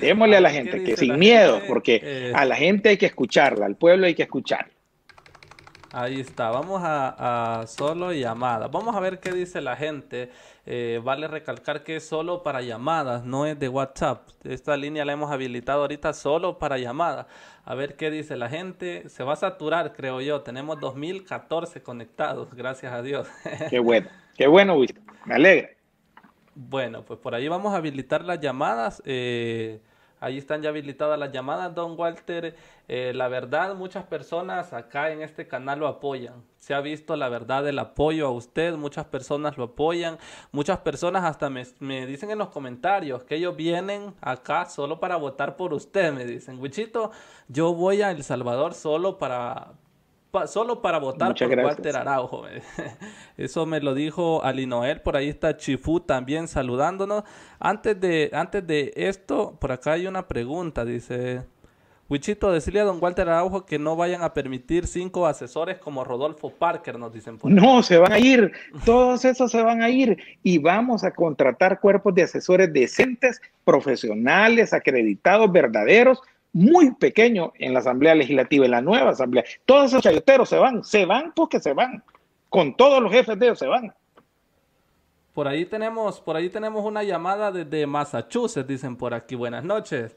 Démosle 0.00 0.36
a 0.36 0.40
la 0.40 0.50
gente, 0.58 0.82
que 0.82 0.96
sin 0.96 1.16
miedo, 1.16 1.60
porque 1.68 2.00
eh, 2.02 2.32
a 2.34 2.44
la 2.44 2.56
gente 2.56 2.88
hay 2.88 2.96
que 2.96 3.06
escucharla, 3.06 3.66
al 3.66 3.76
pueblo 3.76 4.06
hay 4.06 4.14
que 4.14 4.24
escucharla. 4.24 4.72
Ahí 5.90 6.20
está, 6.20 6.50
vamos 6.50 6.82
a, 6.84 7.64
solo 7.66 8.12
llamadas. 8.12 8.70
Vamos 8.70 8.94
a 8.94 9.00
ver 9.00 9.20
qué 9.20 9.32
dice 9.32 9.62
la 9.62 9.74
gente. 9.74 10.30
Eh, 10.66 11.00
vale 11.02 11.28
recalcar 11.28 11.82
que 11.82 11.96
es 11.96 12.06
solo 12.06 12.42
para 12.42 12.60
llamadas, 12.60 13.24
no 13.24 13.46
es 13.46 13.58
de 13.58 13.70
WhatsApp. 13.70 14.28
Esta 14.44 14.76
línea 14.76 15.06
la 15.06 15.14
hemos 15.14 15.30
habilitado 15.30 15.80
ahorita 15.80 16.12
solo 16.12 16.58
para 16.58 16.76
llamadas. 16.76 17.26
A 17.64 17.74
ver 17.74 17.96
qué 17.96 18.10
dice 18.10 18.36
la 18.36 18.50
gente. 18.50 19.08
Se 19.08 19.24
va 19.24 19.32
a 19.32 19.36
saturar, 19.36 19.94
creo 19.94 20.20
yo. 20.20 20.42
Tenemos 20.42 20.78
2014 20.78 21.82
conectados, 21.82 22.52
gracias 22.52 22.92
a 22.92 23.00
Dios. 23.00 23.26
Qué 23.70 23.78
bueno, 23.78 24.08
qué 24.36 24.46
bueno, 24.46 24.78
Me 25.24 25.34
alegra. 25.36 25.70
Bueno, 26.54 27.02
pues 27.02 27.18
por 27.18 27.34
ahí 27.34 27.48
vamos 27.48 27.72
a 27.72 27.76
habilitar 27.78 28.24
las 28.24 28.40
llamadas. 28.40 29.02
Eh, 29.06 29.80
ahí 30.20 30.38
están 30.38 30.62
ya 30.62 30.70
habilitadas 30.70 31.18
las 31.18 31.32
llamadas, 31.32 31.74
don 31.74 31.98
Walter. 31.98 32.56
Eh, 32.88 33.12
la 33.14 33.28
verdad, 33.28 33.74
muchas 33.74 34.04
personas 34.04 34.72
acá 34.72 35.10
en 35.10 35.22
este 35.22 35.46
canal 35.46 35.80
lo 35.80 35.88
apoyan. 35.88 36.44
Se 36.56 36.74
ha 36.74 36.80
visto 36.80 37.16
la 37.16 37.28
verdad 37.28 37.66
el 37.68 37.78
apoyo 37.78 38.26
a 38.26 38.30
usted, 38.30 38.74
muchas 38.74 39.06
personas 39.06 39.56
lo 39.56 39.64
apoyan. 39.64 40.18
Muchas 40.52 40.78
personas 40.78 41.24
hasta 41.24 41.50
me, 41.50 41.64
me 41.80 42.06
dicen 42.06 42.30
en 42.30 42.38
los 42.38 42.48
comentarios 42.48 43.24
que 43.24 43.36
ellos 43.36 43.56
vienen 43.56 44.14
acá 44.20 44.64
solo 44.66 45.00
para 45.00 45.16
votar 45.16 45.56
por 45.56 45.72
usted. 45.72 46.12
Me 46.12 46.24
dicen, 46.24 46.60
Wichito, 46.60 47.10
yo 47.48 47.74
voy 47.74 48.02
a 48.02 48.10
El 48.10 48.24
Salvador 48.24 48.74
solo 48.74 49.18
para, 49.18 49.72
solo 50.46 50.82
para 50.82 50.98
votar 50.98 51.34
por 51.34 51.58
Walter 51.58 51.96
Araujo. 51.96 52.44
Eso 53.36 53.66
me 53.66 53.80
lo 53.80 53.94
dijo 53.94 54.42
Ali 54.44 54.66
Noel, 54.66 55.00
por 55.00 55.16
ahí 55.16 55.28
está 55.28 55.56
Chifú 55.56 56.00
también 56.00 56.48
saludándonos. 56.48 57.24
Antes 57.58 58.00
de, 58.00 58.30
antes 58.32 58.66
de 58.66 58.92
esto, 58.94 59.56
por 59.60 59.72
acá 59.72 59.92
hay 59.92 60.06
una 60.06 60.28
pregunta, 60.28 60.84
dice... 60.84 61.44
Wichito, 62.10 62.50
decirle 62.50 62.80
a 62.80 62.84
don 62.84 63.02
Walter 63.02 63.28
Araujo 63.28 63.66
que 63.66 63.78
no 63.78 63.94
vayan 63.94 64.22
a 64.22 64.32
permitir 64.32 64.86
cinco 64.86 65.26
asesores 65.26 65.76
como 65.76 66.04
Rodolfo 66.04 66.48
Parker, 66.48 66.98
nos 66.98 67.12
dicen. 67.12 67.36
Por 67.36 67.50
no, 67.50 67.82
se 67.82 67.98
van 67.98 68.12
a 68.12 68.18
ir, 68.18 68.50
todos 68.86 69.26
esos 69.26 69.50
se 69.50 69.62
van 69.62 69.82
a 69.82 69.90
ir 69.90 70.16
y 70.42 70.56
vamos 70.56 71.04
a 71.04 71.10
contratar 71.10 71.80
cuerpos 71.80 72.14
de 72.14 72.22
asesores 72.22 72.72
decentes, 72.72 73.42
profesionales, 73.62 74.72
acreditados, 74.72 75.52
verdaderos, 75.52 76.22
muy 76.52 76.94
pequeño 76.94 77.52
en 77.58 77.72
la 77.72 77.80
Asamblea 77.80 78.14
Legislativa, 78.14 78.64
en 78.64 78.70
la 78.70 78.80
nueva 78.80 79.10
Asamblea. 79.10 79.44
Todos 79.66 79.86
esos 79.86 80.02
chayoteros 80.02 80.48
se 80.48 80.58
van, 80.58 80.84
se 80.84 81.04
van 81.04 81.32
porque 81.34 81.60
se 81.60 81.72
van. 81.72 82.02
Con 82.48 82.76
todos 82.76 83.02
los 83.02 83.12
jefes 83.12 83.38
de 83.38 83.46
ellos 83.46 83.58
se 83.58 83.66
van. 83.66 83.94
Por 85.34 85.46
ahí 85.46 85.66
tenemos, 85.66 86.20
por 86.20 86.36
ahí 86.36 86.48
tenemos 86.48 86.84
una 86.84 87.02
llamada 87.02 87.52
desde 87.52 87.86
Massachusetts, 87.86 88.66
dicen 88.66 88.96
por 88.96 89.14
aquí. 89.14 89.34
Buenas 89.34 89.62
noches. 89.62 90.16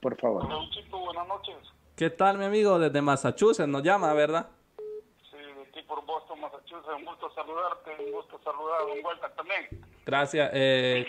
Por 0.00 0.16
favor. 0.20 0.46
buenas 0.90 1.28
noches. 1.28 1.56
¿Qué 1.96 2.10
tal, 2.10 2.38
mi 2.38 2.44
amigo? 2.44 2.78
Desde 2.78 3.00
Massachusetts 3.02 3.68
nos 3.68 3.82
llama, 3.82 4.12
¿verdad? 4.12 4.48
Sí, 5.30 5.36
de 5.36 5.62
aquí 5.62 5.82
por 5.88 6.04
Boston, 6.04 6.40
Massachusetts. 6.40 6.88
Un 6.96 7.04
gusto 7.04 7.30
saludarte, 7.34 7.90
un 8.04 8.12
gusto 8.12 8.40
saludar 8.44 8.80
a 8.82 8.84
Don 8.84 9.04
Walter 9.04 9.30
también. 9.34 9.68
Gracias. 10.04 10.50
Eh... 10.52 11.06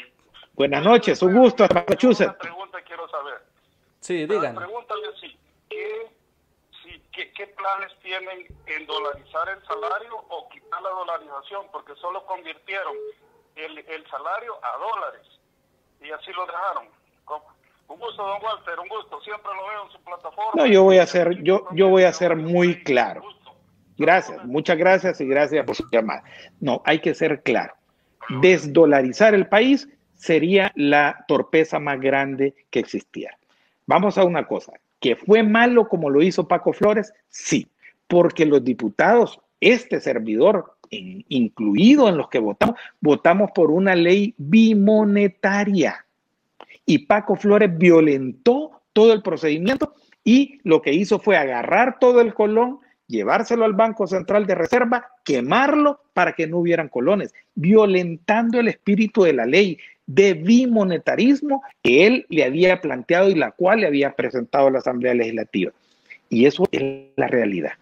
Buenas 0.55 0.83
noches, 0.83 1.19
un 1.23 1.35
gusto, 1.35 1.67
Massachusetts. 1.73 2.29
Una 2.29 2.37
pregunta 2.37 2.77
quiero 2.85 3.09
saber. 3.09 3.41
Sí, 4.03 4.25
digan. 4.25 4.55
Pregúntale 4.55 5.07
así, 5.15 5.39
¿qué, 5.69 6.11
¿qué, 7.31 7.47
planes 7.47 7.91
tienen 8.01 8.45
en 8.65 8.85
dolarizar 8.85 9.47
el 9.47 9.65
salario 9.65 10.17
o 10.27 10.49
quitar 10.49 10.81
la 10.81 10.89
dolarización? 10.89 11.67
Porque 11.71 11.95
solo 11.95 12.25
convirtieron 12.25 12.93
el, 13.55 13.77
el 13.77 14.05
salario 14.09 14.55
a 14.61 14.77
dólares 14.77 15.25
y 16.01 16.11
así 16.11 16.33
lo 16.33 16.45
dejaron. 16.45 16.87
Un 17.87 17.99
gusto, 17.99 18.27
don 18.27 18.43
Walter, 18.43 18.77
un 18.77 18.89
gusto. 18.89 19.21
Siempre 19.21 19.51
lo 19.55 19.67
veo 19.67 19.85
en 19.85 19.91
su 19.91 20.03
plataforma. 20.03 20.51
No, 20.55 20.65
yo 20.65 20.83
voy 20.83 20.97
a 20.97 21.07
ser, 21.07 21.41
yo, 21.41 21.65
yo 21.71 21.87
voy 21.87 22.03
a 22.03 22.11
ser 22.11 22.35
muy 22.35 22.83
claro. 22.83 23.23
Gracias, 23.97 24.43
muchas 24.43 24.77
gracias 24.77 25.21
y 25.21 25.27
gracias 25.27 25.65
por 25.65 25.75
su 25.75 25.87
llamada. 25.89 26.23
No, 26.59 26.81
hay 26.85 26.99
que 26.99 27.13
ser 27.13 27.41
claro. 27.41 27.73
Desdolarizar 28.41 29.33
el 29.33 29.47
país 29.47 29.87
sería 30.15 30.73
la 30.75 31.23
torpeza 31.27 31.79
más 31.79 32.01
grande 32.01 32.53
que 32.69 32.79
existiera. 32.79 33.37
Vamos 33.85 34.17
a 34.17 34.23
una 34.23 34.47
cosa, 34.47 34.73
que 34.99 35.15
fue 35.15 35.43
malo 35.43 35.87
como 35.87 36.09
lo 36.09 36.21
hizo 36.21 36.47
Paco 36.47 36.73
Flores, 36.73 37.13
sí, 37.29 37.67
porque 38.07 38.45
los 38.45 38.63
diputados, 38.63 39.39
este 39.59 39.99
servidor, 39.99 40.75
incluido 40.89 42.07
en 42.07 42.17
los 42.17 42.29
que 42.29 42.39
votamos, 42.39 42.75
votamos 43.01 43.51
por 43.53 43.71
una 43.71 43.95
ley 43.95 44.33
bimonetaria. 44.37 46.05
Y 46.85 46.99
Paco 46.99 47.35
Flores 47.35 47.77
violentó 47.77 48.81
todo 48.93 49.13
el 49.13 49.21
procedimiento 49.21 49.95
y 50.23 50.59
lo 50.63 50.81
que 50.81 50.93
hizo 50.93 51.19
fue 51.19 51.37
agarrar 51.37 51.97
todo 51.99 52.21
el 52.21 52.33
colón, 52.33 52.79
llevárselo 53.07 53.65
al 53.65 53.73
Banco 53.73 54.07
Central 54.07 54.45
de 54.45 54.55
Reserva, 54.55 55.07
quemarlo 55.23 56.01
para 56.13 56.33
que 56.33 56.47
no 56.47 56.57
hubieran 56.59 56.89
colones, 56.89 57.33
violentando 57.55 58.59
el 58.59 58.67
espíritu 58.67 59.23
de 59.23 59.33
la 59.33 59.45
ley, 59.45 59.77
de 60.05 60.33
bimonetarismo 60.33 61.63
que 61.81 62.07
él 62.07 62.25
le 62.29 62.43
había 62.43 62.81
planteado 62.81 63.29
y 63.29 63.35
la 63.35 63.51
cual 63.51 63.81
le 63.81 63.87
había 63.87 64.13
presentado 64.13 64.67
a 64.67 64.71
la 64.71 64.79
Asamblea 64.79 65.13
Legislativa. 65.13 65.71
Y 66.29 66.45
eso 66.45 66.67
es 66.71 66.81
la 67.15 67.27
realidad. 67.27 67.73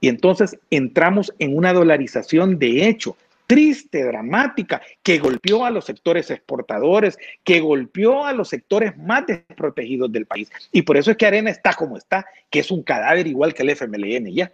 Y 0.00 0.08
entonces 0.08 0.58
entramos 0.70 1.32
en 1.38 1.56
una 1.56 1.72
dolarización 1.72 2.58
de 2.58 2.88
hecho 2.88 3.16
triste, 3.46 4.02
dramática, 4.04 4.80
que 5.02 5.18
golpeó 5.18 5.66
a 5.66 5.70
los 5.70 5.84
sectores 5.84 6.30
exportadores, 6.30 7.18
que 7.44 7.60
golpeó 7.60 8.24
a 8.24 8.32
los 8.32 8.48
sectores 8.48 8.96
más 8.96 9.26
desprotegidos 9.26 10.10
del 10.10 10.26
país. 10.26 10.50
Y 10.72 10.82
por 10.82 10.96
eso 10.96 11.10
es 11.10 11.16
que 11.18 11.26
Arena 11.26 11.50
está 11.50 11.74
como 11.74 11.98
está, 11.98 12.24
que 12.48 12.60
es 12.60 12.70
un 12.70 12.82
cadáver 12.82 13.26
igual 13.26 13.52
que 13.52 13.62
el 13.62 13.70
FMLN 13.70 14.32
ya. 14.32 14.50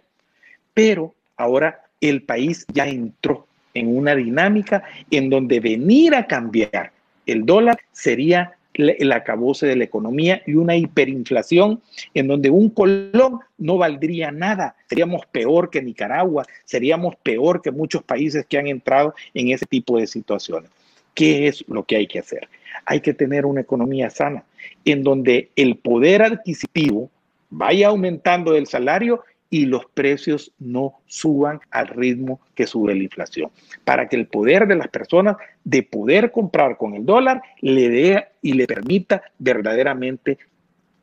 Pero 0.73 1.13
ahora 1.37 1.81
el 2.01 2.23
país 2.23 2.65
ya 2.73 2.87
entró 2.87 3.47
en 3.79 3.95
una 3.95 4.15
dinámica 4.15 4.83
en 5.09 5.29
donde 5.29 5.59
venir 5.59 6.15
a 6.15 6.27
cambiar 6.27 6.91
el 7.25 7.45
dólar 7.45 7.79
sería 7.91 8.53
el 8.73 9.11
acabose 9.11 9.67
de 9.67 9.75
la 9.75 9.83
economía 9.83 10.41
y 10.45 10.53
una 10.53 10.75
hiperinflación 10.75 11.81
en 12.13 12.27
donde 12.27 12.49
un 12.49 12.69
colón 12.69 13.39
no 13.57 13.77
valdría 13.77 14.31
nada. 14.31 14.75
Seríamos 14.87 15.25
peor 15.25 15.69
que 15.69 15.81
Nicaragua, 15.81 16.45
seríamos 16.63 17.15
peor 17.17 17.61
que 17.61 17.71
muchos 17.71 18.03
países 18.03 18.45
que 18.47 18.57
han 18.57 18.67
entrado 18.67 19.13
en 19.33 19.49
ese 19.49 19.65
tipo 19.65 19.97
de 19.97 20.07
situaciones. 20.07 20.69
¿Qué 21.13 21.47
es 21.47 21.65
lo 21.67 21.83
que 21.83 21.97
hay 21.97 22.07
que 22.07 22.19
hacer? 22.19 22.47
Hay 22.85 23.01
que 23.01 23.13
tener 23.13 23.45
una 23.45 23.61
economía 23.61 24.09
sana 24.09 24.43
en 24.85 25.03
donde 25.03 25.49
el 25.55 25.75
poder 25.75 26.21
adquisitivo 26.21 27.09
vaya 27.49 27.87
aumentando 27.87 28.55
el 28.55 28.67
salario 28.67 29.23
y 29.49 29.65
los 29.65 29.85
precios 29.93 30.53
no 30.59 31.01
suban 31.05 31.59
al 31.71 31.87
ritmo 31.87 32.39
que 32.53 32.67
sube 32.67 32.93
la 32.93 33.03
inflación, 33.03 33.49
para 33.83 34.07
que 34.07 34.15
el 34.15 34.27
poder 34.27 34.67
de 34.67 34.75
las 34.75 34.89
personas 34.89 35.37
de 35.63 35.83
poder 35.83 36.31
comprar 36.31 36.77
con 36.77 36.93
el 36.93 37.05
dólar 37.05 37.41
le 37.61 37.89
dé 37.89 38.27
y 38.41 38.53
le 38.53 38.67
permita 38.67 39.23
verdaderamente 39.39 40.37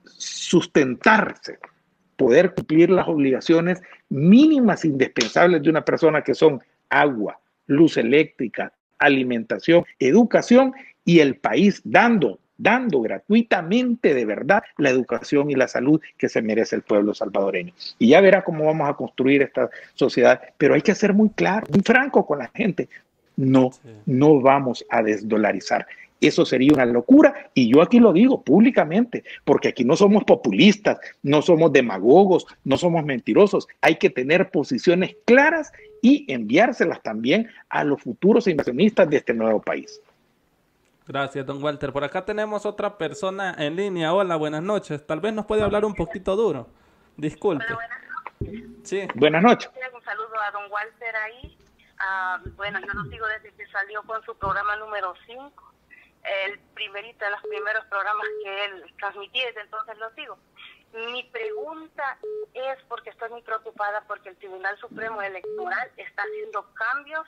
sustentarse, 0.05 1.59
poder 2.17 2.55
cumplir 2.55 2.91
las 2.91 3.09
obligaciones 3.09 3.83
mínimas 4.09 4.85
indispensables 4.85 5.63
de 5.63 5.71
una 5.71 5.85
persona 5.85 6.23
que 6.23 6.35
son 6.35 6.61
agua, 6.89 7.41
luz 7.67 7.97
eléctrica, 7.97 8.73
alimentación, 8.99 9.85
educación 9.99 10.73
y 11.05 11.19
el 11.19 11.37
país 11.37 11.83
dando 11.85 12.39
dando 12.59 13.01
gratuitamente 13.01 14.15
de 14.15 14.25
verdad 14.25 14.63
la 14.79 14.91
educación 14.91 15.51
y 15.51 15.55
la 15.55 15.69
salud 15.69 16.01
que 16.17 16.29
se 16.29 16.43
merece 16.43 16.77
el 16.77 16.83
pueblo 16.83 17.15
salvadoreño. 17.15 17.73
Y 17.99 18.09
ya 18.09 18.21
verá 18.21 18.45
cómo 18.45 18.65
vamos 18.65 18.89
a 18.89 18.95
construir 18.95 19.43
esta 19.43 19.71
sociedad, 19.95 20.41
pero 20.59 20.75
hay 20.75 20.83
que 20.83 20.95
ser 20.95 21.13
muy 21.13 21.31
claro, 21.31 21.67
muy 21.71 21.83
franco 21.83 22.27
con 22.27 22.39
la 22.39 22.51
gente. 22.55 22.89
No, 23.37 23.71
no 24.07 24.41
vamos 24.41 24.85
a 24.89 25.03
desdolarizar. 25.03 25.87
Eso 26.21 26.47
sería 26.47 26.73
una 26.73 26.87
locura 26.87 27.51
y 27.53 27.71
yo 27.71 27.83
aquí 27.83 28.01
lo 28.01 28.13
digo 28.13 28.43
públicamente, 28.43 29.23
porque 29.45 29.69
aquí 29.69 29.85
no 29.85 29.97
somos 29.97 30.25
populistas, 30.25 30.99
no 31.23 31.43
somos 31.43 31.73
demagogos, 31.73 32.47
no 32.65 32.79
somos 32.79 33.05
mentirosos. 33.05 33.69
Hay 33.83 33.97
que 33.97 34.09
tener 34.09 34.51
posiciones 34.51 35.15
claras 35.27 35.73
y 36.01 36.25
enviárselas 36.33 37.03
también 37.03 37.49
a 37.69 37.85
los 37.85 38.01
futuros 38.01 38.47
inversionistas 38.47 39.11
de 39.11 39.19
este 39.19 39.35
nuevo 39.35 39.61
país. 39.61 40.01
Gracias, 41.07 41.47
don 41.47 41.63
Walter. 41.63 41.93
Por 41.93 42.03
acá 42.03 42.25
tenemos 42.25 42.67
otra 42.67 42.99
persona 42.99 43.55
en 43.59 43.77
línea. 43.77 44.13
Hola, 44.13 44.35
buenas 44.35 44.63
noches. 44.63 45.07
Tal 45.07 45.21
vez 45.21 45.33
nos 45.33 45.47
puede 45.47 45.63
hablar 45.63 45.85
un 45.85 45.95
poquito 45.95 46.35
duro. 46.35 46.67
Disculpe. 47.17 47.65
buenas 47.73 48.01
noches. 48.01 48.71
Sí. 48.83 49.09
Buenas 49.15 49.43
noches. 49.43 49.71
Un 49.95 50.03
saludo 50.03 50.41
a 50.41 50.51
don 50.51 50.71
Walter 50.71 51.17
ahí. 51.17 51.57
Ah, 51.99 52.41
bueno, 52.57 52.81
yo 52.81 52.93
lo 52.93 53.05
sigo 53.09 53.27
desde 53.27 53.53
que 53.55 53.67
salió 53.69 54.03
con 54.03 54.23
su 54.25 54.37
programa 54.37 54.75
número 54.77 55.15
5. 55.27 55.73
El 56.45 56.59
primerito 56.75 57.25
de 57.25 57.31
los 57.31 57.41
primeros 57.43 57.85
programas 57.85 58.27
que 58.43 58.65
él 58.65 58.95
transmitía, 58.99 59.47
desde 59.47 59.61
entonces 59.61 59.97
lo 59.99 60.11
sigo. 60.11 60.39
Mi 61.13 61.23
pregunta 61.25 62.19
es 62.53 62.79
porque 62.89 63.11
estoy 63.11 63.31
muy 63.31 63.43
preocupada 63.43 64.03
porque 64.09 64.31
el 64.31 64.37
Tribunal 64.37 64.77
Supremo 64.79 65.23
Electoral 65.23 65.89
está 65.97 66.23
haciendo 66.23 66.67
cambios 66.75 67.27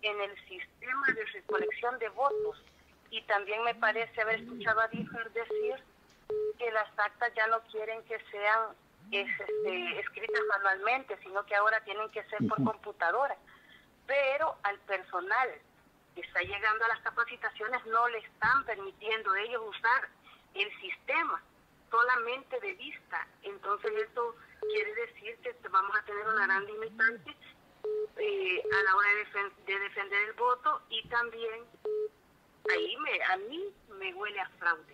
en 0.00 0.18
el 0.18 0.34
sistema 0.48 1.06
de 1.14 1.24
recolección 1.26 1.98
de 1.98 2.08
votos. 2.08 2.64
Y 3.12 3.20
también 3.22 3.62
me 3.62 3.74
parece 3.74 4.22
haber 4.22 4.40
escuchado 4.40 4.80
a 4.80 4.88
Díaz 4.88 5.34
decir 5.34 5.76
que 6.58 6.70
las 6.72 6.88
actas 6.98 7.30
ya 7.34 7.46
no 7.48 7.60
quieren 7.70 8.02
que 8.04 8.18
sean 8.30 8.70
este, 9.10 10.00
escritas 10.00 10.40
manualmente, 10.48 11.18
sino 11.22 11.44
que 11.44 11.54
ahora 11.54 11.78
tienen 11.84 12.08
que 12.08 12.24
ser 12.24 12.38
por 12.48 12.64
computadora. 12.64 13.36
Pero 14.06 14.56
al 14.62 14.78
personal 14.80 15.50
que 16.14 16.22
está 16.22 16.40
llegando 16.40 16.84
a 16.86 16.88
las 16.88 17.00
capacitaciones 17.00 17.84
no 17.84 18.08
le 18.08 18.18
están 18.18 18.64
permitiendo 18.64 19.34
ellos 19.34 19.62
usar 19.68 20.08
el 20.54 20.80
sistema 20.80 21.42
solamente 21.90 22.58
de 22.60 22.72
vista. 22.72 23.26
Entonces 23.42 23.92
esto 24.04 24.34
quiere 24.72 24.94
decir 24.94 25.36
que 25.42 25.54
vamos 25.68 25.94
a 25.94 26.04
tener 26.06 26.26
una 26.26 26.46
gran 26.46 26.64
limitante 26.64 27.36
eh, 28.16 28.62
a 28.72 28.82
la 28.84 28.96
hora 28.96 29.08
de, 29.66 29.78
defender 29.78 30.28
el 30.28 30.32
voto 30.32 30.80
y 30.88 31.06
también 31.08 31.64
ahí 32.70 32.96
me, 32.98 33.10
a 33.24 33.36
mí 33.48 33.60
me 33.98 34.14
huele 34.14 34.40
a 34.40 34.48
fraude. 34.58 34.92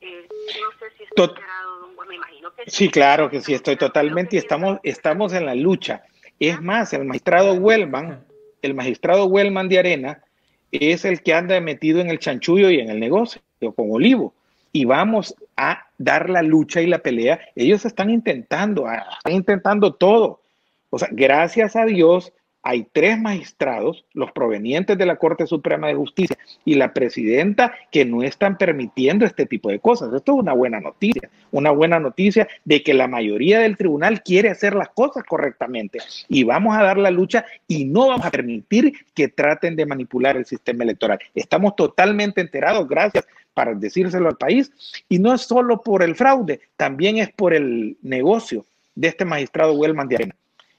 Eh, 0.00 0.28
no 0.28 0.78
sé 0.78 0.96
si 0.96 1.04
está 1.04 1.24
enterado, 1.24 1.88
me 2.08 2.14
imagino 2.14 2.54
que 2.54 2.70
sí. 2.70 2.88
claro 2.88 3.28
que 3.28 3.40
sí, 3.40 3.54
estoy 3.54 3.76
totalmente 3.76 4.36
y 4.36 4.38
estamos, 4.38 4.78
estamos 4.84 5.32
en 5.32 5.46
la 5.46 5.54
lucha. 5.54 6.04
Es 6.38 6.60
más, 6.62 6.92
el 6.92 7.04
magistrado 7.04 7.54
Wellman, 7.54 8.24
el 8.62 8.74
magistrado 8.74 9.26
Wellman 9.26 9.68
de 9.68 9.78
Arena, 9.80 10.22
es 10.70 11.04
el 11.04 11.22
que 11.22 11.34
anda 11.34 11.60
metido 11.60 12.00
en 12.00 12.10
el 12.10 12.18
chanchullo 12.18 12.70
y 12.70 12.80
en 12.80 12.90
el 12.90 13.00
negocio 13.00 13.40
con 13.74 13.90
Olivo. 13.90 14.34
Y 14.72 14.84
vamos 14.84 15.34
a 15.56 15.86
dar 15.96 16.30
la 16.30 16.42
lucha 16.42 16.80
y 16.80 16.86
la 16.86 16.98
pelea. 16.98 17.40
Ellos 17.56 17.84
están 17.84 18.10
intentando, 18.10 18.86
ah, 18.86 19.04
están 19.16 19.32
intentando 19.32 19.94
todo. 19.94 20.42
O 20.90 20.98
sea, 20.98 21.08
gracias 21.10 21.74
a 21.74 21.84
Dios, 21.84 22.32
hay 22.62 22.86
tres 22.92 23.18
magistrados, 23.18 24.04
los 24.12 24.32
provenientes 24.32 24.98
de 24.98 25.06
la 25.06 25.16
Corte 25.16 25.46
Suprema 25.46 25.88
de 25.88 25.94
Justicia 25.94 26.36
y 26.64 26.74
la 26.74 26.92
presidenta, 26.92 27.72
que 27.90 28.04
no 28.04 28.22
están 28.22 28.58
permitiendo 28.58 29.24
este 29.24 29.46
tipo 29.46 29.70
de 29.70 29.78
cosas. 29.78 30.12
Esto 30.12 30.32
es 30.32 30.38
una 30.40 30.52
buena 30.52 30.80
noticia, 30.80 31.30
una 31.50 31.70
buena 31.70 31.98
noticia 31.98 32.48
de 32.64 32.82
que 32.82 32.94
la 32.94 33.06
mayoría 33.08 33.60
del 33.60 33.76
tribunal 33.76 34.22
quiere 34.22 34.50
hacer 34.50 34.74
las 34.74 34.88
cosas 34.90 35.24
correctamente 35.24 35.98
y 36.28 36.44
vamos 36.44 36.76
a 36.76 36.82
dar 36.82 36.98
la 36.98 37.10
lucha 37.10 37.44
y 37.66 37.84
no 37.84 38.08
vamos 38.08 38.26
a 38.26 38.30
permitir 38.30 38.92
que 39.14 39.28
traten 39.28 39.76
de 39.76 39.86
manipular 39.86 40.36
el 40.36 40.44
sistema 40.44 40.84
electoral. 40.84 41.18
Estamos 41.34 41.76
totalmente 41.76 42.40
enterados, 42.40 42.88
gracias 42.88 43.26
para 43.54 43.74
decírselo 43.74 44.28
al 44.28 44.36
país, 44.36 44.70
y 45.08 45.18
no 45.18 45.34
es 45.34 45.42
solo 45.42 45.80
por 45.80 46.04
el 46.04 46.14
fraude, 46.14 46.60
también 46.76 47.18
es 47.18 47.32
por 47.32 47.54
el 47.54 47.96
negocio 48.02 48.64
de 48.94 49.08
este 49.08 49.24
magistrado 49.24 49.74
Wellman 49.74 50.06
de 50.06 50.14
Arena. 50.14 50.36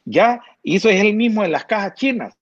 Ya 0.09 0.41
hizo 0.63 0.89
es 0.89 0.99
el 0.99 1.13
mismo 1.13 1.43
en 1.43 1.51
las 1.51 1.65
cajas 1.65 1.93
chinas, 1.93 2.35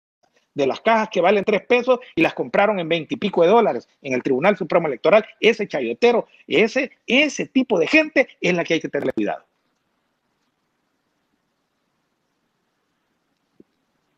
de 0.53 0.65
las 0.65 0.79
cajas 0.79 1.09
que 1.09 1.19
valen 1.19 1.43
tres 1.43 1.65
pesos 1.65 1.99
y 2.15 2.21
las 2.21 2.33
compraron 2.33 2.79
en 2.79 2.87
veinte 2.87 3.15
y 3.15 3.17
pico 3.17 3.41
de 3.41 3.49
dólares 3.49 3.89
en 4.01 4.13
el 4.13 4.23
Tribunal 4.23 4.55
Supremo 4.55 4.87
Electoral. 4.87 5.25
Ese 5.41 5.67
chayotero, 5.67 6.27
ese, 6.47 6.91
ese 7.05 7.45
tipo 7.45 7.77
de 7.77 7.87
gente 7.87 8.29
es 8.39 8.53
la 8.53 8.63
que 8.63 8.75
hay 8.75 8.79
que 8.79 8.87
tenerle 8.87 9.11
cuidado. 9.11 9.43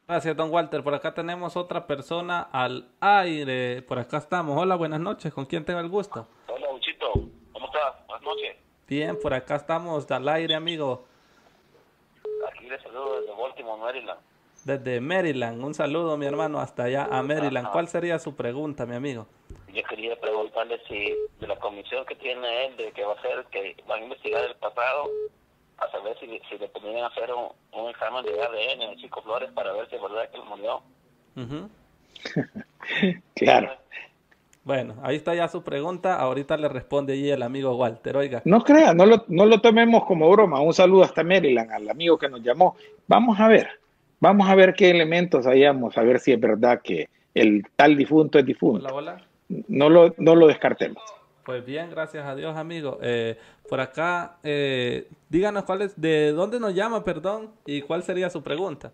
Gracias, 0.08 0.38
don 0.38 0.52
Walter. 0.52 0.84
Por 0.84 0.94
acá 0.94 1.16
tenemos 1.16 1.58
otra 1.58 1.88
persona 1.88 2.42
al 2.52 2.92
aire. 3.00 3.82
Por 3.82 3.98
acá 3.98 4.18
estamos. 4.18 4.56
Hola, 4.62 4.76
buenas 4.76 5.00
noches. 5.00 5.34
¿Con 5.34 5.46
quién 5.46 5.66
tengo 5.66 5.80
el 5.80 5.90
gusto? 5.90 6.28
Hola, 6.48 6.68
Uchito. 6.72 7.14
¿Cómo 7.52 7.66
estás? 7.66 8.06
Buenas 8.06 8.24
noches. 8.24 8.58
Bien, 8.88 9.18
por 9.20 9.34
acá 9.34 9.56
estamos 9.56 10.10
al 10.12 10.30
aire, 10.30 10.54
amigo. 10.54 11.09
Aquí 12.70 12.78
le 12.78 12.84
saludo 12.84 13.22
desde 13.22 13.34
Baltimore, 13.34 13.82
Maryland. 13.82 14.20
Desde 14.64 15.02
Maryland. 15.02 15.64
Un 15.64 15.74
saludo, 15.74 16.18
mi 16.18 16.28
hermano, 16.28 16.60
hasta 16.60 16.84
allá 16.84 17.08
a 17.10 17.24
Maryland. 17.24 17.72
¿Cuál 17.72 17.88
sería 17.88 18.20
su 18.20 18.36
pregunta, 18.36 18.86
mi 18.86 18.96
amigo? 18.96 19.26
Yo 19.74 19.82
quería 19.84 20.16
preguntarle 20.20 20.80
si 20.88 21.16
de 21.40 21.48
la 21.48 21.56
comisión 21.56 22.06
que 22.06 22.14
tiene 22.16 22.68
él, 22.68 22.78
de 22.78 22.92
que 22.92 23.04
va 23.04 23.14
a 23.14 23.16
hacer, 23.16 23.46
que 23.50 23.76
va 23.90 23.96
a 23.96 24.00
investigar 24.00 24.44
el 24.44 24.56
pasado, 24.58 25.10
a 25.78 25.90
saber 25.90 26.16
si, 26.20 26.28
si 26.48 26.60
le 26.60 26.68
podrían 26.68 27.06
hacer 27.06 27.32
un, 27.34 27.90
examen 27.90 28.24
de 28.24 28.40
ADN 28.40 28.82
en 28.84 28.98
Chico 28.98 29.24
Flores 29.24 29.50
para 29.54 29.74
ver 29.74 29.90
si 29.90 29.96
es 29.96 30.02
verdad 30.02 30.30
que 30.30 30.38
él 30.38 30.44
murió. 30.44 30.84
claro. 33.36 33.78
Bueno, 34.70 34.94
ahí 35.02 35.16
está 35.16 35.34
ya 35.34 35.48
su 35.48 35.64
pregunta. 35.64 36.20
Ahorita 36.20 36.56
le 36.56 36.70
responde 36.70 37.14
allí 37.14 37.32
el 37.32 37.42
amigo 37.42 37.76
Walter. 37.76 38.16
Oiga. 38.16 38.44
No 38.46 38.64
crea, 38.64 38.94
no 38.94 39.08
lo, 39.08 39.26
no 39.28 39.48
lo 39.48 39.62
tomemos 39.62 40.06
como 40.06 40.30
broma. 40.30 40.62
Un 40.62 40.76
saludo 40.76 41.06
hasta 41.06 41.24
Maryland, 41.24 41.72
al 41.72 41.90
amigo 41.90 42.20
que 42.20 42.30
nos 42.30 42.44
llamó. 42.44 42.76
Vamos 43.08 43.40
a 43.40 43.48
ver, 43.48 43.68
vamos 44.20 44.48
a 44.48 44.54
ver 44.54 44.76
qué 44.76 44.92
elementos 44.92 45.48
hayamos, 45.48 45.98
a 45.98 46.04
ver 46.04 46.20
si 46.20 46.34
es 46.34 46.40
verdad 46.40 46.82
que 46.84 47.10
el 47.34 47.66
tal 47.76 47.98
difunto 47.98 48.38
es 48.38 48.46
difunto. 48.46 48.94
Hola, 48.94 49.26
No 49.48 49.90
lo, 49.90 50.14
no 50.20 50.36
lo 50.36 50.46
descartemos. 50.46 51.02
Pues 51.44 51.66
bien, 51.66 51.90
gracias 51.90 52.28
a 52.28 52.36
Dios, 52.36 52.56
amigo. 52.56 53.00
Eh, 53.02 53.40
por 53.68 53.80
acá, 53.80 54.38
eh, 54.44 55.08
díganos 55.30 55.64
cuál 55.64 55.82
es, 55.82 56.00
de 56.00 56.32
dónde 56.32 56.60
nos 56.60 56.76
llama, 56.76 57.04
perdón, 57.04 57.50
y 57.66 57.82
cuál 57.82 58.04
sería 58.04 58.30
su 58.30 58.44
pregunta. 58.44 58.90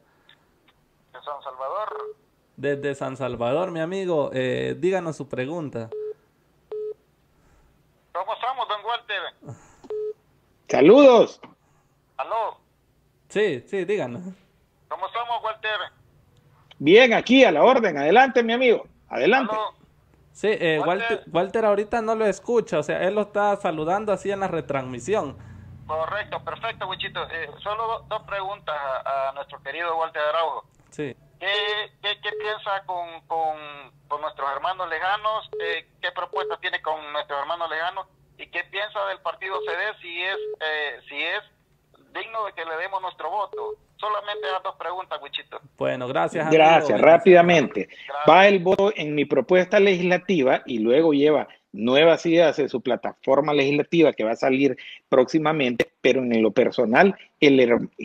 De 1.11 1.19
San 1.19 1.43
Salvador. 1.43 2.15
Desde 2.57 2.95
San 2.95 3.17
Salvador, 3.17 3.71
mi 3.71 3.81
amigo, 3.81 4.29
eh, 4.33 4.75
díganos 4.77 5.17
su 5.17 5.27
pregunta. 5.27 5.89
¿Cómo 8.13 8.33
estamos, 8.33 8.67
don 8.67 8.85
Walter? 8.85 9.57
Saludos. 10.69 11.41
¿Aló? 12.17 12.57
Sí, 13.27 13.61
sí, 13.67 13.83
díganos. 13.83 14.23
¿Cómo 14.87 15.07
estamos, 15.07 15.43
Walter? 15.43 15.77
Bien, 16.79 17.13
aquí 17.13 17.43
a 17.43 17.51
la 17.51 17.63
orden. 17.63 17.97
Adelante, 17.97 18.41
mi 18.41 18.53
amigo. 18.53 18.87
Adelante. 19.09 19.55
Sí, 20.31 20.49
eh, 20.51 20.81
Walter. 21.31 21.65
ahorita 21.65 22.01
no 22.01 22.13
lo 22.15 22.25
escucha, 22.25 22.79
o 22.79 22.83
sea, 22.83 23.01
él 23.03 23.15
lo 23.15 23.21
está 23.21 23.55
saludando 23.55 24.11
así 24.11 24.31
en 24.31 24.41
la 24.41 24.47
retransmisión. 24.49 25.37
Correcto, 25.87 26.43
perfecto, 26.43 26.87
Wichito. 26.87 27.23
Eh, 27.29 27.49
solo 27.63 28.05
dos 28.09 28.23
preguntas 28.23 28.75
a, 29.05 29.31
nuestro 29.33 29.61
querido 29.61 29.97
Walter 29.97 30.21
Araujo. 30.21 30.65
Sí. 30.89 31.15
¿Qué, 31.39 31.47
qué, 32.01 32.31
piensa 32.39 32.83
con, 32.85 33.21
con, 33.27 33.57
con, 34.07 34.21
nuestros 34.21 34.49
hermanos 34.51 34.89
lejanos? 34.89 35.49
Eh, 35.59 35.87
¿Qué 36.01 36.11
propuesta 36.11 36.57
tiene 36.57 36.81
con 36.81 37.11
nuestros 37.11 37.39
hermanos 37.39 37.69
lejanos? 37.69 38.07
¿Y 38.37 38.47
qué 38.47 38.63
piensa 38.65 39.05
del 39.07 39.19
partido 39.19 39.57
CD 39.61 40.01
si 40.01 40.21
es, 40.23 40.37
eh, 40.59 40.99
si 41.07 41.21
es 41.21 41.41
digno 42.13 42.45
de 42.45 42.53
que 42.53 42.65
le 42.65 42.77
demos 42.77 43.01
nuestro 43.01 43.29
voto? 43.29 43.75
Solamente 43.97 44.51
las 44.51 44.61
dos 44.61 44.75
preguntas, 44.75 45.19
Wichito. 45.21 45.59
Bueno, 45.77 46.07
gracias. 46.07 46.49
Gracias, 46.51 46.99
rápidamente. 46.99 47.87
Va 48.29 48.47
el 48.47 48.59
voto 48.59 48.91
en 48.95 49.15
mi 49.15 49.25
propuesta 49.25 49.79
legislativa 49.79 50.61
y 50.65 50.79
luego 50.79 51.13
lleva 51.13 51.47
nuevas 51.75 52.25
ideas 52.25 52.57
en 52.59 52.69
su 52.69 52.81
plataforma 52.81 53.53
legislativa 53.53 54.13
que 54.13 54.23
va 54.23 54.31
a 54.31 54.35
salir 54.35 54.77
próximamente, 55.09 55.87
pero 56.01 56.21
en 56.21 56.41
lo 56.41 56.51
personal, 56.51 57.15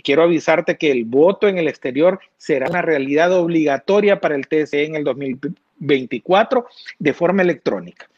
quiero 0.03 0.23
avisarte 0.23 0.77
que 0.77 0.91
el 0.91 1.05
voto 1.05 1.49
en 1.49 1.59
el 1.59 1.69
exterior 1.69 2.21
será 2.37 2.69
una 2.69 2.83
realidad 2.83 3.33
obligatoria 3.33 4.21
para 4.21 4.35
el 4.35 4.49
TSE 4.49 4.85
en 4.85 4.97
el 4.97 5.05
2024 5.05 6.67
de 6.99 7.13
forma 7.13 7.43
electrónica. 7.43 8.09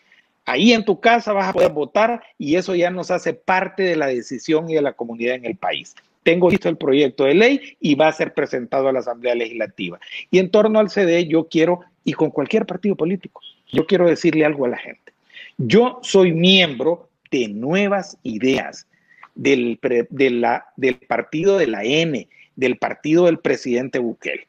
Ahí 0.45 0.73
en 0.73 0.85
tu 0.85 0.99
casa 0.99 1.33
vas 1.33 1.49
a 1.49 1.53
poder 1.53 1.71
votar 1.71 2.23
y 2.37 2.57
eso 2.57 2.75
ya 2.75 2.91
nos 2.91 3.11
hace 3.11 3.33
parte 3.33 3.85
de 3.85 3.97
la 3.97 4.09
decisión 4.09 4.69
y 4.69 4.75
de 4.75 4.83
la 4.83 4.95
comunidad 4.95 5.37
en 5.37 5.45
el 5.45 5.57
país. 5.57 5.95
Tengo 6.25 6.51
listo 6.51 6.69
el 6.69 6.77
proyecto 6.77 7.25
de 7.25 7.35
ley 7.35 7.77
y 7.81 7.95
va 7.95 8.09
a 8.09 8.13
ser 8.13 8.35
presentado 8.35 8.89
a 8.89 8.93
la 8.93 9.01
Asamblea 9.01 9.35
Legislativa. 9.35 10.01
Y 10.31 10.39
en 10.39 10.51
torno 10.51 10.79
al 10.79 10.91
CD, 10.91 11.27
yo 11.27 11.49
quiero, 11.49 11.81
y 12.05 12.13
con 12.13 12.31
cualquier 12.31 12.67
partido 12.67 12.97
político, 12.97 13.41
yo 13.71 13.87
quiero 13.87 14.07
decirle 14.07 14.45
algo 14.45 14.67
a 14.67 14.71
la 14.71 14.79
gente. 14.79 15.12
Yo 15.59 16.01
soy 16.03 16.33
miembro 16.33 17.09
de 17.31 17.49
Nuevas 17.49 18.19
Ideas, 18.23 18.87
del, 19.35 19.79
del 20.11 20.97
partido 21.09 21.59
de 21.59 21.67
la 21.67 21.85
N, 21.85 22.29
del 22.57 22.79
partido 22.79 23.27
del 23.27 23.39
presidente 23.39 23.99
Bukele. 23.99 24.49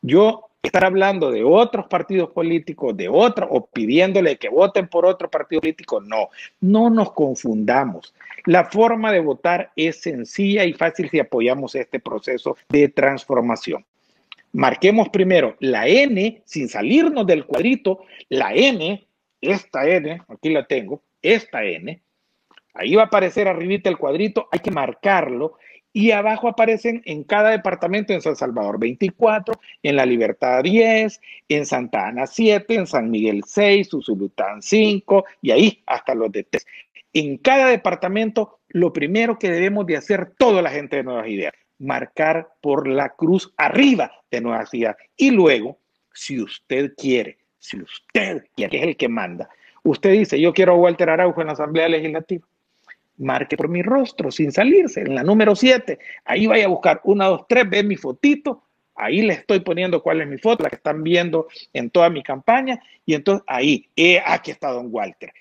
Yo 0.00 0.48
estar 0.62 0.84
hablando 0.84 1.30
de 1.30 1.42
otros 1.42 1.86
partidos 1.86 2.30
políticos, 2.30 2.96
de 2.96 3.08
otros, 3.08 3.48
o 3.50 3.66
pidiéndole 3.66 4.36
que 4.36 4.48
voten 4.48 4.86
por 4.88 5.04
otro 5.04 5.28
partido 5.28 5.60
político, 5.60 6.00
no, 6.00 6.28
no 6.60 6.88
nos 6.88 7.12
confundamos. 7.12 8.14
La 8.46 8.64
forma 8.64 9.12
de 9.12 9.20
votar 9.20 9.72
es 9.74 10.00
sencilla 10.00 10.64
y 10.64 10.72
fácil 10.72 11.10
si 11.10 11.18
apoyamos 11.18 11.74
este 11.74 11.98
proceso 11.98 12.56
de 12.68 12.88
transformación. 12.88 13.84
Marquemos 14.52 15.08
primero 15.08 15.56
la 15.60 15.88
N, 15.88 16.42
sin 16.44 16.68
salirnos 16.68 17.26
del 17.26 17.44
cuadrito, 17.44 18.04
la 18.28 18.54
N, 18.54 19.04
esta 19.42 19.86
N, 19.86 20.22
aquí 20.28 20.50
la 20.50 20.66
tengo, 20.66 21.02
esta 21.20 21.64
N, 21.64 22.00
ahí 22.74 22.94
va 22.94 23.02
a 23.02 23.06
aparecer 23.06 23.48
arribita 23.48 23.90
el 23.90 23.98
cuadrito, 23.98 24.48
hay 24.50 24.60
que 24.60 24.70
marcarlo 24.70 25.58
y 25.92 26.12
abajo 26.12 26.48
aparecen 26.48 27.02
en 27.04 27.24
cada 27.24 27.50
departamento, 27.50 28.14
en 28.14 28.22
San 28.22 28.36
Salvador 28.36 28.78
24, 28.78 29.60
en 29.82 29.96
La 29.96 30.06
Libertad 30.06 30.62
10, 30.62 31.20
en 31.48 31.66
Santa 31.66 32.06
Ana 32.06 32.26
7, 32.26 32.74
en 32.74 32.86
San 32.86 33.10
Miguel 33.10 33.42
6, 33.46 33.88
Susulután 33.88 34.62
5 34.62 35.24
y 35.42 35.50
ahí 35.50 35.82
hasta 35.84 36.14
los 36.14 36.32
de 36.32 36.44
3. 36.44 36.66
En 37.12 37.36
cada 37.36 37.66
departamento, 37.66 38.60
lo 38.68 38.92
primero 38.92 39.38
que 39.38 39.50
debemos 39.50 39.84
de 39.86 39.98
hacer 39.98 40.32
toda 40.38 40.62
la 40.62 40.70
gente 40.70 40.96
de 40.96 41.02
Nuevas 41.02 41.28
Ideas, 41.28 41.52
marcar 41.78 42.48
por 42.62 42.88
la 42.88 43.10
cruz 43.10 43.52
arriba 43.58 44.12
de 44.30 44.40
Nuevas 44.40 44.72
Ideas 44.72 44.96
y 45.16 45.30
luego 45.30 45.78
si 46.14 46.40
usted 46.40 46.94
quiere, 46.96 47.38
si 47.62 47.80
usted 47.80 48.44
quiere, 48.56 48.70
que 48.70 48.76
es 48.76 48.82
el 48.82 48.96
que 48.96 49.08
manda, 49.08 49.48
usted 49.84 50.10
dice, 50.10 50.40
yo 50.40 50.52
quiero 50.52 50.72
a 50.72 50.76
Walter 50.76 51.08
Araujo 51.08 51.40
en 51.40 51.46
la 51.46 51.52
Asamblea 51.52 51.88
Legislativa, 51.88 52.44
marque 53.18 53.56
por 53.56 53.68
mi 53.68 53.82
rostro 53.82 54.32
sin 54.32 54.50
salirse, 54.50 55.02
en 55.02 55.14
la 55.14 55.22
número 55.22 55.54
7, 55.54 55.96
ahí 56.24 56.48
vaya 56.48 56.64
a 56.64 56.68
buscar 56.68 57.00
1, 57.04 57.24
2, 57.24 57.42
3, 57.48 57.70
ve 57.70 57.84
mi 57.84 57.94
fotito, 57.94 58.64
ahí 58.96 59.22
le 59.22 59.34
estoy 59.34 59.60
poniendo 59.60 60.02
cuál 60.02 60.22
es 60.22 60.26
mi 60.26 60.38
foto, 60.38 60.64
la 60.64 60.70
que 60.70 60.76
están 60.76 61.04
viendo 61.04 61.46
en 61.72 61.88
toda 61.88 62.10
mi 62.10 62.24
campaña, 62.24 62.82
y 63.06 63.14
entonces 63.14 63.44
ahí, 63.46 63.88
aquí 64.26 64.50
está 64.50 64.72
don 64.72 64.88
Walter. 64.90 65.32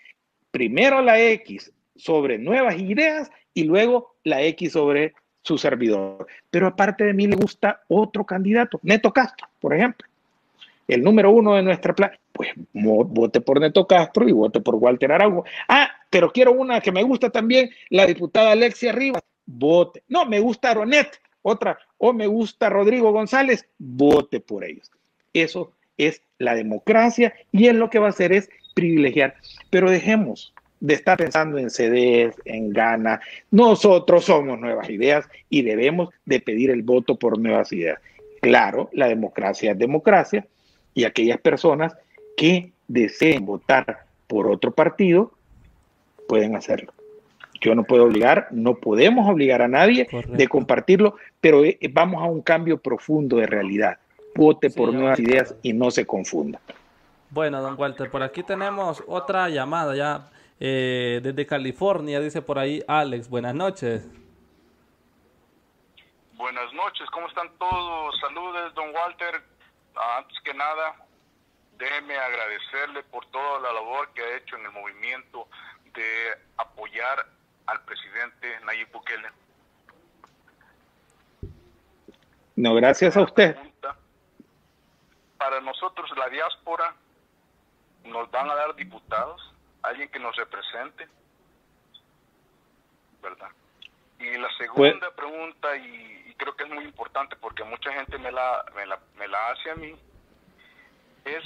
Primero 0.51 1.01
la 1.01 1.19
X 1.19 1.73
sobre 1.95 2.37
nuevas 2.37 2.79
ideas 2.79 3.31
y 3.55 3.63
luego 3.63 4.15
la 4.23 4.43
X 4.43 4.73
sobre 4.73 5.15
su 5.41 5.57
servidor. 5.57 6.27
Pero 6.51 6.67
aparte 6.67 7.03
de 7.03 7.13
mí 7.13 7.25
le 7.25 7.35
gusta 7.35 7.81
otro 7.87 8.25
candidato, 8.25 8.79
Neto 8.83 9.11
Castro, 9.11 9.47
por 9.59 9.73
ejemplo. 9.73 10.07
El 10.87 11.03
número 11.03 11.31
uno 11.31 11.55
de 11.55 11.63
nuestra 11.63 11.95
plan, 11.95 12.11
pues 12.31 12.49
vote 12.73 13.41
por 13.41 13.59
Neto 13.59 13.87
Castro 13.87 14.27
y 14.27 14.31
vote 14.31 14.61
por 14.61 14.75
Walter 14.75 15.11
Araujo. 15.11 15.45
Ah, 15.67 15.89
pero 16.09 16.31
quiero 16.31 16.51
una 16.51 16.81
que 16.81 16.91
me 16.91 17.03
gusta 17.03 17.29
también, 17.29 17.69
la 17.89 18.05
diputada 18.05 18.51
Alexia 18.51 18.91
Rivas, 18.91 19.23
vote. 19.45 20.03
No, 20.07 20.25
me 20.25 20.39
gusta 20.39 20.73
Ronet, 20.73 21.19
otra, 21.41 21.77
o 21.97 22.13
me 22.13 22.27
gusta 22.27 22.69
Rodrigo 22.69 23.11
González, 23.11 23.67
vote 23.77 24.39
por 24.39 24.63
ellos. 24.63 24.91
Eso 25.33 25.71
es 25.97 26.21
la 26.37 26.55
democracia 26.55 27.33
y 27.51 27.67
es 27.67 27.75
lo 27.75 27.89
que 27.89 27.99
va 27.99 28.07
a 28.07 28.09
hacer 28.09 28.33
es 28.33 28.49
privilegiar. 28.73 29.35
Pero 29.69 29.89
dejemos 29.89 30.53
de 30.79 30.95
estar 30.95 31.17
pensando 31.17 31.57
en 31.57 31.69
CDs, 31.69 32.35
en 32.45 32.71
Gana. 32.71 33.21
Nosotros 33.51 34.25
somos 34.25 34.59
nuevas 34.59 34.89
ideas 34.89 35.29
y 35.49 35.61
debemos 35.61 36.09
de 36.25 36.39
pedir 36.39 36.71
el 36.71 36.81
voto 36.81 37.17
por 37.17 37.39
nuevas 37.39 37.71
ideas. 37.71 37.99
Claro, 38.41 38.89
la 38.91 39.07
democracia 39.07 39.71
es 39.71 39.77
democracia 39.77 40.47
y 40.93 41.05
aquellas 41.05 41.39
personas 41.39 41.95
que 42.37 42.71
deseen 42.87 43.45
votar 43.45 44.05
por 44.27 44.47
otro 44.47 44.71
partido 44.71 45.31
pueden 46.27 46.55
hacerlo. 46.55 46.93
Yo 47.61 47.75
no 47.75 47.83
puedo 47.83 48.05
obligar, 48.05 48.47
no 48.51 48.75
podemos 48.75 49.29
obligar 49.29 49.61
a 49.61 49.67
nadie 49.67 50.07
de 50.27 50.47
compartirlo, 50.47 51.15
pero 51.39 51.63
eh, 51.63 51.77
vamos 51.91 52.23
a 52.23 52.25
un 52.25 52.41
cambio 52.41 52.77
profundo 52.79 53.37
de 53.37 53.45
realidad. 53.45 53.99
Vote 54.33 54.69
por 54.69 54.91
nuevas 54.93 55.19
ideas 55.19 55.55
y 55.61 55.73
no 55.73 55.91
se 55.91 56.05
confunda. 56.05 56.59
Bueno, 57.29 57.61
don 57.61 57.79
Walter, 57.79 58.09
por 58.09 58.23
aquí 58.23 58.43
tenemos 58.43 59.03
otra 59.07 59.47
llamada 59.49 59.95
ya 59.95 60.29
eh, 60.59 61.19
desde 61.21 61.45
California, 61.45 62.19
dice 62.19 62.41
por 62.41 62.57
ahí 62.57 62.83
Alex. 62.87 63.29
Buenas 63.29 63.53
noches. 63.53 64.09
Buenas 66.35 66.73
noches, 66.73 67.07
¿cómo 67.11 67.27
están 67.27 67.47
todos? 67.59 68.19
Saludos, 68.19 68.73
don 68.73 68.87
Walter. 68.95 69.41
Antes 70.01 70.39
que 70.41 70.51
nada, 70.55 70.95
déjeme 71.77 72.17
agradecerle 72.17 73.03
por 73.03 73.23
toda 73.27 73.59
la 73.59 73.71
labor 73.71 74.11
que 74.13 74.23
ha 74.23 74.37
hecho 74.37 74.55
en 74.57 74.65
el 74.65 74.71
movimiento 74.71 75.47
de 75.93 76.39
apoyar 76.57 77.27
al 77.67 77.85
presidente 77.85 78.59
Nayib 78.61 78.91
Bukele. 78.91 79.29
No, 82.55 82.73
gracias 82.73 83.15
a 83.15 83.21
usted. 83.21 83.55
Para 85.37 85.61
nosotros, 85.61 86.09
la 86.17 86.29
diáspora, 86.29 86.95
nos 88.03 88.29
van 88.31 88.49
a 88.49 88.55
dar 88.55 88.75
diputados, 88.75 89.53
alguien 89.83 90.09
que 90.09 90.19
nos 90.19 90.35
represente, 90.35 91.07
¿verdad? 93.21 93.49
Y 94.21 94.37
la 94.37 94.49
segunda 94.57 94.99
pues- 94.99 95.13
pregunta, 95.15 95.75
y, 95.77 96.33
creo 96.37 96.55
que 96.55 96.63
es 96.63 96.69
muy 96.69 96.83
importante 96.83 97.35
porque 97.35 97.63
mucha 97.63 97.91
gente 97.93 98.17
me 98.17 98.31
la, 98.31 98.65
me 98.75 98.85
la, 98.85 98.99
me 99.17 99.27
la 99.27 99.49
hace 99.49 99.71
a 99.71 99.75
mí, 99.75 99.95
es 101.25 101.43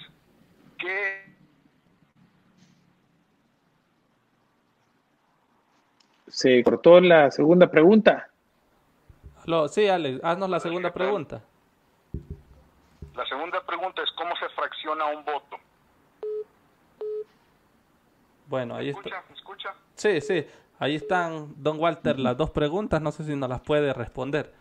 que 0.78 1.36
se 6.28 6.64
cortó 6.64 7.00
la 7.00 7.32
segunda 7.32 7.70
pregunta. 7.70 8.30
sí, 9.70 9.88
Alex, 9.88 10.24
haznos 10.24 10.50
la 10.50 10.60
segunda 10.60 10.94
pregunta. 10.94 11.42
La 13.16 13.26
segunda 13.26 13.66
pregunta 13.66 14.02
es 14.02 14.12
cómo 14.12 14.36
se 14.36 14.50
fracciona 14.50 15.06
un 15.06 15.24
voto. 15.24 15.58
Bueno, 18.48 18.76
ahí 18.76 18.90
está. 18.90 19.24
escucha? 19.34 19.74
Sí, 19.96 20.22
sí. 20.22 20.46
Ahí 20.78 20.96
están, 20.96 21.54
don 21.58 21.80
Walter, 21.80 22.20
las 22.20 22.38
dos 22.38 22.50
preguntas. 22.50 23.02
No 23.02 23.12
sé 23.12 23.24
si 23.24 23.36
nos 23.36 23.50
las 23.50 23.62
puede 23.62 23.94
responder. 23.94 24.52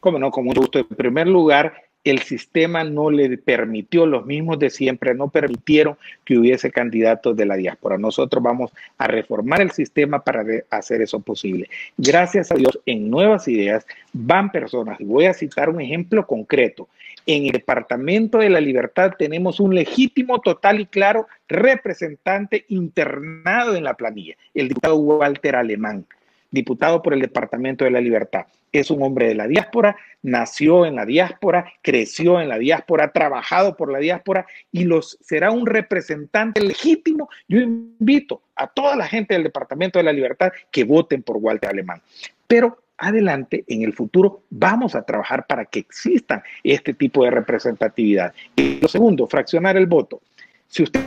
Cómo 0.00 0.18
no, 0.18 0.30
con 0.30 0.44
mucho 0.44 0.60
gusto. 0.60 0.78
En 0.78 0.86
primer 0.86 1.26
lugar, 1.26 1.85
el 2.06 2.20
sistema 2.20 2.84
no 2.84 3.10
le 3.10 3.36
permitió, 3.36 4.06
los 4.06 4.26
mismos 4.26 4.58
de 4.58 4.70
siempre 4.70 5.14
no 5.14 5.28
permitieron 5.28 5.96
que 6.24 6.38
hubiese 6.38 6.70
candidatos 6.70 7.36
de 7.36 7.46
la 7.46 7.56
diáspora. 7.56 7.98
Nosotros 7.98 8.42
vamos 8.42 8.72
a 8.96 9.08
reformar 9.08 9.60
el 9.60 9.72
sistema 9.72 10.22
para 10.22 10.44
hacer 10.70 11.02
eso 11.02 11.20
posible. 11.20 11.68
Gracias 11.96 12.52
a 12.52 12.54
Dios, 12.54 12.78
en 12.86 13.10
nuevas 13.10 13.48
ideas 13.48 13.86
van 14.12 14.52
personas. 14.52 14.98
Voy 15.00 15.26
a 15.26 15.34
citar 15.34 15.68
un 15.68 15.80
ejemplo 15.80 16.26
concreto. 16.26 16.88
En 17.26 17.46
el 17.46 17.50
Departamento 17.50 18.38
de 18.38 18.50
la 18.50 18.60
Libertad 18.60 19.14
tenemos 19.18 19.58
un 19.58 19.74
legítimo, 19.74 20.40
total 20.40 20.80
y 20.80 20.86
claro 20.86 21.26
representante 21.48 22.64
internado 22.68 23.74
en 23.74 23.82
la 23.82 23.94
planilla, 23.94 24.36
el 24.54 24.68
diputado 24.68 24.96
Walter 24.96 25.56
Alemán 25.56 26.06
diputado 26.50 27.02
por 27.02 27.14
el 27.14 27.20
Departamento 27.20 27.84
de 27.84 27.90
la 27.90 28.00
Libertad. 28.00 28.46
Es 28.72 28.90
un 28.90 29.02
hombre 29.02 29.28
de 29.28 29.34
la 29.34 29.46
diáspora, 29.46 29.96
nació 30.22 30.86
en 30.86 30.96
la 30.96 31.06
diáspora, 31.06 31.72
creció 31.82 32.40
en 32.40 32.48
la 32.48 32.58
diáspora, 32.58 33.12
trabajado 33.12 33.76
por 33.76 33.90
la 33.90 33.98
diáspora 33.98 34.46
y 34.72 34.84
los, 34.84 35.18
será 35.20 35.50
un 35.50 35.66
representante 35.66 36.60
legítimo. 36.60 37.28
Yo 37.48 37.60
invito 37.60 38.42
a 38.54 38.66
toda 38.66 38.96
la 38.96 39.06
gente 39.06 39.34
del 39.34 39.44
Departamento 39.44 39.98
de 39.98 40.04
la 40.04 40.12
Libertad 40.12 40.52
que 40.70 40.84
voten 40.84 41.22
por 41.22 41.36
Walter 41.38 41.70
Alemán. 41.70 42.02
Pero 42.46 42.78
adelante, 42.98 43.64
en 43.68 43.82
el 43.82 43.92
futuro, 43.92 44.42
vamos 44.50 44.94
a 44.94 45.02
trabajar 45.02 45.46
para 45.46 45.64
que 45.64 45.78
exista 45.78 46.42
este 46.62 46.94
tipo 46.94 47.24
de 47.24 47.30
representatividad. 47.30 48.32
Y 48.56 48.80
lo 48.80 48.88
segundo, 48.88 49.26
fraccionar 49.26 49.76
el 49.76 49.86
voto. 49.86 50.20
Si 50.68 50.82
usted 50.82 51.00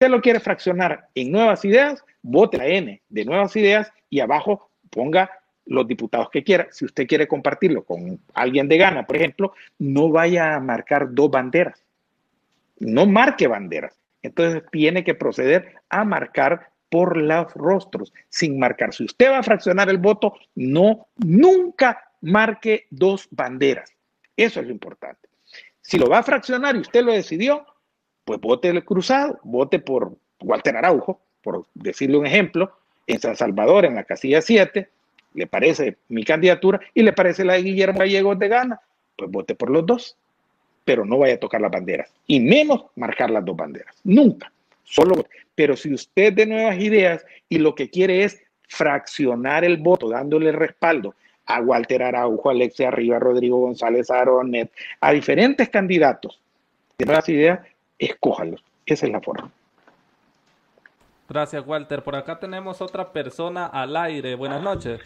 lo 0.00 0.20
quiere 0.20 0.40
fraccionar 0.40 1.08
en 1.14 1.30
nuevas 1.30 1.64
ideas, 1.64 2.04
vote 2.22 2.58
la 2.58 2.66
N 2.66 3.00
de 3.08 3.24
nuevas 3.24 3.54
ideas 3.56 3.92
y 4.10 4.20
abajo 4.20 4.70
ponga 4.92 5.30
los 5.64 5.86
diputados 5.86 6.30
que 6.30 6.44
quiera. 6.44 6.68
Si 6.70 6.84
usted 6.84 7.06
quiere 7.06 7.26
compartirlo 7.26 7.84
con 7.84 8.20
alguien 8.34 8.68
de 8.68 8.78
gana, 8.78 9.06
por 9.06 9.16
ejemplo, 9.16 9.54
no 9.78 10.10
vaya 10.10 10.54
a 10.54 10.60
marcar 10.60 11.08
dos 11.12 11.30
banderas. 11.30 11.84
No 12.78 13.06
marque 13.06 13.46
banderas. 13.46 13.98
Entonces 14.22 14.62
tiene 14.70 15.02
que 15.02 15.14
proceder 15.14 15.76
a 15.88 16.04
marcar 16.04 16.70
por 16.88 17.16
los 17.16 17.52
rostros, 17.54 18.12
sin 18.28 18.58
marcar. 18.58 18.92
Si 18.92 19.04
usted 19.04 19.30
va 19.30 19.38
a 19.38 19.42
fraccionar 19.42 19.88
el 19.88 19.98
voto, 19.98 20.34
no, 20.54 21.08
nunca 21.16 22.10
marque 22.20 22.86
dos 22.90 23.28
banderas. 23.30 23.92
Eso 24.36 24.60
es 24.60 24.66
lo 24.66 24.72
importante. 24.72 25.28
Si 25.80 25.98
lo 25.98 26.08
va 26.08 26.18
a 26.18 26.22
fraccionar 26.22 26.76
y 26.76 26.80
usted 26.80 27.02
lo 27.02 27.12
decidió, 27.12 27.66
pues 28.24 28.40
vote 28.40 28.68
el 28.68 28.84
cruzado, 28.84 29.40
vote 29.42 29.78
por 29.78 30.16
Walter 30.40 30.76
Araujo, 30.76 31.22
por 31.42 31.66
decirle 31.74 32.18
un 32.18 32.26
ejemplo, 32.26 32.72
en 33.06 33.20
San 33.20 33.36
Salvador, 33.36 33.84
en 33.84 33.94
la 33.94 34.04
casilla 34.04 34.40
7, 34.40 34.88
le 35.34 35.46
parece 35.46 35.96
mi 36.08 36.24
candidatura 36.24 36.80
y 36.94 37.02
le 37.02 37.12
parece 37.12 37.44
la 37.44 37.54
de 37.54 37.62
Guillermo 37.62 37.98
Gallegos 37.98 38.38
de 38.38 38.48
Gana, 38.48 38.80
pues 39.16 39.30
vote 39.30 39.54
por 39.54 39.70
los 39.70 39.86
dos, 39.86 40.16
pero 40.84 41.04
no 41.04 41.18
vaya 41.18 41.34
a 41.34 41.40
tocar 41.40 41.60
las 41.60 41.70
banderas 41.70 42.12
y 42.26 42.40
menos 42.40 42.84
marcar 42.96 43.30
las 43.30 43.44
dos 43.44 43.56
banderas, 43.56 43.94
nunca, 44.04 44.52
solo 44.84 45.26
Pero 45.54 45.76
si 45.76 45.92
usted 45.92 46.32
de 46.32 46.46
nuevas 46.46 46.78
ideas 46.78 47.24
y 47.48 47.58
lo 47.58 47.74
que 47.74 47.90
quiere 47.90 48.24
es 48.24 48.42
fraccionar 48.68 49.64
el 49.64 49.76
voto, 49.76 50.08
dándole 50.08 50.50
respaldo 50.50 51.14
a 51.46 51.60
Walter 51.60 52.02
Araujo, 52.02 52.50
Alexia 52.50 52.88
Arriba, 52.88 53.18
Rodrigo 53.18 53.58
González 53.60 54.10
Aronet, 54.10 54.70
a 55.00 55.12
diferentes 55.12 55.68
candidatos 55.68 56.40
de 56.98 57.06
nuevas 57.06 57.28
ideas, 57.28 57.60
escójalos. 57.98 58.64
Esa 58.86 59.06
es 59.06 59.12
la 59.12 59.20
forma. 59.20 59.50
Gracias, 61.32 61.66
Walter. 61.66 62.04
Por 62.04 62.14
acá 62.14 62.38
tenemos 62.38 62.82
otra 62.82 63.10
persona 63.10 63.64
al 63.64 63.96
aire. 63.96 64.34
Buenas 64.34 64.60
noches. 64.60 65.00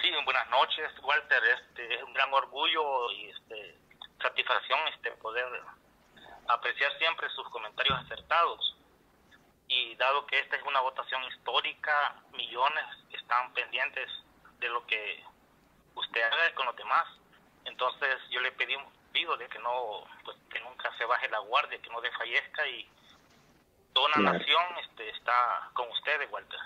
Sí, 0.00 0.10
buenas 0.24 0.48
noches, 0.48 0.90
Walter. 1.02 1.42
Este 1.44 1.96
es 1.96 2.02
un 2.02 2.14
gran 2.14 2.32
orgullo 2.32 3.12
y 3.12 3.28
este, 3.28 3.76
satisfacción 4.22 4.78
este 4.94 5.10
poder 5.20 5.44
apreciar 6.48 6.90
siempre 6.96 7.28
sus 7.28 7.46
comentarios 7.50 7.98
acertados. 8.06 8.74
Y 9.68 9.94
dado 9.96 10.24
que 10.24 10.38
esta 10.38 10.56
es 10.56 10.62
una 10.62 10.80
votación 10.80 11.22
histórica, 11.24 12.22
millones 12.32 12.86
están 13.12 13.52
pendientes 13.52 14.10
de 14.60 14.68
lo 14.70 14.86
que 14.86 15.22
usted 15.94 16.22
haga 16.22 16.54
con 16.54 16.64
los 16.64 16.76
demás. 16.76 17.04
Entonces 17.66 18.16
yo 18.30 18.40
le 18.40 18.50
pedí, 18.52 18.76
pido 19.12 19.36
de 19.36 19.46
que 19.48 19.58
no, 19.58 20.06
pues, 20.24 20.38
que 20.50 20.60
nunca 20.60 20.90
se 20.96 21.04
baje 21.04 21.28
la 21.28 21.40
guardia, 21.40 21.82
que 21.82 21.90
no 21.90 22.00
desfallezca 22.00 22.66
y 22.66 22.88
toda 23.94 24.08
una 24.16 24.32
nación 24.32 24.62
este, 24.82 25.08
está 25.10 25.32
con 25.72 25.88
ustedes, 25.90 26.28
Walter. 26.30 26.58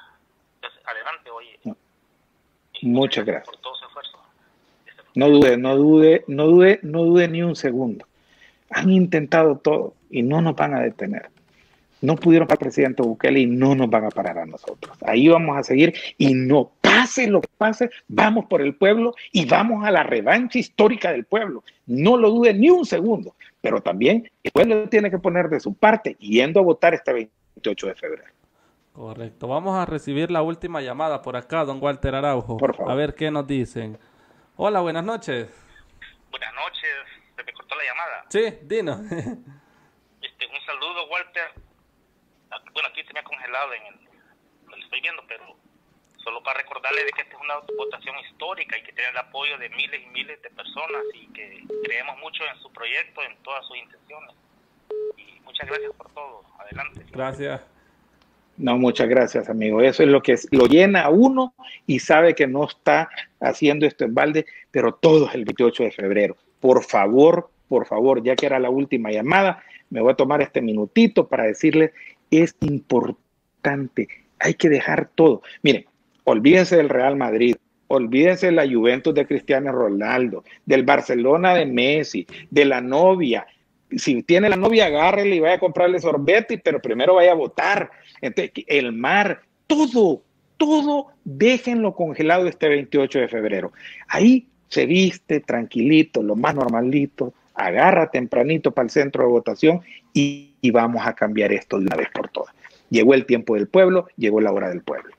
adelante, 0.84 1.30
oye. 1.30 1.76
Muchas 2.82 3.24
gracias. 3.24 3.54
Por 3.54 3.62
todo 3.62 3.74
su 3.76 3.86
esfuerzo. 3.86 4.18
No 5.14 5.28
dude, 5.28 5.56
no 5.56 5.76
dude, 5.76 6.24
no 6.26 6.46
dude, 6.46 6.80
no 6.82 7.04
dude 7.04 7.28
ni 7.28 7.42
un 7.42 7.54
segundo. 7.54 8.06
Han 8.70 8.90
intentado 8.90 9.58
todo. 9.58 9.94
y 10.10 10.22
no 10.22 10.40
nos 10.40 10.56
van 10.56 10.74
a 10.74 10.80
detener. 10.80 11.30
No 12.00 12.16
pudieron 12.16 12.46
para 12.46 12.56
el 12.56 12.66
presidente 12.66 13.02
Bukele 13.02 13.40
y 13.40 13.46
no 13.46 13.74
nos 13.74 13.90
van 13.90 14.04
a 14.04 14.10
parar 14.10 14.38
a 14.38 14.46
nosotros. 14.46 14.96
Ahí 15.04 15.28
vamos 15.28 15.56
a 15.58 15.64
seguir 15.64 15.94
y 16.16 16.32
no 16.32 16.70
pase 16.80 17.26
lo 17.26 17.40
que 17.40 17.48
pase, 17.58 17.90
vamos 18.06 18.46
por 18.46 18.62
el 18.62 18.74
pueblo 18.74 19.14
y 19.32 19.44
vamos 19.46 19.84
a 19.84 19.90
la 19.90 20.04
revancha 20.04 20.58
histórica 20.58 21.10
del 21.10 21.24
pueblo. 21.24 21.64
No 21.86 22.16
lo 22.16 22.30
dude 22.30 22.54
ni 22.54 22.70
un 22.70 22.86
segundo, 22.86 23.34
pero 23.60 23.80
también 23.80 24.30
el 24.42 24.52
pueblo 24.52 24.88
tiene 24.88 25.10
que 25.10 25.18
poner 25.18 25.48
de 25.48 25.60
su 25.60 25.74
parte 25.74 26.16
yendo 26.20 26.60
a 26.60 26.62
votar 26.62 26.94
este 26.94 27.12
28 27.12 27.86
de 27.88 27.94
febrero. 27.94 28.32
Correcto. 28.92 29.46
Vamos 29.46 29.76
a 29.78 29.86
recibir 29.86 30.30
la 30.30 30.42
última 30.42 30.80
llamada 30.80 31.22
por 31.22 31.36
acá, 31.36 31.64
don 31.64 31.80
Walter 31.82 32.14
Araujo. 32.14 32.56
Por 32.56 32.74
favor. 32.74 32.90
A 32.90 32.94
ver 32.96 33.14
qué 33.14 33.30
nos 33.30 33.46
dicen. 33.46 33.98
Hola, 34.56 34.80
buenas 34.80 35.04
noches. 35.04 35.48
Buenas 36.30 36.52
noches, 36.54 36.90
se 37.36 37.44
me 37.44 37.52
cortó 37.52 37.74
la 37.76 37.84
llamada. 37.84 38.24
Sí, 38.28 38.58
Dino. 38.62 39.00
Este, 40.20 40.46
un 40.46 40.60
saludo, 40.66 41.08
Walter. 41.10 41.48
Ah, 42.50 42.60
Bueno, 42.72 42.88
aquí 42.90 43.04
se 43.04 43.12
me 43.12 43.20
ha 43.20 43.22
congelado 43.22 43.72
en 43.72 43.86
el, 43.86 43.94
donde 44.68 44.84
estoy 44.84 45.00
viendo, 45.00 45.22
pero 45.28 45.44
solo 46.28 46.42
para 46.42 46.60
recordarle 46.60 47.04
de 47.04 47.10
que 47.10 47.22
esta 47.22 47.36
es 47.36 47.42
una 47.42 47.54
votación 47.76 48.14
histórica 48.18 48.76
y 48.76 48.82
que 48.82 48.92
tiene 48.92 49.10
el 49.10 49.16
apoyo 49.16 49.56
de 49.56 49.70
miles 49.70 50.00
y 50.04 50.10
miles 50.10 50.40
de 50.42 50.50
personas 50.50 51.02
y 51.14 51.26
que 51.32 51.64
creemos 51.84 52.18
mucho 52.18 52.42
en 52.44 52.60
su 52.60 52.70
proyecto, 52.70 53.22
en 53.22 53.34
todas 53.42 53.66
sus 53.66 53.78
intenciones. 53.78 54.34
Y 55.16 55.40
muchas 55.40 55.66
gracias 55.66 55.90
por 55.96 56.12
todo. 56.12 56.42
Adelante. 56.58 57.00
Gracias. 57.10 57.62
No, 58.58 58.76
muchas 58.76 59.08
gracias, 59.08 59.48
amigo. 59.48 59.80
Eso 59.80 60.02
es 60.02 60.08
lo 60.10 60.20
que 60.20 60.32
es- 60.32 60.48
lo 60.50 60.66
llena 60.66 61.04
a 61.04 61.10
uno 61.10 61.54
y 61.86 62.00
sabe 62.00 62.34
que 62.34 62.46
no 62.46 62.64
está 62.66 63.08
haciendo 63.40 63.86
esto 63.86 64.04
en 64.04 64.14
balde, 64.14 64.44
pero 64.70 64.92
todo 64.92 65.28
es 65.28 65.34
el 65.34 65.46
28 65.46 65.84
de 65.84 65.92
febrero. 65.92 66.36
Por 66.60 66.84
favor, 66.84 67.50
por 67.68 67.86
favor, 67.86 68.22
ya 68.22 68.36
que 68.36 68.44
era 68.44 68.58
la 68.58 68.68
última 68.68 69.10
llamada, 69.10 69.62
me 69.88 70.02
voy 70.02 70.12
a 70.12 70.16
tomar 70.16 70.42
este 70.42 70.60
minutito 70.60 71.26
para 71.26 71.44
decirles, 71.44 71.92
es 72.30 72.54
importante, 72.60 74.08
hay 74.40 74.54
que 74.54 74.68
dejar 74.68 75.08
todo. 75.14 75.42
Miren, 75.62 75.86
olvídense 76.28 76.76
del 76.76 76.90
Real 76.90 77.16
Madrid, 77.16 77.56
olvídense 77.88 78.46
de 78.46 78.52
la 78.52 78.68
Juventus 78.68 79.14
de 79.14 79.26
Cristiano 79.26 79.72
Ronaldo, 79.72 80.44
del 80.66 80.82
Barcelona 80.82 81.54
de 81.54 81.64
Messi, 81.64 82.26
de 82.50 82.64
la 82.66 82.80
novia. 82.80 83.46
Si 83.96 84.22
tiene 84.22 84.50
la 84.50 84.56
novia, 84.56 84.86
agárrele 84.86 85.36
y 85.36 85.40
vaya 85.40 85.54
a 85.54 85.60
comprarle 85.60 85.98
sorbete, 85.98 86.58
pero 86.58 86.82
primero 86.82 87.14
vaya 87.14 87.32
a 87.32 87.34
votar. 87.34 87.90
El 88.20 88.92
mar, 88.92 89.40
todo, 89.66 90.22
todo, 90.58 91.06
déjenlo 91.24 91.94
congelado 91.94 92.46
este 92.46 92.68
28 92.68 93.20
de 93.20 93.28
febrero. 93.28 93.72
Ahí 94.08 94.46
se 94.68 94.84
viste 94.84 95.40
tranquilito, 95.40 96.22
lo 96.22 96.36
más 96.36 96.54
normalito, 96.54 97.32
agarra 97.54 98.10
tempranito 98.10 98.72
para 98.72 98.84
el 98.84 98.90
centro 98.90 99.24
de 99.24 99.30
votación 99.30 99.80
y, 100.12 100.52
y 100.60 100.70
vamos 100.70 101.06
a 101.06 101.14
cambiar 101.14 101.52
esto 101.52 101.78
de 101.78 101.86
una 101.86 101.96
vez 101.96 102.08
por 102.12 102.28
todas. 102.28 102.54
Llegó 102.90 103.14
el 103.14 103.24
tiempo 103.24 103.54
del 103.54 103.66
pueblo, 103.66 104.08
llegó 104.18 104.42
la 104.42 104.52
hora 104.52 104.68
del 104.68 104.82
pueblo. 104.82 105.17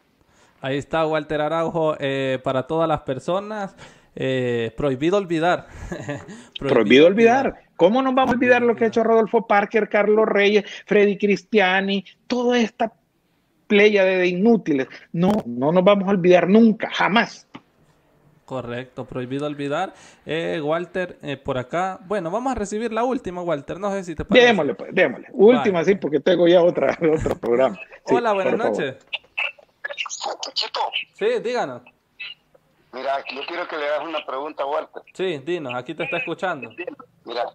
Ahí 0.62 0.78
está 0.78 1.06
Walter 1.06 1.42
Araujo 1.42 1.96
eh, 2.00 2.40
para 2.44 2.64
todas 2.68 2.88
las 2.88 3.02
personas. 3.02 3.76
eh, 4.16 4.74
prohibido 4.76 5.18
olvidar. 5.18 5.68
Prohibido 6.60 7.08
olvidar. 7.08 7.62
¿Cómo 7.78 8.02
nos 8.02 8.14
vamos 8.14 8.34
a 8.34 8.36
olvidar 8.38 8.62
lo 8.62 8.76
que 8.76 8.84
ha 8.84 8.88
hecho 8.88 9.04
Rodolfo 9.04 9.48
Parker, 9.48 9.88
Carlos 9.88 10.26
Reyes, 10.28 10.66
Freddy 10.86 11.18
Cristiani, 11.18 12.04
toda 12.28 12.60
esta 12.60 12.92
playa 13.68 14.04
de 14.04 14.28
inútiles? 14.28 14.88
No, 15.14 15.32
no 15.46 15.72
nos 15.72 15.84
vamos 15.86 16.08
a 16.08 16.12
olvidar 16.12 16.50
nunca, 16.50 16.90
jamás. 16.92 17.48
Correcto, 18.44 19.06
prohibido 19.06 19.46
olvidar. 19.46 19.94
Eh, 20.26 20.60
Walter, 20.62 21.20
eh, 21.22 21.38
por 21.38 21.58
acá. 21.60 22.00
Bueno, 22.08 22.32
vamos 22.32 22.52
a 22.52 22.56
recibir 22.56 22.92
la 22.92 23.04
última, 23.04 23.44
Walter. 23.44 23.80
No 23.80 23.92
sé 23.92 24.04
si 24.04 24.16
te 24.16 24.26
parece. 24.26 24.48
Démosle, 24.48 24.74
pues, 24.74 24.94
démosle. 24.94 25.28
Última, 25.32 25.80
Vale. 25.80 25.86
sí, 25.86 25.96
porque 25.96 26.20
tengo 26.20 26.48
ya 26.48 26.62
otra, 26.64 26.98
otro 27.16 27.38
programa. 27.38 27.78
Sí, 28.08 28.16
Hola, 28.16 28.34
buenas 28.34 28.60
favor. 28.60 28.98
Chito, 30.54 30.80
Sí, 31.14 31.40
díganos. 31.40 31.82
mira, 32.92 33.24
yo 33.34 33.46
quiero 33.46 33.68
que 33.68 33.78
le 33.78 33.88
hagas 33.88 34.08
una 34.08 34.26
pregunta 34.26 34.64
a 34.64 34.66
Walter. 34.66 35.04
Sí, 35.14 35.38
dinos, 35.40 35.74
aquí 35.76 35.94
te 35.96 36.04
está 36.04 36.18
escuchando. 36.18 36.70
Mira, 37.26 37.46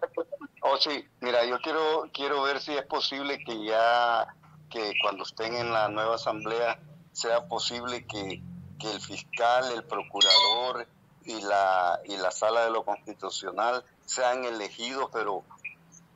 oh 0.61 0.77
sí, 0.77 1.05
mira, 1.21 1.43
yo 1.45 1.59
quiero 1.61 2.09
quiero 2.13 2.41
ver 2.43 2.59
si 2.59 2.73
es 2.73 2.85
posible 2.85 3.37
que 3.43 3.63
ya 3.65 4.27
que 4.69 4.93
cuando 5.01 5.23
estén 5.23 5.53
en 5.55 5.71
la 5.71 5.87
nueva 5.89 6.15
asamblea 6.15 6.79
sea 7.11 7.47
posible 7.47 8.05
que, 8.05 8.41
que 8.79 8.91
el 8.91 8.99
fiscal, 8.99 9.71
el 9.73 9.83
procurador 9.83 10.87
y 11.25 11.41
la 11.41 11.99
y 12.05 12.17
la 12.17 12.31
sala 12.31 12.65
de 12.65 12.71
lo 12.71 12.83
constitucional 12.83 13.83
sean 14.05 14.45
elegidos, 14.45 15.09
pero 15.11 15.43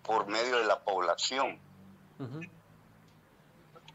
por 0.03 0.27
medio 0.27 0.57
de 0.57 0.65
la 0.65 0.79
población. 0.79 1.59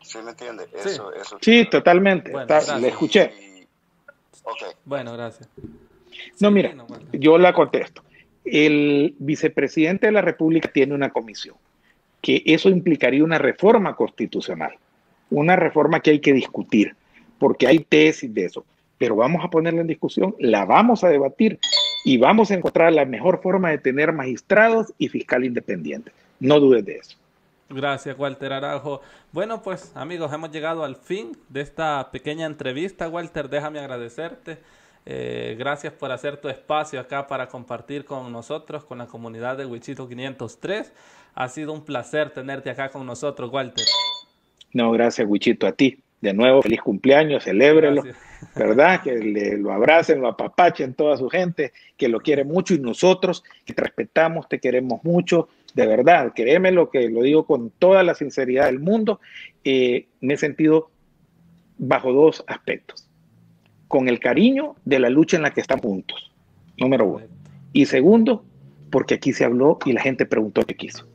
¿Sí 0.05 0.19
me 0.23 0.31
entiende? 0.31 0.65
Sí. 0.83 0.89
Eso, 0.91 1.13
eso. 1.15 1.39
Sí, 1.41 1.67
totalmente. 1.71 2.31
Bueno, 2.31 2.43
Está- 2.43 2.55
gracias. 2.57 2.81
le 2.81 2.89
escuché. 2.89 3.33
Y-. 3.41 3.67
Bueno, 4.85 5.13
gracias. 5.15 5.49
No, 6.41 6.49
Sí, 6.49 6.55
mira, 6.55 6.75
yo 7.13 7.39
la 7.39 7.53
contesto. 7.53 8.03
El 8.45 9.15
vicepresidente 9.19 10.07
de 10.07 10.13
la 10.13 10.21
República 10.21 10.71
tiene 10.71 10.95
una 10.95 11.11
comisión, 11.11 11.57
que 12.21 12.43
eso 12.45 12.69
implicaría 12.69 13.25
una 13.25 13.39
reforma 13.39 13.97
constitucional, 13.97 14.77
una 15.31 15.57
reforma 15.57 16.01
que 16.01 16.11
hay 16.11 16.21
que 16.21 16.35
discutir, 16.35 16.95
porque 17.39 17.67
hay 17.67 17.79
tesis 17.81 18.33
de 18.33 18.45
eso, 18.45 18.65
pero 18.99 19.17
vamos 19.17 19.43
a 19.45 19.49
ponerla 19.49 19.81
en 19.81 19.87
discusión, 19.87 20.37
la 20.39 20.67
vamos 20.67 21.05
a 21.05 21.09
debatir 21.09 21.59
y 22.05 22.19
vamos 22.19 22.51
a 22.51 22.55
encontrar 22.55 22.93
la 22.93 23.07
mejor 23.07 23.41
forma 23.43 23.71
de 23.71 23.79
tener 23.79 24.13
magistrados 24.13 24.93
y 24.99 25.09
fiscal 25.09 25.45
independiente. 25.45 26.13
No 26.39 26.61
dudes 26.61 26.85
de 26.85 26.97
eso. 26.97 27.17
Gracias, 27.71 28.17
Walter 28.19 28.53
Araujo. 28.53 29.01
Bueno, 29.33 29.63
pues 29.63 29.93
amigos, 29.97 30.33
hemos 30.33 30.51
llegado 30.51 30.85
al 30.85 30.97
fin 30.97 31.37
de 31.49 31.63
esta 31.63 32.11
pequeña 32.11 32.47
entrevista. 32.47 33.09
Walter, 33.09 33.49
déjame 33.49 33.79
agradecerte. 33.81 34.59
Eh, 35.07 35.57
gracias 35.59 35.93
por 35.93 36.11
hacer 36.13 36.39
tu 36.39 36.49
espacio 36.49 36.99
acá 37.01 37.27
para 37.27 37.49
compartir 37.49 38.05
con 38.05 38.31
nosotros, 38.33 38.85
con 38.85 38.99
la 38.99 39.07
comunidad 39.07 39.57
de 39.57 39.67
Wichito 39.67 40.09
503. 40.09 40.93
Ha 41.35 41.49
sido 41.49 41.73
un 41.73 41.85
placer 41.85 42.31
tenerte 42.31 42.71
acá 42.71 42.91
con 42.91 43.05
nosotros, 43.07 43.51
Walter. 43.53 43.85
No, 44.73 44.91
gracias, 44.93 45.27
Wichito, 45.29 45.67
a 45.67 45.73
ti. 45.73 45.99
De 46.21 46.33
nuevo, 46.33 46.63
feliz 46.63 46.81
cumpleaños, 46.81 47.45
celébrelo, 47.45 48.03
Gracias. 48.03 48.25
¿verdad? 48.57 49.03
Que 49.03 49.13
le- 49.17 49.59
lo 49.59 49.73
abracen, 49.73 50.23
lo 50.23 50.29
apapachen 50.29 50.95
toda 50.95 51.17
su 51.19 51.29
gente, 51.29 51.73
que 51.99 52.09
lo 52.09 52.21
quiere 52.21 52.45
mucho 52.45 52.73
y 52.73 52.79
nosotros, 52.79 53.45
que 53.67 53.75
te 53.75 53.83
respetamos, 53.83 54.49
te 54.49 54.59
queremos 54.59 55.05
mucho, 55.05 55.49
de 55.75 55.87
verdad, 55.87 56.33
créeme 56.35 56.71
lo 56.71 56.89
que 56.89 57.09
lo 57.09 57.23
digo 57.23 57.47
con 57.47 57.71
toda 57.71 58.03
la 58.03 58.15
sinceridad 58.15 58.67
del 58.67 58.79
mundo, 58.79 59.21
eh, 59.65 60.07
me 60.21 60.35
he 60.35 60.37
sentido 60.37 60.91
bajo 61.79 62.13
dos 62.13 62.45
aspectos. 62.47 63.09
Con 63.89 64.09
el 64.09 64.21
cariño 64.21 64.77
de 64.85 65.01
la 65.01 65.11
lucha 65.11 65.37
en 65.37 65.43
la 65.43 65.53
que 65.53 65.61
estamos 65.61 65.85
juntos, 65.85 66.33
número 66.79 67.07
uno. 67.07 67.27
Y 67.73 67.87
segundo, 67.87 68.45
porque 68.91 69.15
aquí 69.15 69.33
se 69.33 69.45
habló 69.45 69.79
y 69.85 69.93
la 69.93 70.01
gente 70.01 70.27
preguntó 70.27 70.63
qué 70.63 70.77
quiso. 70.77 71.07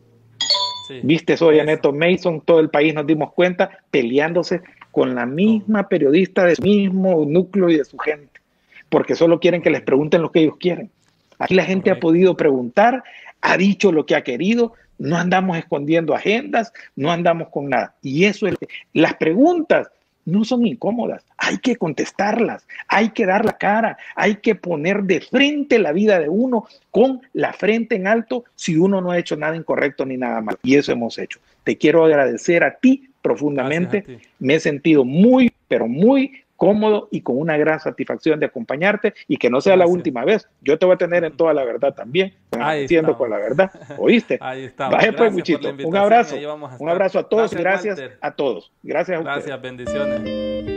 Sí. 0.87 0.99
Viste, 1.03 1.37
soy 1.37 1.55
Eso. 1.55 1.63
Aneto 1.63 1.93
Mason, 1.93 2.41
todo 2.41 2.59
el 2.59 2.69
país 2.69 2.93
nos 2.93 3.07
dimos 3.07 3.31
cuenta 3.33 3.69
peleándose 3.91 4.61
con 4.91 5.15
la 5.15 5.25
misma 5.25 5.87
periodista 5.87 6.45
de 6.45 6.55
su 6.55 6.63
mismo 6.63 7.25
núcleo 7.25 7.69
y 7.69 7.77
de 7.77 7.85
su 7.85 7.97
gente, 7.97 8.41
porque 8.89 9.15
solo 9.15 9.39
quieren 9.39 9.61
que 9.61 9.69
les 9.69 9.81
pregunten 9.81 10.21
lo 10.21 10.31
que 10.31 10.41
ellos 10.41 10.57
quieren. 10.59 10.91
Aquí 11.37 11.53
la 11.53 11.63
gente 11.63 11.89
ha 11.89 11.99
podido 11.99 12.35
preguntar, 12.35 13.03
ha 13.41 13.57
dicho 13.57 13.91
lo 13.91 14.05
que 14.05 14.15
ha 14.15 14.23
querido, 14.23 14.73
no 14.97 15.17
andamos 15.17 15.57
escondiendo 15.57 16.13
agendas, 16.13 16.73
no 16.95 17.11
andamos 17.11 17.49
con 17.49 17.69
nada. 17.69 17.95
Y 18.01 18.25
eso 18.25 18.47
es, 18.47 18.55
las 18.93 19.15
preguntas 19.15 19.89
no 20.25 20.45
son 20.45 20.65
incómodas, 20.67 21.25
hay 21.37 21.57
que 21.57 21.75
contestarlas, 21.75 22.67
hay 22.87 23.09
que 23.09 23.25
dar 23.25 23.45
la 23.45 23.57
cara, 23.57 23.97
hay 24.15 24.35
que 24.35 24.55
poner 24.55 25.03
de 25.03 25.21
frente 25.21 25.79
la 25.79 25.91
vida 25.91 26.19
de 26.19 26.29
uno 26.29 26.67
con 26.91 27.21
la 27.33 27.53
frente 27.53 27.95
en 27.95 28.07
alto 28.07 28.43
si 28.55 28.77
uno 28.77 29.01
no 29.01 29.11
ha 29.11 29.17
hecho 29.17 29.35
nada 29.35 29.55
incorrecto 29.55 30.05
ni 30.05 30.17
nada 30.17 30.41
mal. 30.41 30.57
Y 30.61 30.75
eso 30.75 30.91
hemos 30.91 31.17
hecho. 31.17 31.39
Te 31.63 31.77
quiero 31.77 32.05
agradecer 32.05 32.63
a 32.63 32.75
ti 32.75 33.09
profundamente. 33.21 34.01
Ti. 34.01 34.17
Me 34.39 34.55
he 34.55 34.59
sentido 34.59 35.03
muy, 35.03 35.51
pero 35.67 35.87
muy 35.87 36.43
cómodo 36.59 37.07
y 37.09 37.21
con 37.21 37.39
una 37.39 37.57
gran 37.57 37.79
satisfacción 37.79 38.39
de 38.39 38.47
acompañarte 38.47 39.13
y 39.27 39.37
que 39.37 39.49
no 39.49 39.61
sea 39.61 39.77
la 39.77 39.87
última 39.87 40.25
vez. 40.25 40.47
Yo 40.61 40.77
te 40.77 40.85
voy 40.85 40.95
a 40.95 40.97
tener 40.97 41.23
en 41.23 41.35
toda 41.35 41.53
la 41.53 41.63
verdad 41.63 41.95
también, 41.95 42.35
estamos. 42.51 43.15
con 43.15 43.29
la 43.29 43.37
verdad. 43.37 43.71
¿Oíste? 43.97 44.37
Ahí 44.41 44.65
está. 44.65 44.89
Vaya 44.89 45.13
pues, 45.15 45.33
Wichito. 45.33 45.69
Un 45.85 45.95
abrazo. 45.95 46.35
Un 46.79 46.89
abrazo 46.89 47.19
a 47.19 47.23
todos 47.23 47.53
Gracias, 47.53 47.97
gracias 47.97 48.19
a 48.21 48.31
todos. 48.31 48.71
Gracias 48.83 49.17
a 49.17 49.19
ustedes. 49.21 49.45
Gracias, 49.45 49.61
bendiciones. 49.61 50.68